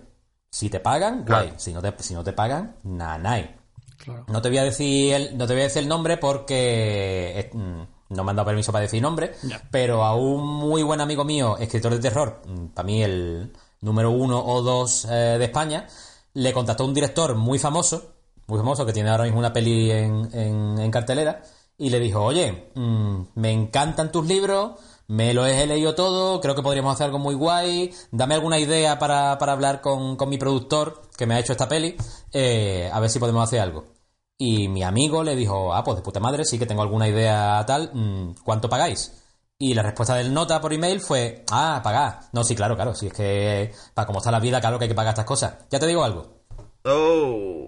Si 0.50 0.70
te 0.70 0.80
pagan, 0.80 1.26
guay, 1.28 1.56
si 1.58 1.74
no 1.74 1.82
te, 1.82 1.94
si 2.02 2.14
no 2.14 2.24
te 2.24 2.32
pagan, 2.32 2.78
nanay. 2.84 3.58
Claro. 3.98 4.24
No 4.30 4.42
te 4.42 4.48
voy 4.48 4.60
a 4.60 4.64
decir 4.64 5.14
el, 5.14 5.38
no 5.38 5.46
te 5.46 5.52
voy 5.52 5.64
a 5.64 5.66
decir 5.66 5.82
el 5.84 5.90
nombre 5.90 6.16
porque... 6.16 7.50
Mm, 7.52 7.99
no 8.10 8.24
me 8.24 8.32
han 8.32 8.36
dado 8.36 8.48
permiso 8.48 8.72
para 8.72 8.84
decir 8.84 9.02
nombre, 9.02 9.36
pero 9.72 10.04
a 10.04 10.16
un 10.16 10.46
muy 10.46 10.84
buen 10.84 11.00
amigo 11.00 11.24
mío, 11.24 11.58
escritor 11.58 11.94
de 11.94 12.00
terror, 12.00 12.42
mm, 12.46 12.66
para 12.68 12.86
mí 12.86 13.04
el 13.04 13.54
número 13.82 14.12
uno 14.12 14.44
o 14.44 14.62
dos 14.62 15.06
eh, 15.06 15.38
de 15.38 15.46
España, 15.46 15.88
le 16.34 16.54
contactó 16.54 16.86
un 16.86 16.94
director 16.94 17.36
muy 17.36 17.60
famoso, 17.60 18.16
muy 18.48 18.58
famoso, 18.58 18.86
que 18.86 18.94
tiene 18.94 19.10
ahora 19.10 19.26
mismo 19.26 19.40
una 19.40 19.54
peli 19.54 19.92
en, 19.92 20.30
en, 20.34 20.92
cartelera, 20.92 21.44
y 21.78 21.90
le 21.92 22.00
dijo, 22.00 22.24
oye, 22.24 22.72
mm, 22.74 23.22
me 23.36 23.52
encantan 23.52 24.12
tus 24.12 24.26
libros, 24.26 24.72
me 25.08 25.34
lo 25.34 25.46
he 25.46 25.66
leído 25.68 25.94
todo, 25.96 26.42
creo 26.42 26.56
que 26.56 26.64
podríamos 26.64 26.94
hacer 26.94 27.06
algo 27.06 27.20
muy 27.20 27.36
guay, 27.36 27.94
dame 28.12 28.36
alguna 28.36 28.60
idea 28.60 28.98
para, 28.98 29.38
para 29.38 29.54
hablar 29.54 29.82
con, 29.82 30.16
con, 30.16 30.30
mi 30.30 30.38
productor 30.38 31.02
que 31.16 31.26
me 31.26 31.36
ha 31.36 31.40
hecho 31.40 31.52
esta 31.52 31.70
peli, 31.70 31.96
eh, 32.34 32.90
a 32.92 33.00
ver 33.00 33.10
si 33.10 33.20
podemos 33.20 33.44
hacer 33.44 33.60
algo. 33.60 33.99
Y 34.42 34.70
mi 34.70 34.84
amigo 34.84 35.22
le 35.22 35.36
dijo, 35.36 35.74
ah, 35.74 35.84
pues 35.84 35.98
de 35.98 36.02
puta 36.02 36.22
madre, 36.22 36.46
sí 36.46 36.58
que 36.58 36.66
tengo 36.66 36.82
alguna 36.82 37.10
idea 37.10 37.62
tal, 37.68 37.92
mm, 37.94 38.36
¿cuánto 38.42 38.70
pagáis? 38.70 39.12
Y 39.58 39.74
la 39.74 39.84
respuesta 39.84 40.16
del 40.16 40.34
nota 40.34 40.62
por 40.62 40.72
email 40.72 41.02
fue, 41.02 41.44
ah, 41.52 41.82
pagar. 41.84 42.22
No, 42.32 42.46
sí, 42.46 42.56
claro, 42.56 42.76
claro, 42.78 42.96
si 42.96 43.08
es 43.08 43.14
que 43.14 43.74
para 43.94 44.06
cómo 44.06 44.20
está 44.20 44.32
la 44.32 44.40
vida, 44.40 44.62
claro 44.62 44.80
que 44.80 44.86
hay 44.86 44.90
que 44.90 44.96
pagar 44.96 45.12
estas 45.12 45.26
cosas. 45.26 45.56
Ya 45.70 45.78
te 45.78 45.88
digo 45.88 46.06
algo. 46.06 46.46
Oh. 46.86 47.68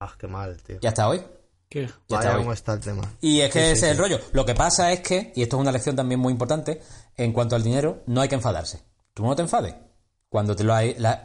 Ah, 0.00 0.14
qué 0.18 0.26
mal, 0.26 0.56
tío. 0.62 0.78
Ya 0.80 0.88
está 0.88 1.06
hoy. 1.06 1.22
¿Qué? 1.68 1.86
Ya 2.08 2.16
está, 2.16 2.38
cómo 2.38 2.54
está 2.54 2.72
el 2.72 2.80
tema. 2.80 3.02
Y 3.20 3.40
es 3.40 3.52
que 3.52 3.72
ese 3.72 3.86
es 3.88 3.92
el 3.92 3.98
rollo. 3.98 4.20
Lo 4.32 4.46
que 4.46 4.54
pasa 4.54 4.90
es 4.90 5.00
que, 5.00 5.34
y 5.36 5.42
esto 5.42 5.56
es 5.56 5.60
una 5.60 5.72
lección 5.72 5.94
también 5.94 6.18
muy 6.18 6.32
importante, 6.32 6.80
en 7.14 7.34
cuanto 7.34 7.56
al 7.56 7.62
dinero, 7.62 8.04
no 8.06 8.22
hay 8.22 8.28
que 8.30 8.36
enfadarse. 8.36 8.82
Tú 9.12 9.22
no 9.22 9.36
te 9.36 9.42
enfades. 9.42 9.74
Cuando, 10.30 10.54
te 10.54 10.62
lo 10.62 10.74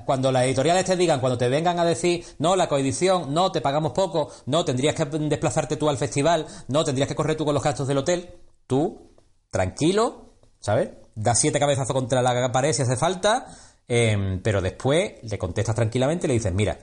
cuando 0.06 0.32
las 0.32 0.46
editoriales 0.46 0.86
te 0.86 0.96
digan, 0.96 1.20
cuando 1.20 1.38
te 1.38 1.50
vengan 1.50 1.78
a 1.78 1.84
decir, 1.84 2.26
no, 2.40 2.56
la 2.56 2.70
coedición, 2.70 3.34
no, 3.34 3.52
te 3.52 3.60
pagamos 3.60 3.92
poco, 3.92 4.32
no, 4.46 4.64
tendrías 4.64 4.96
que 4.96 5.04
desplazarte 5.06 5.76
tú 5.76 5.90
al 5.90 5.98
festival, 5.98 6.48
no, 6.70 6.86
tendrías 6.86 7.10
que 7.10 7.16
correr 7.16 7.36
tú 7.36 7.44
con 7.44 7.54
los 7.54 7.64
gastos 7.64 7.88
del 7.88 7.98
hotel, 7.98 8.30
tú, 8.66 9.12
tranquilo, 9.50 10.36
¿sabes? 10.60 10.92
Da 11.16 11.36
siete 11.36 11.60
cabezazos 11.60 11.94
contra 11.94 12.22
la 12.22 12.52
pared 12.54 12.72
si 12.72 12.84
hace 12.84 12.96
falta, 12.96 13.48
em, 13.90 14.42
pero 14.42 14.62
después 14.62 15.16
le 15.24 15.38
contestas 15.38 15.76
tranquilamente 15.76 16.26
y 16.26 16.30
le 16.30 16.34
dices, 16.36 16.54
mira, 16.54 16.80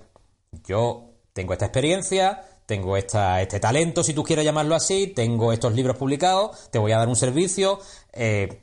yo 0.67 1.15
tengo 1.33 1.55
esta 1.55 1.67
experiencia, 1.67 2.45
tengo 2.67 2.99
esta, 2.99 3.41
este 3.41 3.61
talento, 3.61 4.05
si 4.05 4.13
tú 4.13 4.23
quieres 4.25 4.45
llamarlo 4.45 4.75
así, 4.75 5.07
tengo 5.07 5.55
estos 5.55 5.75
libros 5.75 5.97
publicados, 5.97 6.71
te 6.71 6.79
voy 6.79 6.93
a 6.93 6.99
dar 6.99 7.09
un 7.09 7.17
servicio, 7.17 7.81
eh, 8.13 8.63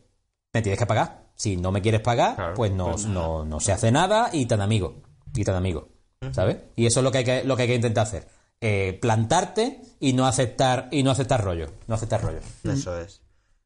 me 0.53 0.61
tienes 0.61 0.77
que 0.77 0.85
pagar. 0.85 1.26
Si 1.37 1.55
no 1.55 1.71
me 1.71 1.83
quieres 1.83 2.01
pagar, 2.01 2.55
pues, 2.55 2.71
no, 2.71 2.91
pues 2.91 3.05
no, 3.05 3.45
no, 3.45 3.59
se 3.59 3.71
hace 3.71 3.91
nada 3.91 4.31
y 4.33 4.47
tan 4.47 4.59
amigo. 4.59 4.95
Y 5.35 5.43
tan 5.43 5.55
amigo. 5.55 5.87
¿Sabes? 6.31 6.57
Y 6.75 6.87
eso 6.87 6.99
es 6.99 7.03
lo 7.03 7.11
que 7.11 7.19
hay 7.19 7.23
que, 7.23 7.43
lo 7.43 7.55
que, 7.55 7.61
hay 7.61 7.67
que 7.67 7.75
intentar 7.75 8.07
hacer. 8.07 8.27
Eh, 8.59 8.97
plantarte 8.99 9.79
y 9.99 10.13
no 10.13 10.25
aceptar 10.25 10.89
y 10.91 11.03
no 11.03 11.11
aceptar 11.11 11.43
rollo. 11.43 11.67
No 11.85 11.93
aceptar 11.93 12.23
rollo. 12.23 12.39
Eso 12.63 12.99
es. 12.99 13.21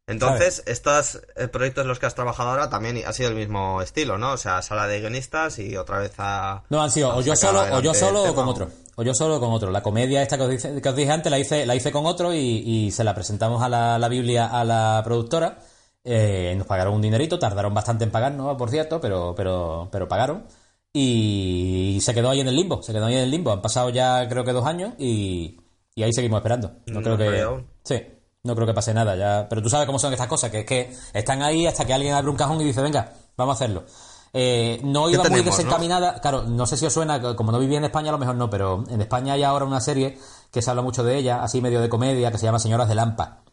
Entonces, 0.06 0.64
estos 0.66 1.22
eh, 1.38 1.48
proyectos 1.48 1.84
en 1.84 1.88
los 1.88 1.98
que 1.98 2.08
has 2.08 2.16
trabajado 2.16 2.50
ahora 2.50 2.70
también 2.70 3.02
ha 3.06 3.14
sido 3.14 3.30
el 3.30 3.36
mismo 3.36 3.82
estilo, 3.82 4.18
¿no? 4.18 4.34
O 4.34 4.38
sea, 4.38 4.62
sala 4.62 4.86
de 4.88 5.00
guionistas 5.00 5.58
y 5.60 5.78
otra 5.78 6.00
vez 6.00 6.12
a... 6.18 6.64
No, 6.70 6.82
han 6.82 6.92
sido 6.92 7.16
o 7.16 7.22
yo 7.22 7.38
solo 7.38 7.62
o 7.62 7.80
yo 7.80 7.94
solo 7.94 8.24
o 8.24 8.36
con 8.36 8.50
otro. 8.50 8.70
O 8.96 9.04
yo 9.04 9.14
solo 9.14 9.38
o 9.38 9.40
con 9.40 9.54
otro. 9.54 9.72
La 9.72 9.82
comedia 9.82 10.22
esta 10.22 10.36
que 10.36 10.44
os, 10.44 10.50
dije, 10.50 10.82
que 10.82 10.90
os 10.90 10.96
dije 10.96 11.12
antes 11.12 11.32
la 11.32 11.40
hice, 11.40 11.66
la 11.66 11.76
hice 11.76 11.94
con 11.94 12.06
otro 12.06 12.34
y, 12.34 12.92
se 12.92 13.06
la 13.06 13.16
presentamos 13.16 13.62
a 13.62 13.70
la, 13.70 13.98
la 13.98 14.10
Biblia 14.10 14.48
a 14.48 14.66
la 14.66 15.02
productora 15.06 15.60
eh, 16.04 16.54
nos 16.58 16.68
pagaron 16.68 16.96
un 16.96 17.02
dinerito, 17.02 17.40
tardaron 17.40 17.74
bastante 17.74 18.04
en 18.04 18.12
pagarnos, 18.12 18.58
por 18.58 18.70
cierto, 18.70 19.00
pero, 19.00 19.34
pero, 19.36 19.90
pero 19.92 20.08
pagaron. 20.08 20.46
Y 20.94 22.00
se 22.02 22.14
quedó 22.14 22.30
ahí 22.30 22.42
en 22.42 22.48
el 22.48 22.56
limbo, 22.56 22.82
se 22.84 22.92
quedó 22.92 23.06
ahí 23.06 23.16
en 23.16 23.22
el 23.22 23.32
limbo. 23.32 23.52
Han 23.52 23.62
pasado 23.62 23.90
ya 23.90 24.28
creo 24.28 24.44
que 24.44 24.52
dos 24.52 24.66
años 24.66 24.94
y, 24.98 25.60
y 25.96 26.04
ahí 26.04 26.12
seguimos 26.12 26.40
esperando. 26.40 26.74
No, 26.88 27.02
creo 27.02 27.18
que... 27.18 27.64
Sí, 27.84 28.02
no 28.44 28.56
creo 28.56 28.68
que 28.68 28.74
pase 28.74 28.94
nada 28.94 29.16
ya. 29.16 29.48
Pero 29.48 29.62
tú 29.62 29.70
sabes 29.70 29.86
cómo 29.86 30.00
son 30.00 30.12
estas 30.12 30.28
cosas, 30.28 30.52
que 30.52 30.60
es 30.60 30.66
que 30.66 30.94
están 31.14 31.42
ahí 31.42 31.66
hasta 31.66 31.86
que 31.86 31.94
alguien 31.94 32.14
abre 32.14 32.30
un 32.30 32.36
cajón 32.36 32.60
y 32.62 32.66
dice, 32.66 32.82
venga, 32.82 33.14
vamos 33.38 33.54
a 33.54 33.58
hacerlo. 33.64 33.86
Eh, 34.34 34.80
no 34.84 35.10
iba 35.10 35.24
muy 35.26 35.42
desencaminada. 35.44 36.20
Claro, 36.20 36.44
no 36.44 36.66
sé 36.66 36.78
si 36.78 36.86
os 36.86 36.94
suena, 36.94 37.36
como 37.36 37.52
no 37.52 37.60
vivía 37.60 37.78
en 37.78 37.86
España, 37.86 38.10
a 38.10 38.14
lo 38.14 38.18
mejor 38.18 38.36
no, 38.36 38.50
pero 38.50 38.84
en 38.90 39.02
España 39.02 39.34
hay 39.34 39.44
ahora 39.44 39.66
una 39.66 39.82
serie 39.82 40.18
que 40.52 40.62
se 40.62 40.70
habla 40.70 40.82
mucho 40.82 41.04
de 41.04 41.18
ella, 41.18 41.44
así 41.44 41.62
medio 41.62 41.82
de 41.82 41.90
comedia, 41.90 42.32
que 42.32 42.38
se 42.38 42.46
llama 42.46 42.60
Señoras 42.60 42.88
de 42.88 42.96
Lampa. 42.96 43.44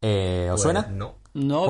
Eh, 0.00 0.48
¿Os 0.50 0.56
pues 0.56 0.62
suena? 0.62 0.88
No. 0.90 1.14
No, 1.36 1.66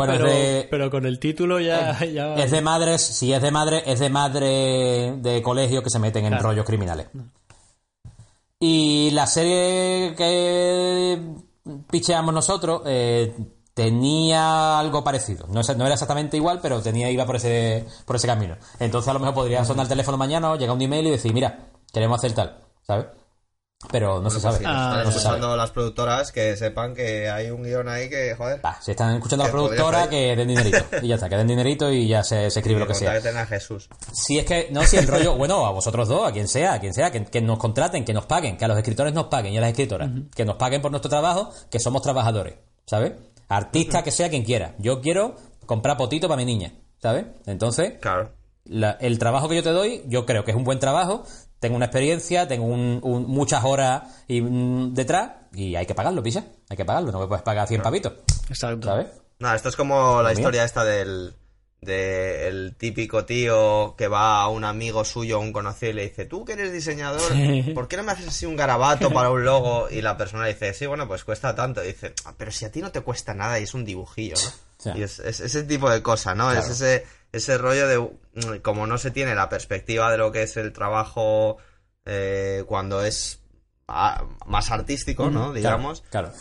pero, 0.71 0.91
con 0.93 1.07
el 1.07 1.19
título 1.19 1.59
ya, 1.59 1.91
Es 2.37 2.53
de 2.53 2.61
madres, 2.61 3.03
si 3.03 3.33
es 3.33 3.43
de 3.43 3.51
madre, 3.51 3.83
es 3.85 3.99
de 3.99 4.11
madre 4.11 5.17
de 5.17 5.43
colegio 5.43 5.83
que 5.83 5.91
se 5.91 5.99
meten 5.99 6.25
en 6.25 6.39
rollos 6.39 6.65
criminales. 6.65 7.09
Y 8.61 9.11
la 9.11 9.27
serie 9.27 10.15
que 10.17 11.21
picheamos 11.91 12.33
nosotros 12.33 12.83
eh, 12.87 13.35
tenía 13.75 14.79
algo 14.79 15.03
parecido. 15.03 15.49
No, 15.49 15.61
no, 15.63 15.85
era 15.85 15.95
exactamente 15.95 16.37
igual, 16.37 16.61
pero 16.63 16.81
tenía 16.81 17.11
iba 17.11 17.27
por 17.27 17.35
ese, 17.35 17.87
por 18.05 18.15
ese 18.15 18.29
camino. 18.29 18.57
Entonces 18.79 19.09
a 19.09 19.15
lo 19.15 19.19
mejor 19.19 19.35
podría 19.35 19.65
sonar 19.65 19.87
el 19.87 19.89
teléfono 19.89 20.17
mañana 20.17 20.53
o 20.53 20.57
llega 20.57 20.73
un 20.73 20.81
email 20.81 21.09
y 21.09 21.11
decir, 21.11 21.35
mira, 21.35 21.71
queremos 21.93 22.19
hacer 22.21 22.35
tal, 22.35 22.61
¿sabes? 22.87 23.07
Pero 23.93 24.21
no 24.23 24.31
se 24.31 24.41
sabe. 24.41 24.59
Pues 24.59 24.69
si 24.69 24.73
están 24.73 25.07
escuchando 25.07 25.57
las 25.57 25.71
productoras 25.71 26.33
que 26.33 26.57
sepan 26.57 26.95
que 26.95 27.29
hay 27.29 27.51
un 27.51 27.63
guion 27.63 27.89
ahí 27.89 28.09
que, 28.09 28.35
joder. 28.35 28.61
si 28.81 28.93
están 28.93 29.17
escuchando 29.17 29.45
a 29.45 29.49
la 29.49 29.53
productora, 29.53 30.09
que 30.09 30.35
den 30.35 30.49
dinerito. 30.49 30.79
y 31.03 31.09
ya 31.09 31.17
está, 31.17 31.29
que 31.29 31.37
den 31.37 31.47
dinerito 31.47 31.93
y 31.93 32.09
ya 32.09 32.23
se, 32.25 32.47
escribe 32.47 32.81
lo 32.81 32.87
que 32.87 32.95
sea. 32.95 33.21
Que 33.21 33.29
a 33.29 33.47
Jesús. 33.47 33.89
Si 34.13 34.39
es 34.39 34.47
que, 34.47 34.69
no, 34.71 34.83
si 34.85 34.97
el 34.97 35.07
rollo, 35.07 35.37
bueno, 35.37 35.67
a 35.67 35.73
vosotros 35.73 36.09
dos, 36.09 36.27
a 36.27 36.33
quien 36.33 36.49
sea, 36.49 36.75
a 36.75 36.81
quien 36.81 36.95
sea, 36.95 37.11
que, 37.11 37.41
nos 37.43 37.59
contraten, 37.59 38.05
que 38.05 38.15
nos 38.15 38.25
paguen, 38.25 38.57
que 38.57 38.65
a 38.65 38.69
los 38.69 38.79
escritores 38.79 39.13
nos 39.13 39.27
paguen 39.27 39.53
y 39.53 39.59
a 39.59 39.61
las 39.61 39.71
escritoras, 39.71 40.11
que 40.35 40.47
nos 40.47 40.57
paguen 40.57 40.81
por 40.81 40.91
nuestro 40.91 41.11
trabajo, 41.11 41.53
que 41.71 41.79
somos 41.79 42.01
trabajadores, 42.01 42.55
¿sabes? 42.87 43.13
Artista 43.49 44.03
que 44.03 44.11
sea 44.11 44.31
quien 44.31 44.43
quiera. 44.43 44.75
Yo 44.79 45.03
quiero 45.03 45.37
comprar 45.67 45.99
potito 45.99 46.29
para 46.29 46.39
mi 46.39 46.47
niña, 46.47 46.73
¿sabes? 46.99 47.27
Entonces, 47.45 47.99
claro. 48.01 48.33
el 48.65 49.19
trabajo 49.19 49.51
que 49.51 49.57
yo 49.57 49.63
te 49.63 49.71
doy, 49.71 50.03
yo 50.07 50.25
creo 50.25 50.45
que 50.45 50.53
es 50.53 50.57
un 50.57 50.65
buen 50.65 50.79
trabajo, 50.79 51.25
tengo 51.67 51.77
una 51.77 51.87
experiencia, 51.87 52.47
tengo 52.47 52.65
muchas 52.77 53.65
horas 53.65 54.03
y, 54.29 54.41
mm, 54.41 54.95
detrás 54.95 55.31
y 55.53 55.75
hay 55.75 55.85
que 55.85 55.97
pagarlo, 55.97 56.23
pisa. 56.23 56.45
Hay 56.69 56.77
que 56.77 56.85
pagarlo, 56.85 57.11
no 57.11 57.19
me 57.19 57.27
puedes 57.27 57.43
pagar 57.43 57.67
100 57.67 57.83
pavitos. 57.83 58.13
Exacto. 58.49 58.87
¿Sabes? 58.87 59.09
Nada, 59.41 59.57
esto 59.57 59.69
es 59.69 59.75
como 59.75 60.23
la 60.23 60.33
historia 60.33 60.63
esta 60.63 60.85
del 60.85 61.35
del 61.81 62.75
típico 62.77 63.25
tío 63.25 63.95
que 63.97 64.09
va 64.09 64.43
a 64.43 64.49
un 64.49 64.65
amigo 64.65 65.05
suyo, 65.05 65.41
un 65.41 65.53
conocido 65.53 65.91
y 65.91 65.95
le 65.95 66.03
dice, 66.05 66.25
tú 66.25 66.45
que 66.45 66.53
eres 66.53 66.73
diseñador, 66.73 67.33
¿por 67.75 67.89
qué 67.89 67.97
no 67.97 68.03
me 68.03 68.13
haces 68.13 68.29
así 68.29 68.47
un 68.47 68.57
garabato 68.57 69.11
para 69.11 69.31
un 69.31 69.45
logo? 69.45 69.89
Y 69.91 70.03
la 70.03 70.17
persona 70.17 70.47
dice, 70.47 70.73
sí, 70.73 70.87
bueno, 70.87 71.07
pues 71.09 71.25
cuesta 71.25 71.55
tanto. 71.55 71.83
Y 71.83 71.89
dice, 71.89 72.15
ah, 72.25 72.35
pero 72.37 72.51
si 72.51 72.65
a 72.65 72.71
ti 72.71 72.81
no 72.81 72.93
te 72.93 73.01
cuesta 73.01 73.35
nada 73.35 73.59
y 73.61 73.65
es 73.65 73.75
un 73.75 73.85
dibujillo, 73.85 74.37
¿no? 74.85 74.97
Y 74.97 75.03
es, 75.03 75.19
ese 75.19 75.63
tipo 75.65 75.91
de 75.91 76.03
cosa, 76.03 76.35
¿no? 76.35 76.53
Es 76.53 76.69
ese 76.69 77.05
ese 77.37 77.59
rollo 77.59 77.87
de, 77.87 77.99
mm, 77.99 78.61
como 78.63 78.87
no 78.87 78.99
se 78.99 79.11
tiene 79.11 79.35
la 79.35 79.49
perspectiva 79.49 80.11
de 80.11 80.19
lo 80.19 80.33
que 80.33 80.43
es 80.43 80.57
el 80.57 80.73
trabajo 80.73 81.59
eh, 82.05 82.65
cuando 82.67 83.03
es 83.03 83.43
más 83.89 84.71
artístico, 84.71 85.31
¿no? 85.31 85.53
Digamos. 85.53 86.03
Claro. 86.11 86.33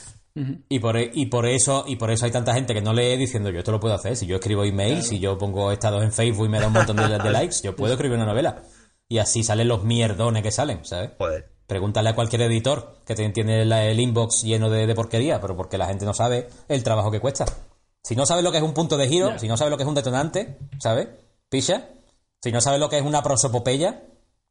Y 0.68 0.80
por, 0.80 0.98
e, 0.98 1.12
y 1.14 1.28
por 1.28 1.46
eso 1.46 1.86
y 1.88 1.96
por 1.96 2.12
eso 2.12 2.26
hay 2.26 2.32
tanta 2.32 2.54
gente 2.54 2.74
que 2.74 2.82
no 2.82 2.92
lee 2.92 3.16
diciendo 3.16 3.52
yo 3.52 3.60
esto 3.60 3.72
lo 3.72 3.80
puedo 3.80 3.96
hacer 3.96 4.18
si 4.18 4.26
yo 4.26 4.36
escribo 4.36 4.66
emails 4.66 5.08
si 5.08 5.18
yo 5.18 5.38
pongo 5.38 5.72
estados 5.72 6.04
en 6.04 6.12
Facebook 6.12 6.48
y 6.48 6.50
me 6.50 6.60
da 6.60 6.68
un 6.68 6.74
montón 6.74 6.98
de, 6.98 7.32
likes 7.32 7.62
yo 7.64 7.74
puedo 7.74 7.94
escribir 7.94 8.18
una 8.18 8.26
novela 8.26 8.62
y 9.08 9.20
así 9.20 9.46
salen 9.46 9.70
los 9.70 9.86
mierdones 9.86 10.44
que 10.44 10.52
salen 10.52 10.84
¿sabes? 10.84 11.12
Joder. 11.18 11.56
Pregúntale 11.68 12.10
a 12.10 12.16
cualquier 12.16 12.42
editor 12.42 12.98
que 13.06 13.16
tiene 13.16 13.62
el 13.62 14.00
inbox 14.00 14.44
lleno 14.44 14.70
de, 14.70 14.86
de, 14.86 14.94
porquería, 14.94 15.42
pero 15.42 15.56
porque 15.56 15.78
la 15.78 15.88
gente 15.88 16.06
no 16.06 16.14
sabe 16.14 16.48
el 16.68 16.84
trabajo 16.84 17.10
que 17.10 17.20
cuesta. 17.20 17.46
Si 18.06 18.16
no 18.16 18.28
sabes 18.28 18.44
lo 18.44 18.52
que 18.52 18.60
es 18.60 18.64
un 18.64 18.76
punto 18.76 18.98
de 18.98 19.08
giro, 19.08 19.40
si 19.40 19.48
no 19.48 19.58
sabes 19.58 19.72
lo 19.72 19.78
que 19.78 19.84
es 19.84 19.90
un 19.90 19.96
detonante, 19.96 20.60
¿sabes? 20.78 21.08
Picha. 21.50 21.90
Si 22.40 22.52
no 22.52 22.62
sabes 22.62 22.80
lo 22.80 22.88
que 22.88 23.00
es 23.00 23.04
una 23.04 23.24
prosopopeya, 23.24 24.04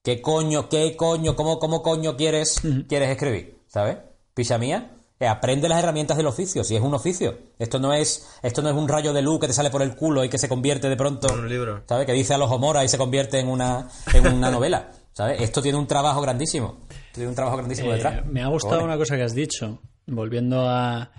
¿qué 0.03 0.21
coño, 0.21 0.69
qué 0.69 0.97
coño, 0.97 1.37
cómo, 1.37 1.61
cómo 1.61 1.81
coño 1.81 2.17
quieres, 2.17 2.61
quieres 2.89 3.11
escribir? 3.11 3.61
¿Sabes? 3.69 3.99
Picha 4.35 4.59
mía. 4.59 4.97
Eh, 5.21 5.29
aprende 5.29 5.69
las 5.69 5.79
herramientas 5.79 6.17
del 6.17 6.27
oficio, 6.27 6.65
si 6.65 6.75
es 6.75 6.83
un 6.83 6.95
oficio. 6.95 7.39
Esto 7.57 7.79
no 7.79 7.95
es, 7.95 8.27
esto 8.43 8.61
no 8.61 8.71
es 8.71 8.75
un 8.75 8.89
rayo 8.89 9.13
de 9.13 9.23
luz 9.23 9.39
que 9.39 9.47
te 9.47 9.53
sale 9.53 9.71
por 9.71 9.83
el 9.83 9.95
culo 9.95 10.25
y 10.25 10.29
que 10.29 10.39
se 10.39 10.49
convierte 10.49 10.89
de 10.89 10.97
pronto. 10.97 11.33
En 11.33 11.39
un 11.39 11.49
libro. 11.49 11.85
¿Sabes? 11.89 12.07
Que 12.07 12.13
dice 12.13 12.35
a 12.35 12.39
los 12.39 12.51
Homora 12.51 12.83
y 12.83 12.89
se 12.89 12.99
convierte 12.99 13.39
en 13.39 13.47
una, 13.47 13.89
en 14.13 14.27
una 14.35 14.51
novela. 14.51 14.91
¿Sabes? 15.13 15.41
Esto 15.41 15.63
tiene 15.63 15.79
un 15.79 15.87
trabajo 15.87 16.21
grandísimo. 16.21 16.89
tiene 17.13 17.29
un 17.29 17.37
trabajo 17.37 17.59
grandísimo 17.59 17.93
eh, 17.93 17.95
detrás. 17.95 18.27
Me 18.27 18.43
ha 18.43 18.49
gustado 18.49 18.83
una 18.83 18.97
cosa 18.97 19.15
que 19.15 19.23
has 19.23 19.35
dicho. 19.37 19.81
Volviendo 20.09 20.69
a 20.69 21.13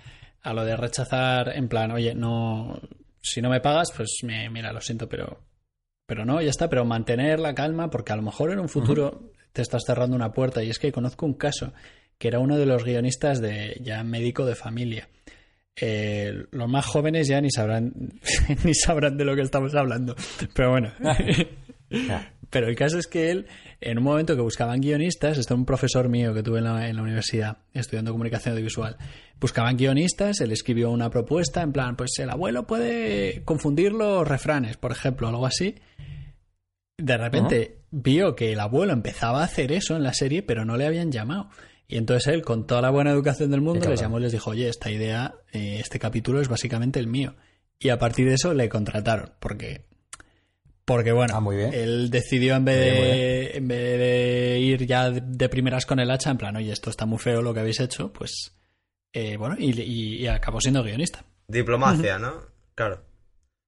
a 0.46 0.54
lo 0.54 0.64
de 0.64 0.76
rechazar 0.76 1.56
en 1.56 1.68
plan, 1.68 1.90
oye, 1.90 2.14
no, 2.14 2.80
si 3.20 3.42
no 3.42 3.50
me 3.50 3.60
pagas, 3.60 3.88
pues 3.94 4.18
me, 4.22 4.48
mira, 4.48 4.72
lo 4.72 4.80
siento, 4.80 5.08
pero, 5.08 5.40
pero 6.06 6.24
no, 6.24 6.40
ya 6.40 6.50
está, 6.50 6.70
pero 6.70 6.84
mantener 6.84 7.40
la 7.40 7.52
calma 7.52 7.90
porque 7.90 8.12
a 8.12 8.16
lo 8.16 8.22
mejor 8.22 8.52
en 8.52 8.60
un 8.60 8.68
futuro 8.68 9.32
te 9.52 9.62
estás 9.62 9.82
cerrando 9.84 10.14
una 10.14 10.32
puerta 10.32 10.62
y 10.62 10.70
es 10.70 10.78
que 10.78 10.92
conozco 10.92 11.26
un 11.26 11.34
caso 11.34 11.72
que 12.16 12.28
era 12.28 12.38
uno 12.38 12.56
de 12.56 12.66
los 12.66 12.84
guionistas 12.84 13.40
de 13.40 13.76
ya 13.82 14.04
médico 14.04 14.46
de 14.46 14.54
familia. 14.54 15.08
Eh, 15.74 16.46
los 16.52 16.68
más 16.68 16.86
jóvenes 16.86 17.26
ya 17.26 17.40
ni 17.40 17.50
sabrán 17.50 17.92
ni 18.64 18.72
sabrán 18.72 19.16
de 19.16 19.24
lo 19.24 19.34
que 19.34 19.42
estamos 19.42 19.74
hablando, 19.74 20.14
pero 20.54 20.70
bueno. 20.70 20.92
pero 22.50 22.68
el 22.68 22.76
caso 22.76 22.98
es 22.98 23.08
que 23.08 23.30
él 23.30 23.46
en 23.80 23.98
un 23.98 24.04
momento 24.04 24.34
que 24.34 24.42
buscaban 24.42 24.80
guionistas, 24.80 25.38
esto 25.38 25.54
es 25.54 25.58
un 25.58 25.66
profesor 25.66 26.08
mío 26.08 26.32
que 26.32 26.42
tuve 26.42 26.58
en 26.58 26.64
la, 26.64 27.02
universidad 27.02 27.58
estudiando 27.74 28.12
comunicación 28.12 28.52
audiovisual, 28.52 28.96
buscaban 29.40 29.76
guionistas, 29.76 30.40
él 30.40 30.52
escribió 30.52 30.90
una 30.90 31.10
propuesta 31.10 31.62
en 31.62 31.72
plan, 31.72 31.96
pues 31.96 32.18
el 32.18 32.30
abuelo 32.30 32.66
puede 32.66 33.42
confundir 33.44 33.92
los 33.92 34.26
refranes, 34.26 34.76
por 34.76 34.92
ejemplo, 34.92 35.28
algo 35.28 35.46
así. 35.46 35.76
De 36.98 37.16
repente 37.18 37.80
vio 37.90 38.34
que 38.34 38.52
el 38.52 38.60
abuelo 38.60 38.92
empezaba 38.92 39.42
a 39.42 39.44
hacer 39.44 39.72
eso 39.72 39.96
en 39.96 40.02
la 40.02 40.14
serie, 40.14 40.42
pero 40.42 40.64
no 40.64 40.76
le 40.76 40.86
habían 40.86 41.12
llamado. 41.12 41.50
Y 41.88 41.98
entonces 41.98 42.32
él, 42.32 42.42
con 42.42 42.66
toda 42.66 42.80
la 42.80 42.90
buena 42.90 43.10
educación 43.10 43.50
del 43.50 43.60
mundo, 43.60 43.88
les 43.88 44.00
llamó 44.00 44.18
y 44.18 44.22
les 44.22 44.32
dijo, 44.32 44.50
oye, 44.50 44.68
esta 44.68 44.90
idea, 44.90 45.34
eh, 45.52 45.78
este 45.80 45.98
capítulo 45.98 46.40
es 46.40 46.48
básicamente 46.48 46.98
el 46.98 47.06
mío. 47.06 47.36
Y 47.78 47.90
a 47.90 47.98
partir 47.98 48.26
de 48.26 48.34
eso 48.34 48.54
le 48.54 48.68
contrataron, 48.68 49.32
porque 49.38 49.84
porque 50.86 51.10
bueno, 51.10 51.34
ah, 51.36 51.72
él 51.72 52.10
decidió 52.10 52.54
en 52.54 52.64
vez, 52.64 52.76
de, 52.76 53.56
en 53.56 53.66
vez 53.66 53.98
de 53.98 54.60
ir 54.60 54.86
ya 54.86 55.10
de 55.10 55.48
primeras 55.48 55.84
con 55.84 55.98
el 55.98 56.10
hacha, 56.12 56.30
en 56.30 56.38
plan, 56.38 56.54
oye, 56.54 56.70
esto 56.70 56.90
está 56.90 57.06
muy 57.06 57.18
feo 57.18 57.42
lo 57.42 57.52
que 57.52 57.58
habéis 57.58 57.80
hecho, 57.80 58.12
pues 58.12 58.52
eh, 59.18 59.38
bueno, 59.38 59.56
y, 59.58 60.26
acabó 60.26 60.60
siendo 60.60 60.82
guionista. 60.82 61.24
Diplomacia, 61.48 62.18
¿no? 62.18 62.34
Claro. 62.74 63.02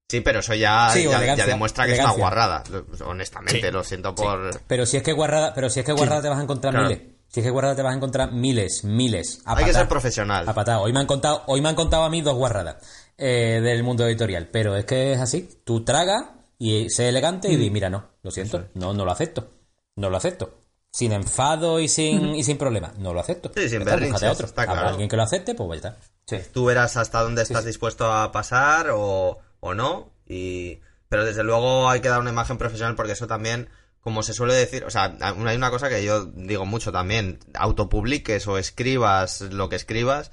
Sí, 0.07 0.21
pero 0.21 0.41
eso 0.41 0.53
ya, 0.55 0.93
ya, 0.95 1.47
demuestra 1.47 1.87
que 1.87 1.93
es 1.93 2.01
una 2.01 2.13
guarrada. 2.13 2.63
Honestamente, 3.07 3.73
lo 3.73 3.83
siento 3.83 4.15
por. 4.15 4.61
Pero 4.67 4.85
si 4.85 4.99
es 4.99 5.03
que 5.03 5.13
guarrada, 5.13 5.55
pero 5.55 5.71
si 5.71 5.81
es 5.81 5.87
que 5.87 5.93
guarrada 5.93 6.21
te 6.21 6.29
vas 6.29 6.39
a 6.39 6.43
encontrar 6.43 6.75
miles. 6.75 7.01
Si 7.29 7.41
es 7.41 7.47
que 7.47 7.51
guarrada 7.51 7.77
te 7.77 7.83
vas 7.83 7.95
a 7.95 7.97
encontrar 7.97 8.33
miles, 8.33 8.85
miles. 8.85 9.41
Hay 9.47 9.65
que 9.65 9.73
ser 9.73 9.89
profesional. 9.89 10.47
A 10.47 10.81
Hoy 10.81 10.93
me 10.93 11.01
han 11.01 11.07
contado, 11.07 11.45
hoy 11.47 11.63
me 11.63 11.71
han 11.71 11.75
contado 11.75 12.03
a 12.03 12.11
mí 12.11 12.21
dos 12.21 12.37
guarradas 12.37 12.77
eh, 13.17 13.61
del 13.63 13.83
mundo 13.83 14.07
editorial. 14.07 14.49
Pero 14.53 14.77
es 14.77 14.85
que 14.85 15.15
es 15.15 15.19
así. 15.19 15.49
Tú 15.65 15.83
tragas 15.83 16.25
y 16.59 16.91
sé 16.91 17.09
elegante 17.09 17.51
y 17.51 17.57
di, 17.57 17.71
mm. 17.71 17.73
mira, 17.73 17.89
no, 17.89 18.11
lo 18.23 18.31
siento, 18.31 18.69
no, 18.75 18.93
no 18.93 19.07
lo 19.07 19.13
acepto, 19.13 19.51
no 19.97 20.11
lo 20.11 20.17
acepto. 20.19 20.59
Sin 20.91 21.13
enfado 21.13 21.81
y 21.81 21.89
sin, 21.89 22.35
y 22.35 22.43
sin 22.43 22.59
problema, 22.59 22.93
no 22.99 23.13
lo 23.13 23.21
acepto. 23.21 23.53
Sí, 23.55 23.69
sin 23.69 23.85
berrinches, 23.85 24.31
otro. 24.31 24.47
Está 24.47 24.67
claro. 24.67 24.89
alguien 24.89 25.09
que 25.09 25.17
lo 25.17 25.23
acepte, 25.23 25.55
pues 25.55 25.83
ya 25.83 25.97
está. 26.25 26.53
Tú 26.53 26.65
verás 26.65 26.97
hasta 26.97 27.23
dónde 27.23 27.43
estás 27.43 27.65
dispuesto 27.65 28.13
a 28.13 28.33
pasar 28.33 28.91
o, 28.91 29.39
o 29.61 29.75
no, 29.75 30.13
y... 30.27 30.81
pero 31.09 31.25
desde 31.25 31.45
luego 31.45 31.89
hay 31.89 32.01
que 32.01 32.09
dar 32.09 32.21
una 32.21 32.31
imagen 32.31 32.59
profesional 32.59 32.97
porque 32.97 33.13
eso 33.13 33.27
también 33.27 33.69
como 34.01 34.23
se 34.23 34.33
suele 34.33 34.55
decir, 34.55 34.85
o 34.85 34.91
sea, 34.91 35.17
hay 35.21 35.57
una 35.57 35.71
cosa 35.71 35.89
que 35.89 36.03
yo 36.03 36.25
digo 36.25 36.65
mucho 36.65 36.93
también, 36.93 37.41
autopubliques 37.55 38.47
o 38.47 38.57
escribas 38.57 39.43
lo 39.43 39.69
que 39.69 39.77
escribas, 39.77 40.31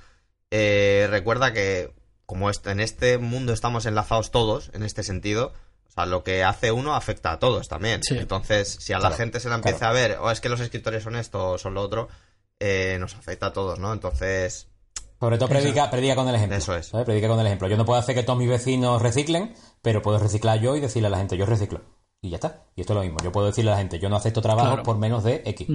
eh, 0.51 1.07
recuerda 1.09 1.51
que 1.51 1.93
como 2.25 2.49
en 2.49 2.79
este 2.79 3.17
mundo 3.17 3.53
estamos 3.53 3.85
enlazados 3.85 4.31
todos, 4.31 4.71
en 4.73 4.83
este 4.83 5.03
sentido, 5.03 5.53
o 5.95 6.01
sea, 6.01 6.05
lo 6.05 6.23
que 6.23 6.43
hace 6.43 6.73
uno 6.73 6.93
afecta 6.93 7.31
a 7.31 7.39
todos 7.39 7.69
también. 7.69 8.01
Entonces, 8.09 8.77
si 8.81 8.91
a 8.91 8.99
la 8.99 9.11
gente 9.11 9.39
se 9.39 9.47
la 9.47 9.55
empieza 9.55 9.89
a 9.89 9.93
ver, 9.93 10.17
o 10.19 10.25
oh, 10.25 10.31
es 10.31 10.41
que 10.41 10.49
los 10.49 10.59
escritores 10.59 11.03
son 11.03 11.15
esto 11.15 11.51
o 11.51 11.57
son 11.57 11.73
lo 11.73 11.81
otro, 11.81 12.09
eh, 12.59 12.97
nos 12.99 13.15
afecta 13.15 13.47
a 13.47 13.53
todos, 13.53 13.79
¿no? 13.79 13.93
Entonces... 13.93 14.67
Sobre 15.17 15.37
todo 15.37 15.47
predica, 15.47 15.89
predica 15.89 16.15
con 16.15 16.27
el 16.27 16.35
ejemplo. 16.35 16.57
Eso 16.57 16.75
es. 16.75 16.89
Predica 16.89 17.29
con 17.29 17.39
el 17.39 17.45
ejemplo. 17.45 17.69
Yo 17.69 17.77
no 17.77 17.85
puedo 17.85 17.97
hacer 17.97 18.13
que 18.13 18.23
todos 18.23 18.37
mis 18.37 18.49
vecinos 18.49 19.01
reciclen, 19.01 19.55
pero 19.81 20.01
puedo 20.01 20.19
reciclar 20.19 20.59
yo 20.59 20.75
y 20.75 20.81
decirle 20.81 21.07
a 21.07 21.11
la 21.11 21.17
gente, 21.17 21.37
yo 21.37 21.45
reciclo. 21.45 21.79
Y 22.21 22.29
ya 22.29 22.35
está. 22.35 22.65
Y 22.75 22.81
esto 22.81 22.91
es 22.91 22.97
lo 22.97 23.03
mismo. 23.03 23.19
Yo 23.23 23.31
puedo 23.31 23.47
decirle 23.47 23.71
a 23.71 23.75
la 23.75 23.79
gente, 23.79 23.97
yo 23.97 24.09
no 24.09 24.17
acepto 24.17 24.41
trabajo 24.41 24.83
por 24.83 24.97
menos 24.97 25.23
de 25.23 25.43
X. 25.45 25.67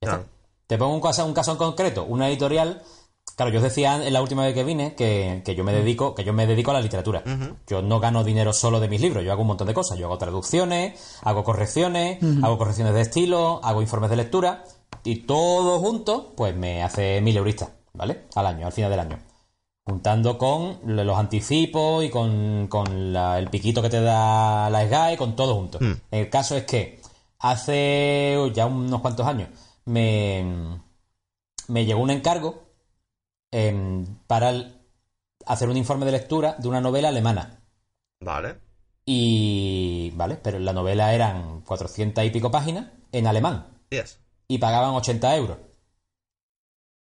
Ya 0.00 0.12
está. 0.12 0.24
Te 0.68 0.78
pongo 0.78 0.94
un 0.94 1.00
caso, 1.00 1.26
un 1.26 1.34
caso 1.34 1.50
en 1.50 1.58
concreto. 1.58 2.04
Una 2.04 2.28
editorial 2.28 2.82
Claro, 3.38 3.52
yo 3.52 3.58
os 3.58 3.62
decía 3.62 4.04
en 4.04 4.12
la 4.12 4.20
última 4.20 4.44
vez 4.44 4.52
que 4.52 4.64
vine 4.64 4.96
que, 4.96 5.54
yo 5.56 5.62
me 5.62 5.72
dedico, 5.72 6.12
que 6.12 6.24
yo 6.24 6.32
me 6.32 6.44
dedico 6.44 6.72
a 6.72 6.74
la 6.74 6.80
literatura. 6.80 7.22
Yo 7.68 7.82
no 7.82 8.00
gano 8.00 8.24
dinero 8.24 8.52
solo 8.52 8.80
de 8.80 8.88
mis 8.88 9.00
libros, 9.00 9.22
yo 9.22 9.30
hago 9.30 9.42
un 9.42 9.46
montón 9.46 9.68
de 9.68 9.74
cosas. 9.74 9.96
Yo 9.96 10.06
hago 10.06 10.18
traducciones, 10.18 11.20
hago 11.22 11.44
correcciones, 11.44 12.18
hago 12.42 12.58
correcciones 12.58 12.94
de 12.94 13.02
estilo, 13.02 13.60
hago 13.62 13.80
informes 13.80 14.10
de 14.10 14.16
lectura, 14.16 14.64
y 15.04 15.20
todo 15.20 15.78
junto, 15.78 16.32
pues 16.36 16.56
me 16.56 16.82
hace 16.82 17.20
mil 17.20 17.36
euristas, 17.36 17.68
¿vale? 17.92 18.24
Al 18.34 18.44
año, 18.44 18.66
al 18.66 18.72
final 18.72 18.90
del 18.90 18.98
año. 18.98 19.20
Juntando 19.86 20.36
con 20.36 20.80
los 20.84 21.16
anticipos 21.16 22.04
y 22.04 22.10
con, 22.10 22.68
el 23.14 23.50
piquito 23.50 23.82
que 23.82 23.88
te 23.88 24.00
da 24.00 24.68
la 24.68 24.84
SGAE, 24.84 25.16
con 25.16 25.36
todo 25.36 25.54
junto. 25.54 25.78
Mm. 25.80 25.92
El 26.10 26.28
caso 26.28 26.56
es 26.56 26.64
que 26.64 27.00
hace 27.38 28.36
ya 28.52 28.66
unos 28.66 29.00
cuantos 29.00 29.28
años 29.28 29.48
me, 29.84 30.80
me 31.68 31.84
llegó 31.84 32.02
un 32.02 32.10
encargo 32.10 32.67
Em, 33.50 34.04
para 34.26 34.52
hacer 35.46 35.68
un 35.68 35.76
informe 35.76 36.04
de 36.04 36.12
lectura 36.12 36.56
de 36.58 36.68
una 36.68 36.80
novela 36.80 37.08
alemana. 37.08 37.62
Vale. 38.20 38.56
Y. 39.06 40.10
Vale, 40.14 40.36
pero 40.36 40.58
la 40.58 40.72
novela 40.72 41.14
eran 41.14 41.62
400 41.62 42.24
y 42.24 42.30
pico 42.30 42.50
páginas 42.50 42.88
en 43.12 43.26
alemán. 43.26 43.66
Y 44.48 44.58
pagaban 44.58 44.94
80 44.94 45.36
euros. 45.36 45.58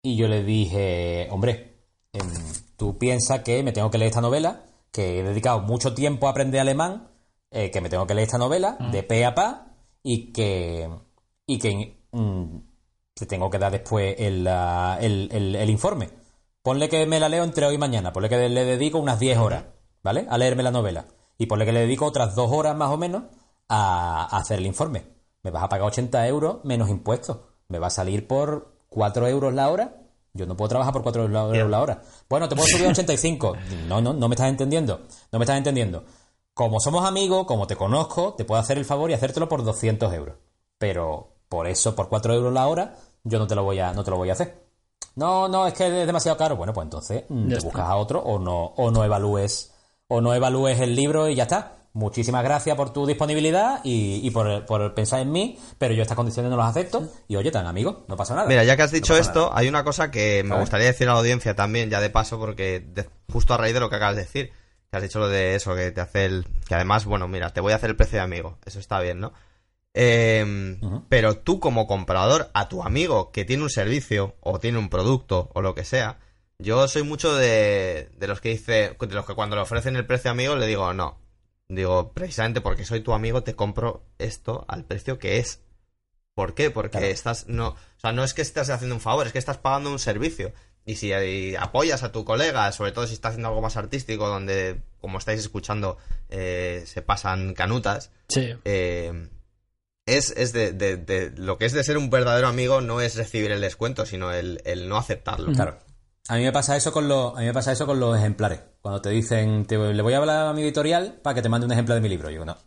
Y 0.04 0.18
yo 0.18 0.28
le 0.28 0.44
dije, 0.44 1.28
hombre, 1.32 1.80
em, 2.14 2.28
tú 2.78 2.98
piensas 2.98 3.42
que 3.42 3.64
me 3.64 3.72
tengo 3.72 3.90
que 3.90 3.98
leer 3.98 4.10
esta 4.10 4.22
novela, 4.22 4.64
que 4.92 5.20
he 5.20 5.24
dedicado 5.24 5.62
mucho 5.62 5.94
tiempo 5.94 6.28
a 6.28 6.32
aprender 6.32 6.62
alemán, 6.62 7.10
eh, 7.52 7.72
que 7.72 7.82
me 7.82 7.90
tengo 7.90 8.06
que 8.06 8.14
leer 8.14 8.28
esta 8.28 8.38
novela 8.38 8.78
de 8.92 9.04
pe 9.04 9.26
a 9.26 9.34
pa 9.34 9.68
y 10.04 10.34
que. 10.34 10.90
y 11.48 11.60
que. 11.60 11.98
Mm, 12.12 12.58
te 13.14 13.26
tengo 13.26 13.50
que 13.50 13.60
dar 13.60 13.72
después 13.72 14.16
el, 14.20 14.46
el 14.46 15.70
informe. 15.70 16.10
Ponle 16.66 16.90
que 16.90 17.06
me 17.06 17.20
la 17.20 17.30
leo 17.30 17.44
entre 17.44 17.64
hoy 17.68 17.76
y 17.76 17.78
mañana, 17.78 18.12
ponle 18.12 18.28
que 18.28 18.50
le 18.50 18.66
dedico 18.66 18.98
unas 18.98 19.20
10 19.20 19.38
horas, 19.38 19.66
¿vale? 20.02 20.26
A 20.28 20.36
leerme 20.36 20.64
la 20.64 20.72
novela. 20.72 21.06
Y 21.38 21.46
ponle 21.46 21.64
que 21.64 21.72
le 21.72 21.82
dedico 21.82 22.08
otras 22.08 22.34
2 22.34 22.52
horas 22.52 22.76
más 22.76 22.90
o 22.90 22.98
menos 22.98 23.26
a, 23.70 24.36
hacer 24.36 24.58
el 24.58 24.66
informe. 24.66 25.06
Me 25.44 25.52
vas 25.52 25.62
a 25.62 25.70
pagar 25.70 25.86
80 25.86 26.28
euros 26.28 26.66
menos 26.66 26.90
impuestos. 26.90 27.38
Me 27.68 27.78
va 27.78 27.86
a 27.86 27.92
salir 27.92 28.26
por 28.26 28.80
4 28.90 29.28
euros 29.28 29.54
la 29.54 29.70
hora. 29.70 30.08
Yo 30.34 30.48
no 30.48 30.58
puedo 30.58 30.70
trabajar 30.70 30.92
por 30.92 31.04
4 31.04 31.26
euros 31.26 31.70
la 31.70 31.80
hora. 31.80 32.02
Bueno, 32.28 32.50
te 32.50 32.56
puedo 32.56 32.68
subir 32.68 32.88
a 32.88 32.90
85. 32.90 33.58
No, 33.88 34.02
no, 34.02 34.14
no 34.14 34.28
me 34.28 34.34
estás 34.34 34.50
entendiendo. 34.50 35.02
No 35.32 35.38
me 35.38 35.46
estás 35.46 35.60
entendiendo. 35.60 36.04
Como 36.56 36.80
somos 36.80 37.06
amigos, 37.06 37.46
como 37.46 37.68
te 37.68 37.76
conozco, 37.76 38.34
te 38.34 38.44
puedo 38.44 38.60
hacer 38.60 38.80
el 38.80 38.86
favor 38.86 39.12
y 39.12 39.14
hacértelo 39.14 39.48
por 39.48 39.64
200 39.64 40.12
euros. 40.16 40.38
Pero 40.80 41.36
por 41.48 41.68
eso, 41.68 41.94
por 41.96 42.10
4 42.10 42.34
euros 42.34 42.52
la 42.52 42.66
hora, 42.66 42.96
yo 43.24 43.38
no 43.38 43.46
te 43.46 43.54
lo 43.54 43.64
voy 43.64 43.78
a, 43.78 43.94
no 43.94 44.04
te 44.04 44.10
lo 44.10 44.18
voy 44.18 44.32
a 44.32 44.34
hacer. 44.34 44.65
No, 45.16 45.48
no, 45.48 45.68
es 45.68 45.74
que 45.74 46.02
es 46.02 46.08
demasiado 46.08 46.38
caro. 46.38 46.56
Bueno, 46.56 46.74
pues 46.74 46.86
entonces 46.86 47.24
mm, 47.30 47.50
te 47.50 47.60
buscas 47.60 47.86
a 47.86 47.96
otro 47.96 48.20
o 48.20 48.40
no, 48.40 48.66
o 48.76 48.92
no 48.92 49.04
evalúes, 49.04 49.74
o 50.08 50.22
no 50.22 50.34
evalúes 50.34 50.80
el 50.80 50.96
libro 50.96 51.30
y 51.30 51.36
ya 51.36 51.44
está. 51.44 51.76
Muchísimas 51.94 52.44
gracias 52.44 52.76
por 52.76 52.92
tu 52.92 53.06
disponibilidad 53.06 53.80
y, 53.86 54.30
por, 54.32 54.94
pensar 54.94 55.22
en 55.22 55.32
mí, 55.32 55.58
pero 55.78 55.94
yo 55.94 56.02
estas 56.02 56.18
condiciones 56.18 56.52
no 56.52 56.58
las 56.58 56.68
acepto. 56.68 57.08
Y 57.30 57.38
oye, 57.38 57.52
tan 57.52 57.68
amigo, 57.68 58.04
no 58.10 58.18
pasa 58.18 58.36
nada. 58.36 58.50
Mira, 58.50 58.66
ya 58.66 58.76
que 58.76 58.84
has 58.84 58.92
dicho 58.92 59.16
esto, 59.16 59.50
hay 59.54 59.70
una 59.70 59.86
cosa 59.86 60.12
que 60.12 60.44
me 60.44 60.60
gustaría 60.60 60.88
decir 60.88 61.08
a 61.08 61.14
la 61.14 61.20
audiencia 61.20 61.56
también, 61.56 61.90
ya 61.90 62.02
de 62.02 62.10
paso, 62.10 62.38
porque 62.38 62.86
justo 63.32 63.54
a 63.54 63.58
raíz 63.58 63.74
de 63.74 63.80
lo 63.80 63.90
que 63.90 63.96
acabas 63.96 64.18
de 64.18 64.24
decir, 64.24 64.52
que 64.92 64.98
has 64.98 65.04
dicho 65.04 65.20
lo 65.20 65.30
de 65.30 65.56
eso, 65.56 65.74
que 65.74 65.92
te 65.92 66.02
hace 66.02 66.26
el. 66.26 66.46
que 66.68 66.76
además, 66.76 67.06
bueno, 67.06 67.30
mira, 67.30 67.52
te 67.54 67.62
voy 67.62 67.72
a 67.72 67.78
hacer 67.78 67.92
el 67.92 67.96
precio 67.96 68.18
de 68.18 68.26
amigo. 68.26 68.58
Eso 68.66 68.80
está 68.80 69.00
bien, 69.00 69.22
¿no? 69.22 69.32
Em, 69.98 70.78
pero 71.08 71.38
tú 71.38 71.62
como 71.62 71.88
comprador, 71.88 72.52
a 72.54 72.68
tu 72.68 72.84
amigo 72.84 73.32
que 73.32 73.46
tiene 73.46 73.64
un 73.64 73.70
servicio 73.70 74.36
o 74.42 74.60
tiene 74.60 74.78
un 74.78 74.90
producto 74.90 75.50
o 75.54 75.62
lo 75.62 75.74
que 75.74 75.86
sea, 75.86 76.20
yo 76.60 76.86
soy 76.90 77.04
mucho 77.04 77.34
de, 77.34 78.10
de 78.18 78.28
los 78.28 78.42
que 78.42 78.50
dice, 78.50 78.98
de 79.00 79.16
los 79.16 79.26
que 79.26 79.36
cuando 79.36 79.56
le 79.56 79.62
ofrecen 79.62 79.96
el 79.96 80.06
precio 80.06 80.32
amigo 80.32 80.58
le 80.58 80.68
digo 80.68 80.94
no. 80.94 81.18
Digo, 81.70 82.12
precisamente 82.12 82.60
porque 82.60 82.84
soy 82.84 83.00
tu 83.00 83.14
amigo 83.14 83.44
te 83.44 83.56
compro 83.56 84.04
esto 84.20 84.66
al 84.68 84.84
precio 84.84 85.18
que 85.18 85.38
es. 85.38 85.62
¿Por 86.36 86.54
qué? 86.54 86.72
Porque 86.72 87.12
estás, 87.12 87.48
no, 87.48 87.70
o 87.70 88.00
sea, 88.00 88.12
no 88.12 88.26
es 88.26 88.34
que 88.34 88.42
estés 88.42 88.70
haciendo 88.70 88.96
un 88.96 89.02
favor, 89.02 89.26
es 89.26 89.32
que 89.32 89.40
estás 89.40 89.58
pagando 89.58 89.90
un 89.90 90.00
servicio. 90.00 90.52
Y 90.86 90.98
si 90.98 91.14
apoyas 91.56 92.04
a 92.04 92.12
tu 92.12 92.26
colega, 92.26 92.70
sobre 92.74 92.92
todo 92.92 93.08
si 93.08 93.14
está 93.14 93.30
haciendo 93.30 93.48
algo 93.48 93.62
más 93.62 93.78
artístico, 93.78 94.28
donde, 94.28 94.82
como 95.00 95.18
estáis 95.18 95.40
escuchando, 95.40 95.98
eh, 96.30 96.84
se 96.86 97.02
pasan 97.02 97.54
canutas, 97.54 98.12
sí. 98.28 98.54
eh, 98.66 99.30
es, 100.06 100.32
es 100.38 100.54
de, 100.54 100.72
de, 100.72 101.34
lo 101.36 101.58
que 101.58 101.66
es 101.66 101.74
de 101.74 101.84
ser 101.84 101.98
un 101.98 102.10
verdadero 102.10 102.48
amigo 102.48 102.82
no 102.82 103.02
es 103.02 103.16
recibir 103.16 103.52
el 103.52 103.62
descuento, 103.62 104.06
sino 104.06 104.32
el, 104.32 104.62
el 104.66 104.88
no 104.88 104.98
aceptarlo. 104.98 105.52
Claro. 105.52 105.80
A 106.28 106.36
mí 106.38 106.44
me 106.44 106.52
pasa 106.52 106.76
eso 106.76 106.92
con 106.92 107.08
los, 107.08 107.36
a 107.36 107.40
mí 107.40 107.46
me 107.46 107.54
pasa 107.54 107.72
eso 107.72 107.86
con 107.86 108.00
los 108.00 108.18
ejemplares. 108.18 108.60
Cuando 108.82 109.02
te 109.02 109.10
dicen, 109.10 109.66
te, 109.66 109.78
le 109.78 110.02
voy 110.02 110.14
a 110.14 110.18
hablar 110.18 110.48
a 110.48 110.54
mi 110.54 110.64
editorial 110.64 111.20
para 111.22 111.36
que 111.36 111.42
te 111.42 111.50
mande 111.50 111.66
un 111.66 111.72
ejemplar 111.72 111.96
de 111.96 112.02
mi 112.02 112.10
libro. 112.10 112.30
Yo 112.30 112.34
digo, 112.34 112.46
no. 112.46 112.58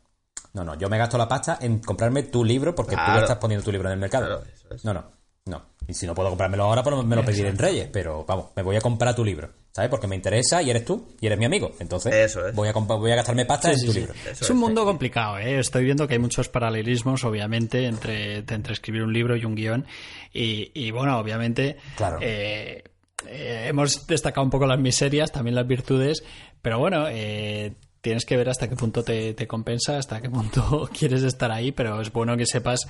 No, 0.55 0.65
no, 0.65 0.75
yo 0.77 0.89
me 0.89 0.99
gasto 0.99 1.19
la 1.19 1.29
pasta 1.29 1.59
en 1.61 1.81
comprarme 1.81 2.25
tu 2.25 2.45
libro 2.45 2.75
porque 2.75 2.97
tú 2.97 3.19
estás 3.19 3.37
poniendo 3.37 3.65
tu 3.65 3.71
libro 3.71 3.89
en 3.89 3.95
el 3.95 4.01
mercado. 4.01 4.43
No, 4.83 4.95
no, 4.95 5.05
no. 5.45 5.63
Y 5.89 5.95
si 5.95 6.07
no 6.07 6.15
puedo 6.15 6.29
comprármelo 6.29 6.65
ahora, 6.65 6.83
pues 6.83 7.05
me 7.05 7.17
lo 7.17 7.25
pediré 7.25 7.49
en 7.49 7.59
Reyes. 7.59 7.89
Pero 7.91 8.25
vamos, 8.25 8.51
me 8.55 8.63
voy 8.63 8.77
a 8.77 8.81
comprar 8.81 9.15
tu 9.17 9.25
libro. 9.25 9.49
¿sabes? 9.79 9.91
Porque 9.91 10.09
me 10.09 10.17
interesa 10.17 10.61
y 10.61 10.71
eres 10.71 10.85
tú 10.85 11.07
y 11.21 11.27
eres 11.27 11.39
mi 11.39 11.45
amigo. 11.45 11.71
Entonces 11.79 12.37
voy, 12.53 12.69
a 12.69 12.73
voy 12.73 13.13
a 13.13 13.15
gastarme 13.15 13.47
pasta 13.47 13.73
en 13.73 13.81
tu 13.81 13.93
libro. 13.93 14.13
es 14.29 14.51
un 14.51 14.57
mundo 14.57 14.85
complicado, 14.85 15.39
¿eh? 15.39 15.61
Estoy 15.61 15.85
viendo 15.85 16.09
que 16.09 16.15
hay 16.15 16.19
muchos 16.19 16.49
paralelismos, 16.49 17.23
obviamente, 17.23 17.87
entre, 17.87 18.39
entre 18.39 18.73
escribir 18.73 19.05
un 19.05 19.13
libro 19.13 19.37
y 19.37 19.45
un 19.45 19.55
guion. 19.55 19.87
Y, 20.33 20.91
bueno, 20.91 21.17
obviamente... 21.19 21.77
Claro. 21.97 22.19
Eh, 22.21 22.83
eh, 23.27 23.67
hemos 23.69 24.07
destacado 24.07 24.45
un 24.45 24.51
poco 24.51 24.67
las 24.67 24.81
miserias, 24.81 25.31
también 25.31 25.55
las 25.55 25.67
virtudes, 25.67 26.25
pero 26.61 26.79
bueno, 26.79 27.07
eh, 27.09 27.75
tienes 28.01 28.25
que 28.25 28.37
ver 28.37 28.49
hasta 28.49 28.69
qué 28.69 28.77
punto 28.77 29.03
te, 29.03 29.35
te 29.35 29.47
compensa, 29.47 29.99
hasta 29.99 30.21
qué 30.21 30.31
punto 30.31 30.89
quieres 30.97 31.25
estar 31.25 31.51
ahí, 31.51 31.73
pero 31.73 32.01
es 32.01 32.13
bueno 32.13 32.37
que 32.37 32.47
sepas 32.47 32.87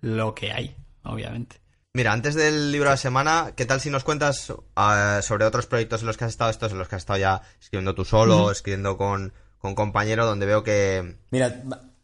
lo 0.00 0.34
que 0.34 0.52
hay, 0.52 0.76
obviamente. 1.02 1.61
Mira, 1.94 2.12
antes 2.12 2.34
del 2.34 2.72
libro 2.72 2.88
de 2.88 2.94
la 2.94 2.96
semana, 2.96 3.52
¿qué 3.54 3.66
tal 3.66 3.80
si 3.80 3.90
nos 3.90 4.02
cuentas 4.02 4.52
ah, 4.76 5.20
sobre 5.22 5.44
otros 5.44 5.66
proyectos 5.66 6.00
en 6.00 6.06
los 6.06 6.16
que 6.16 6.24
has 6.24 6.30
estado, 6.30 6.50
estos 6.50 6.72
en 6.72 6.78
los 6.78 6.88
que 6.88 6.96
has 6.96 7.02
estado 7.02 7.18
ya 7.18 7.42
escribiendo 7.60 7.94
tú 7.94 8.04
solo, 8.04 8.50
escribiendo 8.50 8.96
con, 8.96 9.32
con 9.58 9.74
compañero, 9.74 10.24
donde 10.24 10.46
veo 10.46 10.62
que... 10.62 11.16
Mira, 11.30 11.62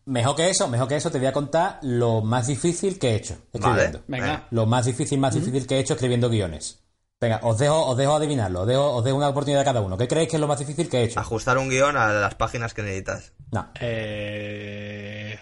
Mejor 0.09 0.37
que 0.37 0.49
eso, 0.49 0.69
mejor 0.69 0.89
que 0.89 0.97
eso, 0.97 1.11
te 1.11 1.19
voy 1.19 1.27
a 1.27 1.35
contar 1.35 1.81
lo 1.83 2.23
más 2.23 2.47
difícil 2.47 2.99
que 2.99 3.11
he 3.11 3.17
hecho 3.17 3.37
escribiendo. 3.53 4.03
Venga. 4.07 4.47
Lo 4.51 4.65
más 4.65 4.87
difícil, 4.87 5.19
más 5.19 5.35
difícil 5.35 5.67
que 5.67 5.77
he 5.77 5.81
hecho 5.81 5.93
escribiendo 5.93 6.31
guiones. 6.31 6.83
Venga, 7.21 7.41
os 7.43 7.59
dejo, 7.59 7.85
os 7.85 7.95
dejo 7.95 8.15
adivinarlo, 8.15 8.63
os 8.63 8.67
dejo, 8.67 8.95
os 8.95 9.05
dejo 9.05 9.19
una 9.19 9.29
oportunidad 9.29 9.61
a 9.61 9.65
cada 9.67 9.83
uno. 9.83 9.99
¿Qué 9.99 10.09
creéis 10.09 10.31
que 10.31 10.37
es 10.37 10.41
lo 10.41 10.47
más 10.47 10.61
difícil 10.61 10.89
que 10.89 11.01
he 11.01 11.05
hecho? 11.05 11.21
Ajustar 11.21 11.59
un 11.59 11.69
guion 11.69 11.99
a 11.99 12.11
las 12.11 12.35
páginas 12.37 12.73
que 12.73 12.83
necesitas. 12.83 13.35
No. 13.53 13.69
Eh, 13.79 15.39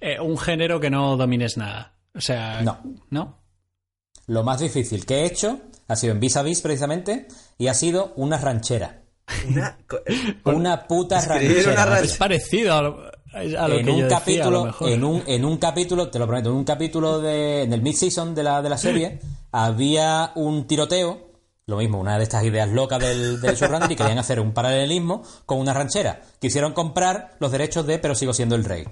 eh, 0.00 0.20
un 0.20 0.38
género 0.38 0.78
que 0.78 0.90
no 0.90 1.16
domines 1.16 1.56
nada. 1.56 1.94
O 2.14 2.20
sea, 2.20 2.62
No. 2.62 2.78
¿no? 3.10 3.38
Lo 4.26 4.42
más 4.42 4.60
difícil 4.60 5.04
que 5.04 5.20
he 5.20 5.24
hecho 5.26 5.60
ha 5.88 5.96
sido 5.96 6.12
en 6.14 6.20
Vis 6.20 6.36
a 6.36 6.42
Vis, 6.42 6.60
precisamente, 6.62 7.28
y 7.58 7.66
ha 7.68 7.74
sido 7.74 8.12
una 8.16 8.38
ranchera. 8.38 9.02
Una 9.48 9.78
Una 10.44 10.86
puta 10.86 11.20
ranchera. 11.20 11.72
una 11.72 11.84
ranchera. 11.84 12.00
Es 12.12 12.16
parecido 12.16 12.74
a 12.74 12.82
lo, 12.82 13.00
a 13.34 13.68
lo 13.68 13.74
en 13.78 13.84
que 13.84 13.90
un 13.90 13.98
yo 13.98 14.04
decía, 14.04 14.06
a 14.06 14.08
lo 14.08 14.08
capítulo, 14.18 14.64
mejor. 14.64 14.88
en 14.90 15.04
un, 15.04 15.22
en 15.26 15.44
un 15.44 15.56
capítulo, 15.58 16.08
te 16.10 16.18
lo 16.18 16.26
prometo, 16.26 16.50
en 16.50 16.56
un 16.56 16.64
capítulo 16.64 17.20
de, 17.20 17.62
en 17.64 17.72
el 17.72 17.82
mid-season 17.82 18.34
de 18.34 18.42
la, 18.42 18.62
de 18.62 18.68
la 18.70 18.78
serie, 18.78 19.20
había 19.52 20.32
un 20.36 20.66
tiroteo, 20.66 21.32
lo 21.66 21.76
mismo, 21.78 21.98
una 22.00 22.16
de 22.16 22.22
estas 22.24 22.44
ideas 22.44 22.68
locas 22.70 23.00
del, 23.00 23.40
del 23.40 23.56
showrunner 23.56 23.90
y 23.90 23.96
querían 23.96 24.18
hacer 24.18 24.40
un 24.40 24.52
paralelismo 24.52 25.22
con 25.46 25.58
una 25.58 25.72
ranchera. 25.74 26.20
Quisieron 26.40 26.72
comprar 26.72 27.36
los 27.40 27.50
derechos 27.52 27.86
de 27.86 27.98
Pero 27.98 28.14
sigo 28.14 28.32
siendo 28.34 28.54
el 28.54 28.64
rey. 28.64 28.84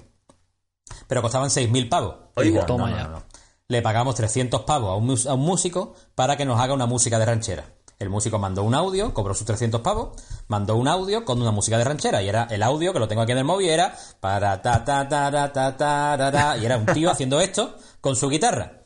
Pero 1.13 1.21
costaban 1.21 1.49
6.000 1.49 1.89
pavos. 1.89 2.15
Dijeron, 2.37 2.65
Toma 2.65 2.89
no, 2.89 2.95
no, 2.95 2.97
ya. 2.97 3.03
no, 3.07 3.09
no. 3.19 3.23
Le 3.67 3.81
pagamos 3.81 4.15
300 4.15 4.61
pavos 4.63 4.89
a 4.91 4.95
un, 4.95 5.05
mus- 5.05 5.25
a 5.27 5.33
un 5.35 5.41
músico 5.41 5.93
para 6.15 6.35
que 6.37 6.45
nos 6.45 6.59
haga 6.59 6.73
una 6.73 6.85
música 6.85 7.17
de 7.19 7.25
ranchera. 7.25 7.65
El 7.99 8.09
músico 8.09 8.37
mandó 8.39 8.63
un 8.63 8.73
audio, 8.75 9.13
cobró 9.13 9.33
sus 9.33 9.45
300 9.45 9.81
pavos, 9.81 10.19
mandó 10.47 10.75
un 10.75 10.87
audio 10.87 11.23
con 11.23 11.41
una 11.41 11.51
música 11.51 11.77
de 11.77 11.83
ranchera. 11.85 12.21
Y 12.21 12.27
era 12.29 12.47
el 12.49 12.61
audio, 12.63 12.91
que 12.91 12.99
lo 12.99 13.07
tengo 13.07 13.21
aquí 13.21 13.31
en 13.31 13.37
el 13.37 13.45
móvil, 13.45 13.69
era 13.69 13.95
para 14.19 14.61
ta 14.61 14.83
ta 14.83 15.07
ta 15.07 15.31
ta 15.31 15.53
ta 15.53 15.77
ta 15.77 16.31
ra, 16.31 16.57
y 16.57 16.65
era 16.65 16.77
un 16.77 16.85
tío 16.87 17.09
haciendo 17.11 17.39
esto 17.39 17.77
con 18.01 18.15
su 18.15 18.27
guitarra. 18.29 18.81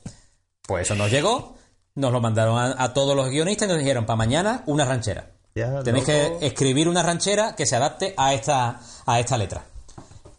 Pues 0.68 0.84
eso 0.86 0.96
nos 0.96 1.10
llegó, 1.10 1.56
nos 1.96 2.12
lo 2.12 2.20
mandaron 2.22 2.60
a, 2.60 2.76
a 2.84 2.94
todos 2.94 3.16
los 3.16 3.30
guionistas 3.30 3.68
y 3.68 3.72
nos 3.72 3.80
dijeron, 3.80 4.06
para 4.06 4.18
mañana, 4.18 4.64
una 4.68 4.86
ranchera. 4.86 5.32
Ya, 5.56 5.82
Tenéis 5.82 6.08
loco. 6.08 6.40
que 6.40 6.46
escribir 6.48 6.88
una 6.88 7.02
ranchera 7.02 7.56
que 7.56 7.66
se 7.66 7.76
adapte 7.76 8.14
a 8.18 8.34
esta, 8.36 8.80
a 9.08 9.20
esta 9.20 9.38
letra. 9.38 9.64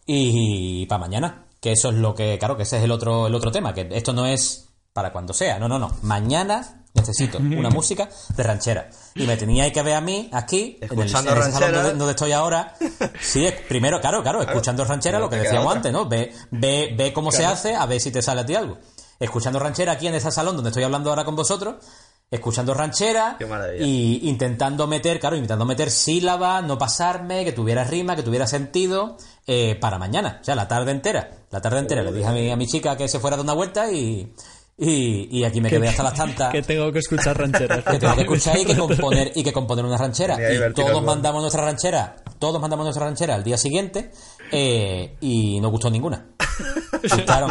Y, 0.07 0.87
para 0.87 1.01
mañana. 1.01 1.45
Que 1.61 1.73
eso 1.73 1.89
es 1.89 1.97
lo 1.97 2.15
que, 2.15 2.39
claro, 2.39 2.57
que 2.57 2.63
ese 2.63 2.79
es 2.79 2.85
el 2.85 2.91
otro, 2.91 3.27
el 3.27 3.35
otro 3.35 3.51
tema. 3.51 3.75
Que 3.75 3.89
esto 3.93 4.13
no 4.13 4.27
es 4.27 4.69
para 4.93 5.13
cuando 5.13 5.33
sea. 5.33 5.59
No, 5.59 5.69
no, 5.69 5.79
no. 5.79 5.91
Mañana 6.03 6.85
necesito 6.95 7.39
una 7.59 7.71
música 7.71 8.09
de 8.37 8.43
ranchera. 8.43 8.91
Y 9.15 9.27
me 9.27 9.37
teníais 9.37 9.73
que 9.73 9.83
ver 9.83 9.95
a 9.95 10.01
mí 10.01 10.31
aquí, 10.33 10.79
en, 10.81 10.89
el, 10.91 10.99
en 10.99 11.07
Escuchando 11.07 11.33
ese 11.33 11.53
salón 11.53 11.73
donde, 11.73 11.95
donde 11.95 12.11
estoy 12.13 12.33
ahora. 12.33 12.75
Sí, 13.21 13.45
es- 13.47 13.55
primero, 13.69 14.01
claro, 14.01 14.23
claro, 14.23 14.43
escuchando 14.43 14.85
ranchera, 14.85 15.19
lo 15.19 15.29
que 15.29 15.37
decíamos 15.37 15.75
antes, 15.77 15.93
¿no? 15.93 16.09
Ve, 16.09 16.33
ve, 16.51 16.95
ve 16.97 17.13
cómo 17.13 17.31
se 17.33 17.45
hace, 17.45 17.75
a 17.75 17.87
ver 17.87 18.01
si 18.01 18.11
te 18.11 18.23
sale 18.23 18.41
a 18.43 18.47
ti 18.47 18.55
algo. 18.55 18.79
Escuchando 19.21 19.59
ranchera 19.59 19.93
aquí 19.93 20.07
en 20.07 20.15
ese 20.15 20.31
salón 20.31 20.55
donde 20.55 20.71
estoy 20.71 20.85
hablando 20.85 21.11
ahora 21.11 21.25
con 21.25 21.35
vosotros. 21.35 21.75
Escuchando 22.31 22.75
ranchera 22.75 23.39
y 23.81 24.29
intentando 24.29 24.87
meter, 24.87 25.19
claro, 25.19 25.37
intentando 25.37 25.65
meter 25.65 25.91
sílabas, 25.91 26.63
no 26.63 26.77
pasarme, 26.77 27.43
que 27.43 27.53
tuviera 27.53 27.85
rima, 27.85 28.17
que 28.17 28.23
tuviera 28.23 28.47
sentido, 28.47 29.17
eh, 29.47 29.77
para 29.81 29.99
mañana, 29.99 30.39
o 30.41 30.45
sea, 30.45 30.55
la 30.55 30.69
tarde 30.69 30.91
entera. 30.91 31.31
La 31.51 31.63
tarde 31.63 31.79
entera 31.79 32.03
le 32.03 32.13
dije 32.13 32.27
a 32.27 32.33
mi, 32.33 32.51
a 32.51 32.57
mi 32.57 32.67
chica 32.67 32.99
que 32.99 33.09
se 33.09 33.19
fuera 33.19 33.37
de 33.39 33.45
una 33.45 33.55
vuelta 33.55 33.91
y, 33.91 34.31
y, 34.77 35.39
y 35.39 35.45
aquí 35.45 35.63
me 35.63 35.71
quedé 35.71 35.89
hasta 35.89 36.03
las 36.03 36.15
tantas. 36.15 36.53
Que 36.53 36.61
tengo 36.61 36.93
que 36.93 36.99
escuchar 36.99 37.39
rancheras. 37.39 37.83
Que 37.83 37.99
tengo 37.99 38.15
que 38.15 38.21
escuchar 38.21 38.59
y 38.59 38.65
que 38.67 38.77
componer, 38.77 39.33
y 39.35 39.43
que 39.43 39.53
componer 39.53 39.87
una 39.87 39.97
ranchera. 39.97 40.37
Y 40.53 40.75
todos 40.75 41.03
mandamos 41.03 41.41
nuestra 41.41 41.65
ranchera, 41.65 42.17
todos 42.39 42.61
mandamos 42.61 42.85
nuestra 42.85 43.07
ranchera 43.07 43.37
al 43.37 43.43
día 43.43 43.57
siguiente, 43.57 44.13
eh, 44.53 45.17
y 45.21 45.61
no 45.61 45.71
gustó 45.71 45.91
ninguna. 45.91 46.27
Gustaron, 47.03 47.51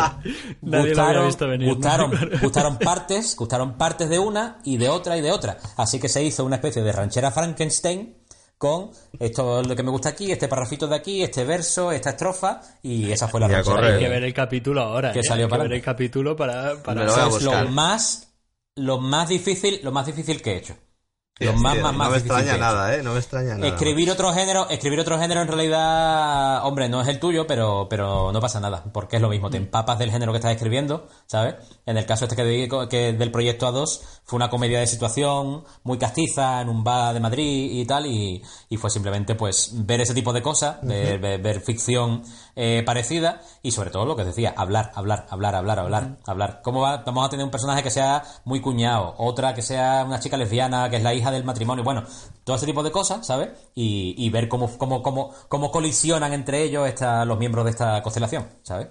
Nadie 0.61 0.93
lo 0.93 1.01
había 1.01 1.21
visto 1.21 1.47
venir, 1.47 1.67
¿no? 1.67 1.75
gustaron, 1.75 2.11
gustaron 2.41 2.77
partes, 2.77 3.35
gustaron 3.35 3.77
partes 3.77 4.09
de 4.09 4.19
una 4.19 4.59
y 4.65 4.77
de 4.77 4.89
otra 4.89 5.17
y 5.17 5.21
de 5.21 5.31
otra. 5.31 5.57
Así 5.77 5.99
que 5.99 6.09
se 6.09 6.23
hizo 6.23 6.43
una 6.43 6.57
especie 6.57 6.83
de 6.83 6.91
ranchera 6.91 7.31
Frankenstein 7.31 8.15
con 8.57 8.89
esto 9.19 9.61
es 9.61 9.67
lo 9.67 9.75
que 9.75 9.83
me 9.83 9.91
gusta 9.91 10.09
aquí, 10.09 10.31
este 10.31 10.47
parrafito 10.47 10.87
de 10.87 10.95
aquí, 10.95 11.21
este 11.21 11.45
verso, 11.45 11.91
esta 11.91 12.11
estrofa, 12.11 12.61
y 12.81 13.11
esa 13.11 13.27
fue 13.27 13.39
la 13.39 13.47
ranchera. 13.47 13.93
Hay 13.93 13.99
que 13.99 14.09
ver 14.09 14.23
el 14.23 14.33
capítulo 14.33 14.81
ahora. 14.81 15.13
Que 15.13 15.19
¿eh? 15.19 15.23
salió 15.23 15.45
Hay 15.45 15.49
para 15.49 15.63
que 15.63 15.69
ver 15.69 15.77
el 15.77 15.83
capítulo 15.83 16.35
para, 16.35 16.81
para 16.81 17.05
lo 17.05 17.39
lo 17.39 17.69
más, 17.69 18.33
lo 18.75 18.99
más 18.99 19.29
difícil, 19.29 19.79
lo 19.83 19.91
más 19.91 20.07
difícil 20.07 20.41
que 20.41 20.53
he 20.53 20.57
hecho. 20.57 20.75
Sí, 21.39 21.45
Lo 21.45 21.51
sí, 21.53 21.57
más, 21.59 21.75
sí, 21.75 21.81
más, 21.81 21.91
no 21.91 21.97
más 21.99 22.09
me 22.11 22.17
extraña 22.17 22.57
nada, 22.57 22.95
¿eh? 22.95 23.03
No 23.03 23.13
me 23.13 23.19
extraña 23.19 23.55
nada. 23.55 23.67
Escribir 23.67 24.09
otro 24.11 24.33
género, 24.33 24.67
escribir 24.69 24.99
otro 24.99 25.19
género 25.19 25.41
en 25.41 25.47
realidad, 25.47 26.65
hombre, 26.65 26.89
no 26.89 27.01
es 27.01 27.07
el 27.07 27.19
tuyo, 27.19 27.45
pero, 27.47 27.87
pero 27.89 28.31
no 28.31 28.39
pasa 28.39 28.59
nada, 28.59 28.83
porque 28.91 29.17
es 29.17 29.21
lo 29.21 29.29
mismo, 29.29 29.49
te 29.49 29.57
empapas 29.57 29.99
del 29.99 30.11
género 30.11 30.31
que 30.31 30.37
estás 30.37 30.51
escribiendo, 30.53 31.07
¿sabes? 31.27 31.55
En 31.85 31.97
el 31.97 32.05
caso 32.05 32.25
este 32.25 32.35
que, 32.35 32.87
que 32.89 33.13
del 33.13 33.31
proyecto 33.31 33.67
A2 33.71 33.99
fue 34.23 34.37
una 34.37 34.49
comedia 34.49 34.79
de 34.79 34.87
situación 34.87 35.63
muy 35.83 35.97
castiza 35.97 36.61
en 36.61 36.69
un 36.69 36.83
bar 36.83 37.13
de 37.13 37.19
Madrid 37.19 37.69
y 37.71 37.85
tal, 37.85 38.05
y, 38.07 38.41
y 38.69 38.77
fue 38.77 38.89
simplemente 38.89 39.35
pues 39.35 39.71
ver 39.85 40.01
ese 40.01 40.13
tipo 40.13 40.33
de 40.33 40.41
cosas, 40.41 40.77
ver, 40.81 41.19
ver- 41.19 41.41
ver 41.41 41.61
ficción 41.61 42.23
eh, 42.55 42.81
parecida 42.85 43.41
y 43.61 43.71
sobre 43.71 43.91
todo 43.91 44.05
lo 44.05 44.15
que 44.15 44.25
decía, 44.25 44.53
hablar, 44.57 44.91
hablar, 44.95 45.27
hablar, 45.29 45.55
hablar, 45.55 45.79
hablar, 45.79 46.17
hablar. 46.25 46.61
¿Cómo 46.63 46.81
va? 46.81 46.97
Vamos 47.05 47.25
a 47.25 47.29
tener 47.29 47.45
un 47.45 47.51
personaje 47.51 47.83
que 47.83 47.91
sea 47.91 48.23
muy 48.45 48.59
cuñado, 48.61 49.13
otra 49.17 49.53
que 49.53 49.61
sea 49.61 50.03
una 50.05 50.19
chica 50.19 50.35
lesbiana, 50.37 50.89
que 50.89 50.97
es 50.97 51.03
la 51.03 51.13
hija 51.13 51.26
del 51.31 51.43
matrimonio, 51.43 51.83
bueno, 51.83 52.03
todo 52.43 52.55
ese 52.55 52.65
tipo 52.65 52.83
de 52.83 52.91
cosas, 52.91 53.25
¿sabes? 53.25 53.49
Y, 53.75 54.15
y 54.17 54.29
ver 54.29 54.47
cómo, 54.47 54.77
cómo, 54.77 55.01
cómo, 55.01 55.33
cómo 55.47 55.71
colisionan 55.71 56.33
entre 56.33 56.63
ellos 56.63 56.87
esta, 56.87 57.25
los 57.25 57.37
miembros 57.37 57.65
de 57.65 57.71
esta 57.71 58.01
constelación, 58.01 58.47
¿sabes? 58.63 58.89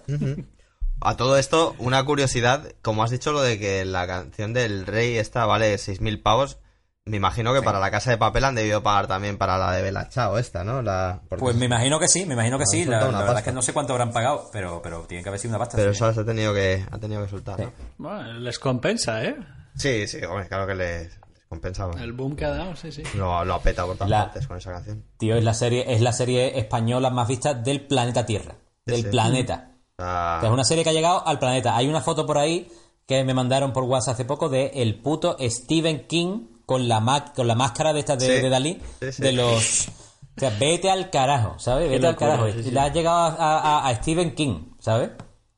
A 1.01 1.17
todo 1.17 1.37
esto, 1.37 1.75
una 1.79 2.05
curiosidad, 2.05 2.73
como 2.83 3.03
has 3.03 3.11
dicho 3.11 3.33
lo 3.33 3.43
de 3.43 3.59
que 3.59 3.85
la 3.85 4.07
canción 4.07 4.53
del 4.53 4.87
rey 4.87 5.17
esta 5.17 5.45
vale 5.45 5.75
6.000 5.75 6.23
pavos, 6.23 6.59
me 7.07 7.19
imagino 7.19 7.55
que 7.55 7.63
para 7.63 7.79
la 7.79 7.91
casa 7.91 8.11
de 8.11 8.19
papel 8.19 8.45
han 8.45 8.57
debido 8.57 8.83
pagar 8.83 9.07
también 9.07 9.39
para 9.39 9.57
la 9.59 9.71
de 9.73 9.81
Bella 9.81 10.09
Chao 10.09 10.39
esta, 10.39 10.65
¿no? 10.65 10.83
La, 10.83 11.21
Pues 11.39 11.55
me 11.55 11.67
imagino 11.67 12.01
que 12.01 12.09
sí, 12.09 12.27
me 12.27 12.35
imagino 12.35 12.59
que 12.59 12.67
sí. 12.67 12.85
La, 12.85 13.07
verdad 13.07 13.39
es 13.39 13.45
que 13.45 13.53
no 13.53 13.63
sé 13.63 13.73
cuánto 13.73 13.93
habrán 13.93 14.11
pagado, 14.11 14.51
pero, 14.53 14.83
pero 14.83 15.03
tiene 15.03 15.23
que 15.23 15.29
haber 15.29 15.39
sido 15.39 15.53
una 15.53 15.61
pasta. 15.61 15.77
Pero 15.77 15.93
sí. 15.93 15.99
eso 15.99 16.13
se 16.13 16.21
ha 16.21 16.25
tenido 16.25 16.53
que, 16.53 16.85
ha 16.91 16.99
tenido 16.99 17.23
que 17.23 17.29
soltar, 17.29 17.61
¿no? 17.61 17.73
Bueno, 17.99 18.33
les 18.41 18.59
compensa, 18.59 19.23
¿eh? 19.23 19.37
Sí, 19.77 20.09
sí, 20.09 20.19
hombre, 20.25 20.49
claro 20.49 20.67
que 20.67 20.75
les 20.75 21.21
compensaba. 21.57 22.03
El 22.03 22.13
boom 22.13 22.37
que 22.37 22.45
ha 22.45 22.51
dado, 22.51 22.77
sí, 22.77 22.91
sí. 22.93 23.03
Lo, 23.15 23.45
lo 23.45 23.55
ha 23.55 23.61
petado 23.61 23.89
por 23.89 23.97
todas 23.97 24.11
La- 24.11 24.25
partes 24.27 24.47
con 24.47 24.57
esa 24.57 24.73
canción. 24.73 25.05
Tío, 25.19 25.37
es 25.37 25.45
la 25.45 25.55
serie, 25.55 25.85
es 25.93 26.01
la 26.01 26.13
serie 26.13 26.59
española 26.59 27.11
más 27.11 27.27
vista 27.29 27.55
del 27.55 27.87
planeta 27.87 28.25
Tierra. 28.25 28.55
Del 28.85 29.03
sí. 29.03 29.09
planeta. 29.09 29.73
Sea, 29.99 30.41
es 30.43 30.51
una 30.51 30.65
serie 30.65 30.85
que 30.85 30.91
ha 30.91 30.93
llegado 30.93 31.27
al 31.27 31.39
planeta. 31.39 31.77
Hay 31.77 31.89
una 31.89 32.01
foto 32.01 32.25
por 32.27 32.39
ahí 32.39 32.69
que 33.07 33.25
me 33.25 33.35
mandaron 33.35 33.73
por 33.73 33.85
WhatsApp 33.85 34.15
hace 34.15 34.25
poco 34.25 34.49
de 34.49 34.67
el 34.75 35.01
puto 35.01 35.37
Stephen 35.41 36.07
King 36.07 36.49
con 36.67 36.89
la 36.89 37.01
ma- 37.01 37.33
con 37.33 37.47
la 37.47 37.55
máscara 37.55 37.93
de 37.93 38.01
esta 38.01 38.17
de, 38.17 38.27
Sí. 38.27 38.43
de 38.43 38.49
Dalí. 38.49 38.83
Sí, 39.01 39.13
sí. 39.13 39.23
De 39.23 39.33
los. 39.33 39.89
O 39.89 40.41
sea, 40.41 40.51
vete 40.61 40.91
al 40.91 41.09
carajo, 41.09 41.59
¿sabes? 41.59 41.89
Vete 41.89 42.07
al 42.07 42.17
carajo. 42.17 42.47
sí, 42.53 42.63
sí. 42.65 42.71
Le 42.71 42.81
has 42.81 42.93
llegado 42.93 43.17
a, 43.17 43.29
a- 43.59 43.89
a 43.89 43.95
Stephen 43.97 44.35
King, 44.35 44.73
¿sabes? 44.81 45.11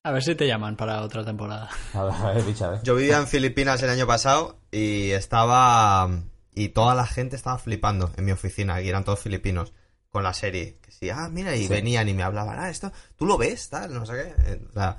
A 0.08 0.10
ver 0.10 0.22
si 0.22 0.34
te 0.34 0.46
llaman 0.46 0.74
para 0.74 1.02
otra 1.02 1.22
temporada. 1.22 1.68
A 1.92 2.02
ver, 2.02 2.14
a 2.14 2.32
ver, 2.32 2.42
bicho, 2.44 2.64
a 2.64 2.68
ver. 2.70 2.82
Yo 2.82 2.94
vivía 2.94 3.18
en 3.18 3.26
Filipinas 3.26 3.82
el 3.82 3.90
año 3.90 4.06
pasado 4.06 4.58
y 4.70 5.10
estaba. 5.10 6.08
Y 6.54 6.70
toda 6.70 6.94
la 6.94 7.06
gente 7.06 7.36
estaba 7.36 7.58
flipando 7.58 8.10
en 8.16 8.24
mi 8.24 8.32
oficina, 8.32 8.80
y 8.80 8.88
eran 8.88 9.04
todos 9.04 9.20
filipinos, 9.20 9.74
con 10.08 10.22
la 10.22 10.32
serie. 10.32 10.78
Que 10.80 10.92
sí, 10.92 11.10
ah, 11.10 11.28
mira, 11.30 11.54
y 11.54 11.68
venían 11.68 12.08
y 12.08 12.14
me 12.14 12.22
hablaban, 12.22 12.58
ah, 12.58 12.70
esto, 12.70 12.90
¿tú 13.16 13.26
lo 13.26 13.36
ves? 13.36 13.68
Tal, 13.68 13.92
no 13.92 14.06
sé 14.06 14.14
qué. 14.14 14.50
Eh, 14.52 14.60
O 14.70 14.72
sea, 14.72 14.96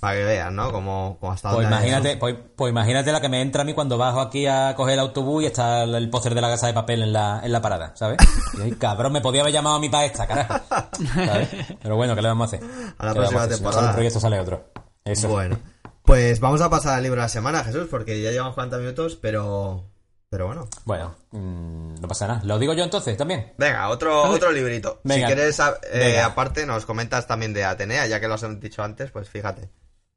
para 0.00 0.16
que 0.16 0.24
vean, 0.24 0.56
¿no? 0.56 0.72
Como, 0.72 1.18
como 1.20 1.32
hasta 1.32 1.50
Pues 1.52 1.66
imagínate, 1.66 2.16
pues, 2.16 2.36
pues 2.56 2.70
imagínate 2.70 3.12
la 3.12 3.20
que 3.20 3.28
me 3.28 3.42
entra 3.42 3.62
a 3.62 3.64
mí 3.64 3.74
cuando 3.74 3.98
bajo 3.98 4.20
aquí 4.20 4.46
a 4.46 4.74
coger 4.74 4.94
el 4.94 5.00
autobús 5.00 5.42
y 5.42 5.46
está 5.46 5.82
el, 5.82 5.94
el 5.94 6.08
póster 6.08 6.34
de 6.34 6.40
la 6.40 6.48
casa 6.48 6.66
de 6.66 6.72
papel 6.72 7.02
en 7.02 7.12
la, 7.12 7.40
en 7.44 7.52
la 7.52 7.60
parada, 7.60 7.92
¿sabes? 7.96 8.16
Y 8.58 8.62
ay, 8.62 8.72
cabrón, 8.72 9.12
me 9.12 9.20
podía 9.20 9.42
haber 9.42 9.52
llamado 9.52 9.76
a 9.76 9.80
mí 9.80 9.88
para 9.88 10.06
esta, 10.06 10.26
carajo. 10.26 10.54
¿Sabes? 11.14 11.48
Pero 11.82 11.96
bueno, 11.96 12.14
¿qué 12.14 12.22
le 12.22 12.28
vamos 12.28 12.52
a 12.52 12.56
hacer? 12.56 12.68
A 12.98 13.06
la 13.06 13.12
¿Qué 13.12 13.18
le 13.18 13.26
vamos 13.26 13.32
próxima? 13.32 13.42
Si 13.42 13.50
no 13.50 13.56
temporada. 13.56 13.88
un 13.88 13.94
proyecto 13.94 14.20
sale 14.20 14.40
otro. 14.40 14.72
Eso. 15.04 15.28
Bueno, 15.28 15.58
pues 16.02 16.40
vamos 16.40 16.60
a 16.60 16.70
pasar 16.70 16.94
al 16.94 17.02
libro 17.02 17.20
de 17.20 17.26
la 17.26 17.28
semana, 17.28 17.62
Jesús, 17.62 17.86
porque 17.90 18.20
ya 18.22 18.30
llevamos 18.30 18.54
40 18.54 18.78
minutos, 18.78 19.16
pero. 19.20 19.84
Pero 20.30 20.46
bueno. 20.46 20.68
Bueno, 20.84 21.16
mm, 21.32 21.94
no 22.00 22.06
pasa 22.08 22.28
nada. 22.28 22.40
¿Lo 22.44 22.56
digo 22.60 22.72
yo 22.72 22.84
entonces 22.84 23.16
también? 23.16 23.52
Venga, 23.58 23.88
otro, 23.88 24.22
otro 24.30 24.52
librito. 24.52 25.00
Venga. 25.02 25.26
Si 25.28 25.34
quieres, 25.34 25.60
eh, 25.92 26.20
aparte, 26.20 26.64
nos 26.66 26.86
comentas 26.86 27.26
también 27.26 27.52
de 27.52 27.64
Atenea, 27.64 28.06
ya 28.06 28.20
que 28.20 28.28
lo 28.28 28.34
has 28.34 28.60
dicho 28.60 28.84
antes, 28.84 29.10
pues 29.10 29.28
fíjate. 29.28 29.68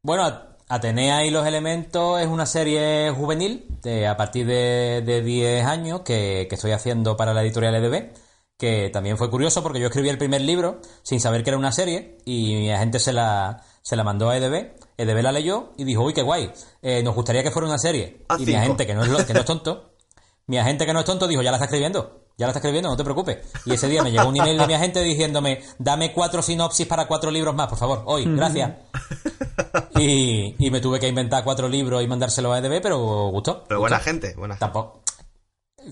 Bueno, 0.03 0.31
Atenea 0.69 1.25
y 1.25 1.31
los 1.31 1.47
elementos 1.47 2.21
es 2.21 2.27
una 2.27 2.45
serie 2.45 3.09
juvenil 3.09 3.65
de, 3.81 4.05
a 4.07 4.15
partir 4.15 4.45
de, 4.45 5.01
de 5.03 5.23
10 5.23 5.65
años 5.65 6.01
que, 6.01 6.45
que 6.47 6.55
estoy 6.55 6.73
haciendo 6.73 7.17
para 7.17 7.33
la 7.33 7.41
editorial 7.41 7.73
EDB, 7.73 8.13
que 8.59 8.91
también 8.93 9.17
fue 9.17 9.31
curioso 9.31 9.63
porque 9.63 9.79
yo 9.79 9.87
escribí 9.87 10.09
el 10.09 10.19
primer 10.19 10.41
libro 10.41 10.79
sin 11.01 11.19
saber 11.21 11.43
que 11.43 11.49
era 11.49 11.57
una 11.57 11.71
serie 11.71 12.19
y 12.23 12.53
mi 12.55 12.71
agente 12.71 12.99
se 12.99 13.13
la, 13.13 13.63
se 13.81 13.95
la 13.95 14.03
mandó 14.03 14.29
a 14.29 14.37
EDB, 14.37 14.73
EDB 14.95 15.21
la 15.23 15.31
leyó 15.31 15.73
y 15.75 15.85
dijo, 15.85 16.03
uy, 16.03 16.13
qué 16.13 16.21
guay, 16.21 16.51
eh, 16.83 17.01
nos 17.01 17.15
gustaría 17.15 17.41
que 17.41 17.49
fuera 17.49 17.67
una 17.67 17.79
serie. 17.79 18.23
A 18.29 18.35
y 18.35 18.41
mi 18.41 18.45
cinco. 18.45 18.59
agente, 18.59 18.85
que 18.85 18.93
no, 18.93 19.01
es, 19.03 19.09
lo- 19.09 19.25
que 19.25 19.33
no 19.33 19.39
es 19.39 19.45
tonto, 19.45 19.89
mi 20.47 20.57
agente 20.57 20.85
que 20.85 20.93
no 20.93 20.99
es 20.99 21.05
tonto 21.05 21.27
dijo, 21.27 21.41
ya 21.41 21.51
la 21.51 21.57
está 21.57 21.65
escribiendo. 21.65 22.23
Ya 22.35 22.47
la 22.47 22.51
está 22.51 22.59
escribiendo, 22.59 22.89
no 22.89 22.97
te 22.97 23.03
preocupes. 23.03 23.37
Y 23.65 23.73
ese 23.73 23.87
día 23.87 24.01
me 24.01 24.11
llegó 24.11 24.27
un 24.27 24.35
email 24.35 24.57
de 24.57 24.65
mi 24.65 24.73
agente 24.73 25.03
diciéndome, 25.03 25.61
dame 25.77 26.11
cuatro 26.13 26.41
sinopsis 26.41 26.87
para 26.87 27.05
cuatro 27.05 27.29
libros 27.29 27.53
más, 27.53 27.67
por 27.67 27.77
favor, 27.77 28.01
hoy, 28.05 28.25
gracias. 28.25 28.71
y, 29.99 30.55
y 30.57 30.71
me 30.71 30.79
tuve 30.79 30.99
que 30.99 31.07
inventar 31.07 31.43
cuatro 31.43 31.67
libros 31.67 32.03
y 32.03 32.07
mandárselo 32.07 32.51
a 32.51 32.57
EDB, 32.57 32.81
pero 32.81 33.27
gustó. 33.27 33.63
Pero 33.67 33.81
buena 33.81 33.99
gente, 33.99 34.33
buena 34.35 34.55
gente. 34.55 34.61
Tampoco. 34.61 35.03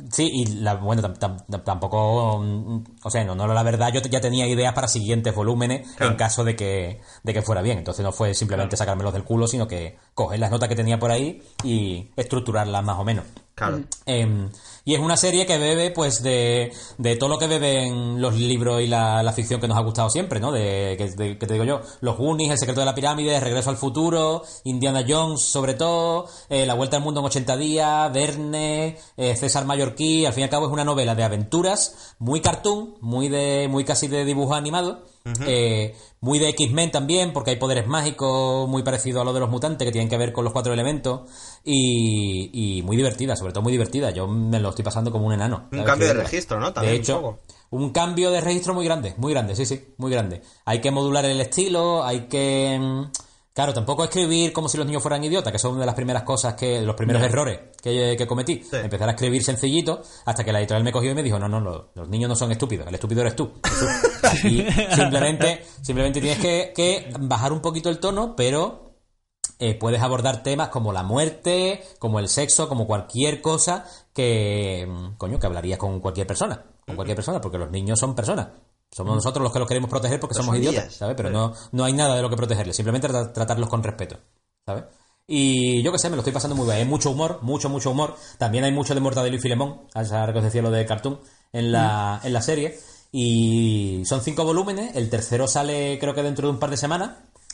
Sí, 0.10 0.32
y 0.34 0.46
la, 0.46 0.76
bueno, 0.76 1.02
tampoco, 1.02 2.40
mm, 2.40 2.84
o 3.04 3.10
sea, 3.12 3.24
no, 3.26 3.36
no, 3.36 3.46
la 3.48 3.64
verdad, 3.64 3.92
yo 3.94 4.00
ya 4.02 4.22
tenía 4.22 4.48
ideas 4.48 4.74
para 4.74 4.88
siguientes 4.88 5.36
volúmenes 5.36 5.88
en 6.00 6.16
caso 6.16 6.44
de 6.44 6.56
que, 6.56 7.02
de 7.24 7.34
que 7.34 7.42
fuera 7.42 7.62
bien. 7.62 7.78
Entonces 7.78 8.04
no 8.04 8.12
fue 8.14 8.34
simplemente 8.34 8.78
sacármelos 8.78 9.14
del 9.14 9.26
culo, 9.26 9.48
sino 9.48 9.68
que 9.68 9.98
coger 10.14 10.40
las 10.40 10.50
notas 10.50 10.70
que 10.70 10.76
tenía 10.76 10.98
por 10.98 11.12
ahí 11.12 11.44
y 11.64 12.10
estructurarlas 12.16 12.84
más 12.84 12.98
o 13.00 13.04
menos. 13.04 13.26
Claro. 13.56 13.82
Em, 14.06 14.50
y 14.86 14.96
es 14.96 15.00
una 15.00 15.18
serie 15.18 15.46
que 15.46 15.58
bebe, 15.58 15.92
pues, 15.92 16.24
de, 16.24 16.72
de 16.98 17.16
todo 17.16 17.30
lo 17.30 17.38
que 17.38 17.48
beben 17.48 18.22
los 18.22 18.34
libros 18.36 18.82
y 18.82 18.88
la, 18.88 19.22
la 19.24 19.34
ficción 19.34 19.60
que 19.60 19.68
nos 19.68 19.78
ha 19.78 19.82
gustado 19.82 20.10
siempre, 20.10 20.40
¿no? 20.40 20.52
De, 20.52 20.96
que, 20.98 21.36
te 21.36 21.54
digo 21.54 21.66
yo, 21.66 21.82
Los 22.00 22.18
Goonies, 22.18 22.52
El 22.52 22.58
secreto 22.58 22.80
de 22.80 22.86
la 22.86 22.96
pirámide, 22.96 23.40
Regreso 23.40 23.70
al 23.70 23.78
futuro, 23.78 24.44
Indiana 24.64 25.06
Jones, 25.08 25.42
sobre 25.42 25.74
todo, 25.74 26.28
eh, 26.50 26.66
La 26.66 26.74
vuelta 26.74 26.98
al 26.98 27.04
mundo 27.04 27.20
en 27.20 27.28
80 27.28 27.58
días, 27.58 28.14
Verne, 28.14 28.98
eh, 29.18 29.36
César 29.36 29.66
Mallorquí, 29.66 30.26
al 30.26 30.34
fin 30.34 30.42
y 30.42 30.44
al 30.46 30.50
cabo 30.50 30.68
es 30.68 30.72
una 30.72 30.86
novela 30.86 31.14
de 31.14 31.24
aventuras, 31.24 32.16
muy 32.20 32.42
cartoon, 32.42 32.96
muy 33.02 33.30
de, 33.30 33.68
muy 33.70 33.84
casi 33.84 34.08
de 34.08 34.26
dibujo 34.26 34.56
animado, 34.56 35.04
muy 36.22 36.38
de 36.38 36.50
X-Men 36.50 36.92
también, 36.92 37.34
porque 37.34 37.50
hay 37.50 37.56
poderes 37.56 37.88
mágicos 37.88 38.70
muy 38.70 38.84
parecidos 38.84 39.24
a 39.24 39.26
los 39.26 39.34
de 39.34 39.40
los 39.40 39.50
mutantes 39.50 39.86
que 39.86 39.92
tienen 39.92 40.08
que 40.08 40.18
ver 40.18 40.32
con 40.32 40.44
los 40.44 40.54
cuatro 40.54 40.72
elementos. 40.72 41.22
Y, 41.64 42.82
muy 42.86 42.96
divertida, 42.96 43.36
sobre 43.36 43.54
todo 43.54 43.64
muy 43.64 43.72
divertida. 43.72 44.12
Yo 44.12 44.28
me 44.28 44.60
lo 44.60 44.70
estoy 44.70 44.86
pasando 44.86 45.12
como 45.12 45.26
un 45.26 45.34
enano. 45.34 45.68
Un 45.72 45.84
cambio 45.84 46.08
de 46.08 46.14
registro, 46.14 46.60
¿no? 46.60 46.72
de 46.72 46.94
hecho, 46.94 47.40
un, 47.72 47.90
cambio 47.90 48.30
de 48.30 48.40
registro 48.40 48.76
muy 48.76 48.86
grande, 48.86 49.16
muy 49.18 49.34
grande, 49.34 49.56
sí, 49.56 49.66
sí, 49.66 49.94
muy 49.98 50.12
grande. 50.12 50.44
Hay 50.66 50.80
que 50.80 50.92
modular 50.92 51.26
el 51.26 51.42
estilo, 51.42 52.04
hay 52.04 52.28
que. 52.28 53.08
Claro, 53.54 53.74
tampoco 53.74 54.06
escribir 54.06 54.54
como 54.54 54.70
si 54.70 54.78
los 54.78 54.88
niños 54.88 55.02
fueran 55.02 55.22
idiotas, 55.26 55.52
que 55.52 55.60
son 55.60 55.78
de 55.78 55.86
las 55.86 55.94
primeras 55.94 56.24
cosas 56.24 56.54
que, 56.54 56.82
los 56.82 56.96
primeros 56.96 57.22
errores 57.22 57.60
que, 57.82 58.26
cometí. 58.26 58.64
Empezar 58.72 59.10
a 59.10 59.12
escribir 59.12 59.44
sencillito 59.44 60.02
hasta 60.26 60.46
que 60.46 60.54
la 60.54 60.60
editorial 60.60 60.86
me 60.86 60.92
cogió 60.94 61.12
y 61.12 61.16
me 61.16 61.24
dijo, 61.24 61.38
no, 61.38 61.50
no, 61.50 61.60
los, 61.94 62.08
niños 62.08 62.30
no 62.30 62.36
son 62.36 62.54
estúpidos, 62.54 62.88
el 62.88 62.96
estúpido 62.96 63.22
eres 63.22 63.36
tú. 63.36 63.52
y 64.46 64.64
simplemente, 64.96 65.66
simplemente 65.82 66.22
tienes 66.22 66.40
que, 66.40 67.14
bajar 67.20 67.52
un 67.52 67.60
poquito 67.60 67.90
el 67.90 68.00
tono, 68.00 68.38
pero 68.38 68.96
eh, 69.60 69.76
puedes 69.76 70.02
abordar 70.02 70.44
temas 70.44 70.70
como 70.70 70.94
la 70.94 71.04
muerte, 71.04 71.84
como 72.00 72.20
el 72.20 72.30
sexo, 72.30 72.70
como 72.70 72.88
cualquier 72.88 73.42
cosa 73.42 73.86
que, 74.14 74.88
mm, 74.88 75.18
coño, 75.18 75.40
que 75.40 75.48
hablarías 75.48 75.78
con 75.78 76.00
cualquier 76.00 76.26
persona. 76.26 76.64
Con 76.86 76.96
cualquier 76.96 77.18
persona, 77.18 77.42
porque 77.42 77.58
los 77.58 77.70
niños 77.70 78.00
son 78.00 78.16
personas. 78.16 78.48
Somos 78.92 79.16
nosotros 79.16 79.42
los 79.42 79.54
que 79.54 79.60
los 79.60 79.68
queremos 79.68 79.90
proteger 79.90 80.20
porque 80.20 80.36
somos 80.36 80.58
idiotas, 80.58 80.94
¿sabes? 80.94 81.16
Pero 81.16 81.30
no, 81.30 81.54
no 81.72 81.86
hay 81.86 81.94
nada 81.94 82.16
de 82.16 82.22
lo 82.22 82.30
que 82.30 82.36
protegerles, 82.36 82.76
simplemente 82.76 83.08
tratarlos 83.08 83.70
con 83.70 83.82
respeto, 83.82 84.20
¿sabes? 84.66 84.84
Y 85.28 85.82
yo 85.82 85.94
qué 85.94 85.98
sé, 85.98 86.10
me 86.10 86.18
lo 86.18 86.22
estoy 86.22 86.34
pasando 86.34 86.58
muy 86.58 86.66
bien. 86.66 86.80
Hay 86.80 86.86
mucho 86.86 87.12
humor, 87.12 87.40
mucho, 87.42 87.70
mucho 87.70 87.92
humor. 87.92 88.18
También 88.38 88.66
hay 88.66 88.74
mucho 88.74 88.94
de 88.94 89.00
Mortadelo 89.00 89.38
y 89.38 89.40
Filemón, 89.40 89.88
a 89.94 90.04
que 90.04 90.38
os 90.38 90.44
decía 90.44 90.62
lo 90.62 90.72
de 90.72 90.86
Cartoon, 90.86 91.22
en 91.54 91.72
la, 91.72 92.20
en 92.22 92.34
la 92.34 92.42
serie. 92.42 92.78
Y 93.14 94.04
son 94.06 94.22
cinco 94.22 94.44
volúmenes, 94.44 94.94
el 94.96 95.10
tercero 95.10 95.48
sale 95.48 95.98
creo 96.00 96.14
que 96.14 96.24
dentro 96.24 96.48
de 96.48 96.54
un 96.54 96.60
par 96.60 96.70
de 96.70 96.76
semanas. 96.76 97.12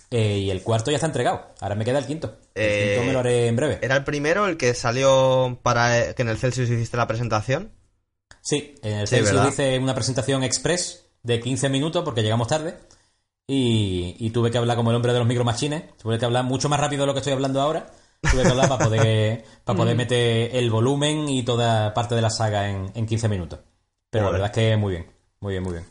Eh, 0.09 0.39
y 0.39 0.49
el 0.49 0.63
cuarto 0.63 0.89
ya 0.89 0.95
está 0.95 1.05
entregado. 1.05 1.53
Ahora 1.59 1.75
me 1.75 1.85
queda 1.85 1.99
el 1.99 2.07
quinto. 2.07 2.38
El 2.55 2.89
quinto 2.89 3.05
me 3.05 3.13
lo 3.13 3.19
haré 3.19 3.47
en 3.47 3.55
breve. 3.55 3.77
¿Era 3.81 3.97
el 3.97 4.03
primero 4.05 4.47
el 4.47 4.57
que 4.57 4.73
salió 4.73 5.59
para 5.61 6.13
que 6.13 6.21
en 6.23 6.29
el 6.29 6.38
Celsius 6.38 6.69
hiciste 6.69 6.97
la 6.97 7.07
presentación? 7.07 7.73
Sí, 8.41 8.73
en 8.81 8.99
el 8.99 9.07
Celsius 9.07 9.49
hice 9.49 9.77
una 9.77 9.93
presentación 9.93 10.43
express 10.43 11.07
de 11.28 11.39
15 11.41 11.69
minutos 11.69 12.03
porque 12.03 12.23
llegamos 12.23 12.47
tarde. 12.47 12.75
Y, 13.49 14.30
tuve 14.32 14.51
que 14.51 14.57
hablar 14.57 14.75
como 14.75 14.89
el 14.89 14.95
hombre 14.95 15.13
de 15.13 15.19
los 15.19 15.28
micromachines. 15.28 15.95
Tuve 15.97 16.17
que 16.17 16.25
hablar 16.25 16.43
mucho 16.43 16.67
más 16.69 16.80
rápido 16.80 17.03
de 17.03 17.07
lo 17.07 17.13
que 17.13 17.19
estoy 17.19 17.34
hablando 17.34 17.61
ahora. 17.61 17.88
Tuve 18.21 18.43
que 18.43 18.49
hablar 18.49 18.67
para 18.67 18.84
poder, 18.84 19.45
para 19.63 19.78
poder 19.78 19.95
mm. 19.95 19.97
meter 19.97 20.55
el 20.55 20.69
volumen 20.69 21.30
y 21.30 21.43
toda 21.43 21.93
parte 21.93 22.15
de 22.15 22.21
la 22.21 22.30
saga 22.30 22.69
en, 22.69 22.91
en 22.95 23.05
15 23.05 23.30
minutos. 23.30 23.59
Pero 24.09 24.25
la 24.25 24.32
verdad 24.32 24.47
es 24.47 24.53
que 24.53 24.78
muy 24.78 24.93
bien. 24.93 25.07
Muy 25.39 25.53
bien, 25.53 25.63
muy 25.63 25.73
bien. 25.73 25.86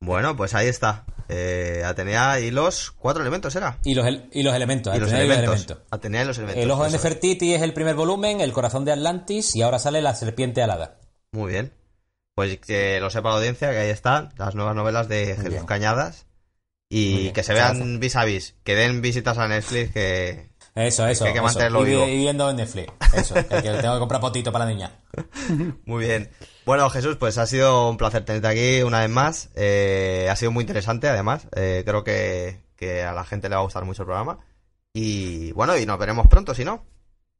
Bueno, 0.00 0.36
pues 0.36 0.54
ahí 0.54 0.68
está. 0.68 1.04
Eh, 1.28 1.82
Atenea 1.84 2.38
y 2.40 2.50
los 2.50 2.90
cuatro 2.90 3.22
elementos, 3.22 3.56
¿era? 3.56 3.78
Y 3.84 3.94
los, 3.94 4.06
y 4.32 4.42
los 4.42 4.54
elementos. 4.54 4.94
Y 4.94 5.00
los 5.00 5.10
elementos. 5.10 5.78
Atenea 5.90 6.22
y 6.22 6.26
los 6.26 6.38
elementos. 6.38 6.62
El 6.62 6.70
ojo 6.70 6.84
de 6.84 6.90
Nefertiti 6.90 7.54
es 7.54 7.62
el 7.62 7.72
primer 7.72 7.94
volumen, 7.94 8.40
el 8.40 8.52
corazón 8.52 8.84
de 8.84 8.92
Atlantis 8.92 9.56
y 9.56 9.62
ahora 9.62 9.78
sale 9.78 10.02
la 10.02 10.14
serpiente 10.14 10.62
alada. 10.62 10.98
Muy 11.32 11.52
bien. 11.52 11.72
Pues 12.34 12.58
que 12.58 12.98
lo 13.00 13.10
sepa 13.10 13.30
la 13.30 13.36
audiencia, 13.36 13.70
que 13.70 13.78
ahí 13.78 13.90
están 13.90 14.30
las 14.36 14.54
nuevas 14.54 14.74
novelas 14.74 15.08
de 15.08 15.36
Jesús 15.36 15.64
Cañadas. 15.64 16.26
Y 16.88 17.30
que 17.30 17.42
se 17.42 17.54
vean 17.54 17.98
vis 17.98 18.14
a 18.14 18.24
vis, 18.24 18.54
que 18.62 18.76
den 18.76 19.02
visitas 19.02 19.38
a 19.38 19.48
Netflix, 19.48 19.92
que... 19.92 20.50
Eso, 20.76 21.06
eso. 21.06 21.24
Que 21.24 21.28
hay 21.30 21.34
que 21.34 21.40
mantenerlo 21.40 21.86
y, 21.86 22.16
viendo 22.16 22.50
en 22.50 22.56
Netflix. 22.56 22.92
Eso, 23.12 23.34
que, 23.34 23.42
tengo 23.42 23.94
que 23.94 23.98
comprar 23.98 24.20
potito 24.20 24.52
para 24.52 24.64
la 24.64 24.72
niña. 24.72 24.92
Muy 25.84 26.04
bien. 26.04 26.30
Bueno, 26.66 26.88
Jesús, 26.90 27.16
pues 27.16 27.38
ha 27.38 27.46
sido 27.46 27.88
un 27.88 27.96
placer 27.96 28.24
tenerte 28.24 28.48
aquí 28.48 28.82
una 28.82 29.00
vez 29.00 29.10
más. 29.10 29.50
Eh, 29.54 30.28
ha 30.30 30.36
sido 30.36 30.50
muy 30.50 30.62
interesante, 30.62 31.08
además. 31.08 31.46
Eh, 31.54 31.82
creo 31.84 32.02
que, 32.02 32.64
que 32.74 33.02
a 33.02 33.12
la 33.12 33.24
gente 33.24 33.48
le 33.48 33.54
va 33.54 33.60
a 33.60 33.64
gustar 33.64 33.84
mucho 33.84 34.02
el 34.02 34.06
programa. 34.06 34.38
Y 34.92 35.52
bueno, 35.52 35.76
y 35.76 35.86
nos 35.86 35.98
veremos 35.98 36.26
pronto, 36.26 36.54
si 36.54 36.64
no. 36.64 36.84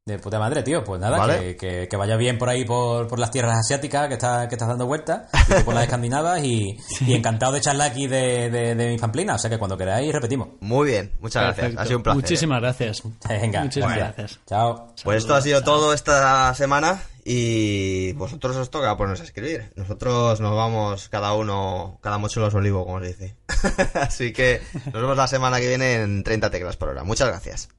De 0.06 0.18
puta 0.18 0.38
madre, 0.38 0.62
tío. 0.62 0.84
Pues 0.84 1.00
nada, 1.00 1.26
que, 1.56 1.88
que, 1.90 1.96
vaya 1.96 2.18
bien 2.18 2.36
por 2.36 2.50
ahí 2.50 2.66
por, 2.66 3.08
por 3.08 3.18
las 3.18 3.30
tierras 3.30 3.60
asiáticas 3.60 4.06
que, 4.08 4.12
está, 4.12 4.46
que 4.50 4.54
estás 4.54 4.68
dando 4.68 4.84
vueltas, 4.84 5.30
por 5.64 5.72
las 5.72 5.84
escandinavas 5.84 6.44
y, 6.44 6.76
y, 7.06 7.14
encantado 7.14 7.52
de 7.52 7.62
charlar 7.62 7.90
aquí 7.90 8.06
de, 8.06 8.50
de, 8.50 8.74
mi 8.74 8.98
famplina. 8.98 9.36
O 9.36 9.38
sea 9.38 9.48
que 9.48 9.56
cuando 9.56 9.78
queráis 9.78 10.12
repetimos. 10.12 10.48
Muy 10.60 10.90
bien, 10.90 11.10
muchas 11.20 11.44
gracias. 11.44 11.78
Ha 11.78 11.86
sido 11.86 11.96
un 11.96 12.02
placer. 12.02 12.20
Muchísimas 12.20 12.60
gracias. 12.60 13.02
Venga, 13.26 13.62
muchísimas 13.62 13.96
gracias. 13.96 14.40
Chao. 14.46 14.92
Pues 15.02 15.16
esto 15.22 15.36
ha 15.36 15.40
sido 15.40 15.64
todo 15.64 15.94
esta 15.94 16.52
semana 16.52 17.00
y 17.24 18.12
vosotros 18.12 18.56
os 18.56 18.68
toca 18.68 18.94
ponernos 18.98 19.22
a 19.22 19.24
escribir. 19.24 19.72
Nosotros 19.74 20.38
nos 20.38 20.54
vamos 20.54 21.08
cada 21.08 21.32
uno, 21.32 21.98
cada 22.02 22.18
mochuelo 22.18 22.48
a 22.48 22.50
su 22.50 22.58
olivo, 22.58 22.84
como 22.84 23.00
se 23.00 23.06
dice. 23.06 23.36
Así 23.94 24.34
que 24.34 24.60
nos 24.84 25.00
vemos 25.00 25.16
la 25.16 25.28
semana 25.28 25.60
que 25.60 25.68
viene 25.68 25.94
en 25.94 26.22
30 26.22 26.50
teclas 26.50 26.76
por 26.76 26.90
hora. 26.90 27.04
Muchas 27.04 27.28
gracias. 27.28 27.70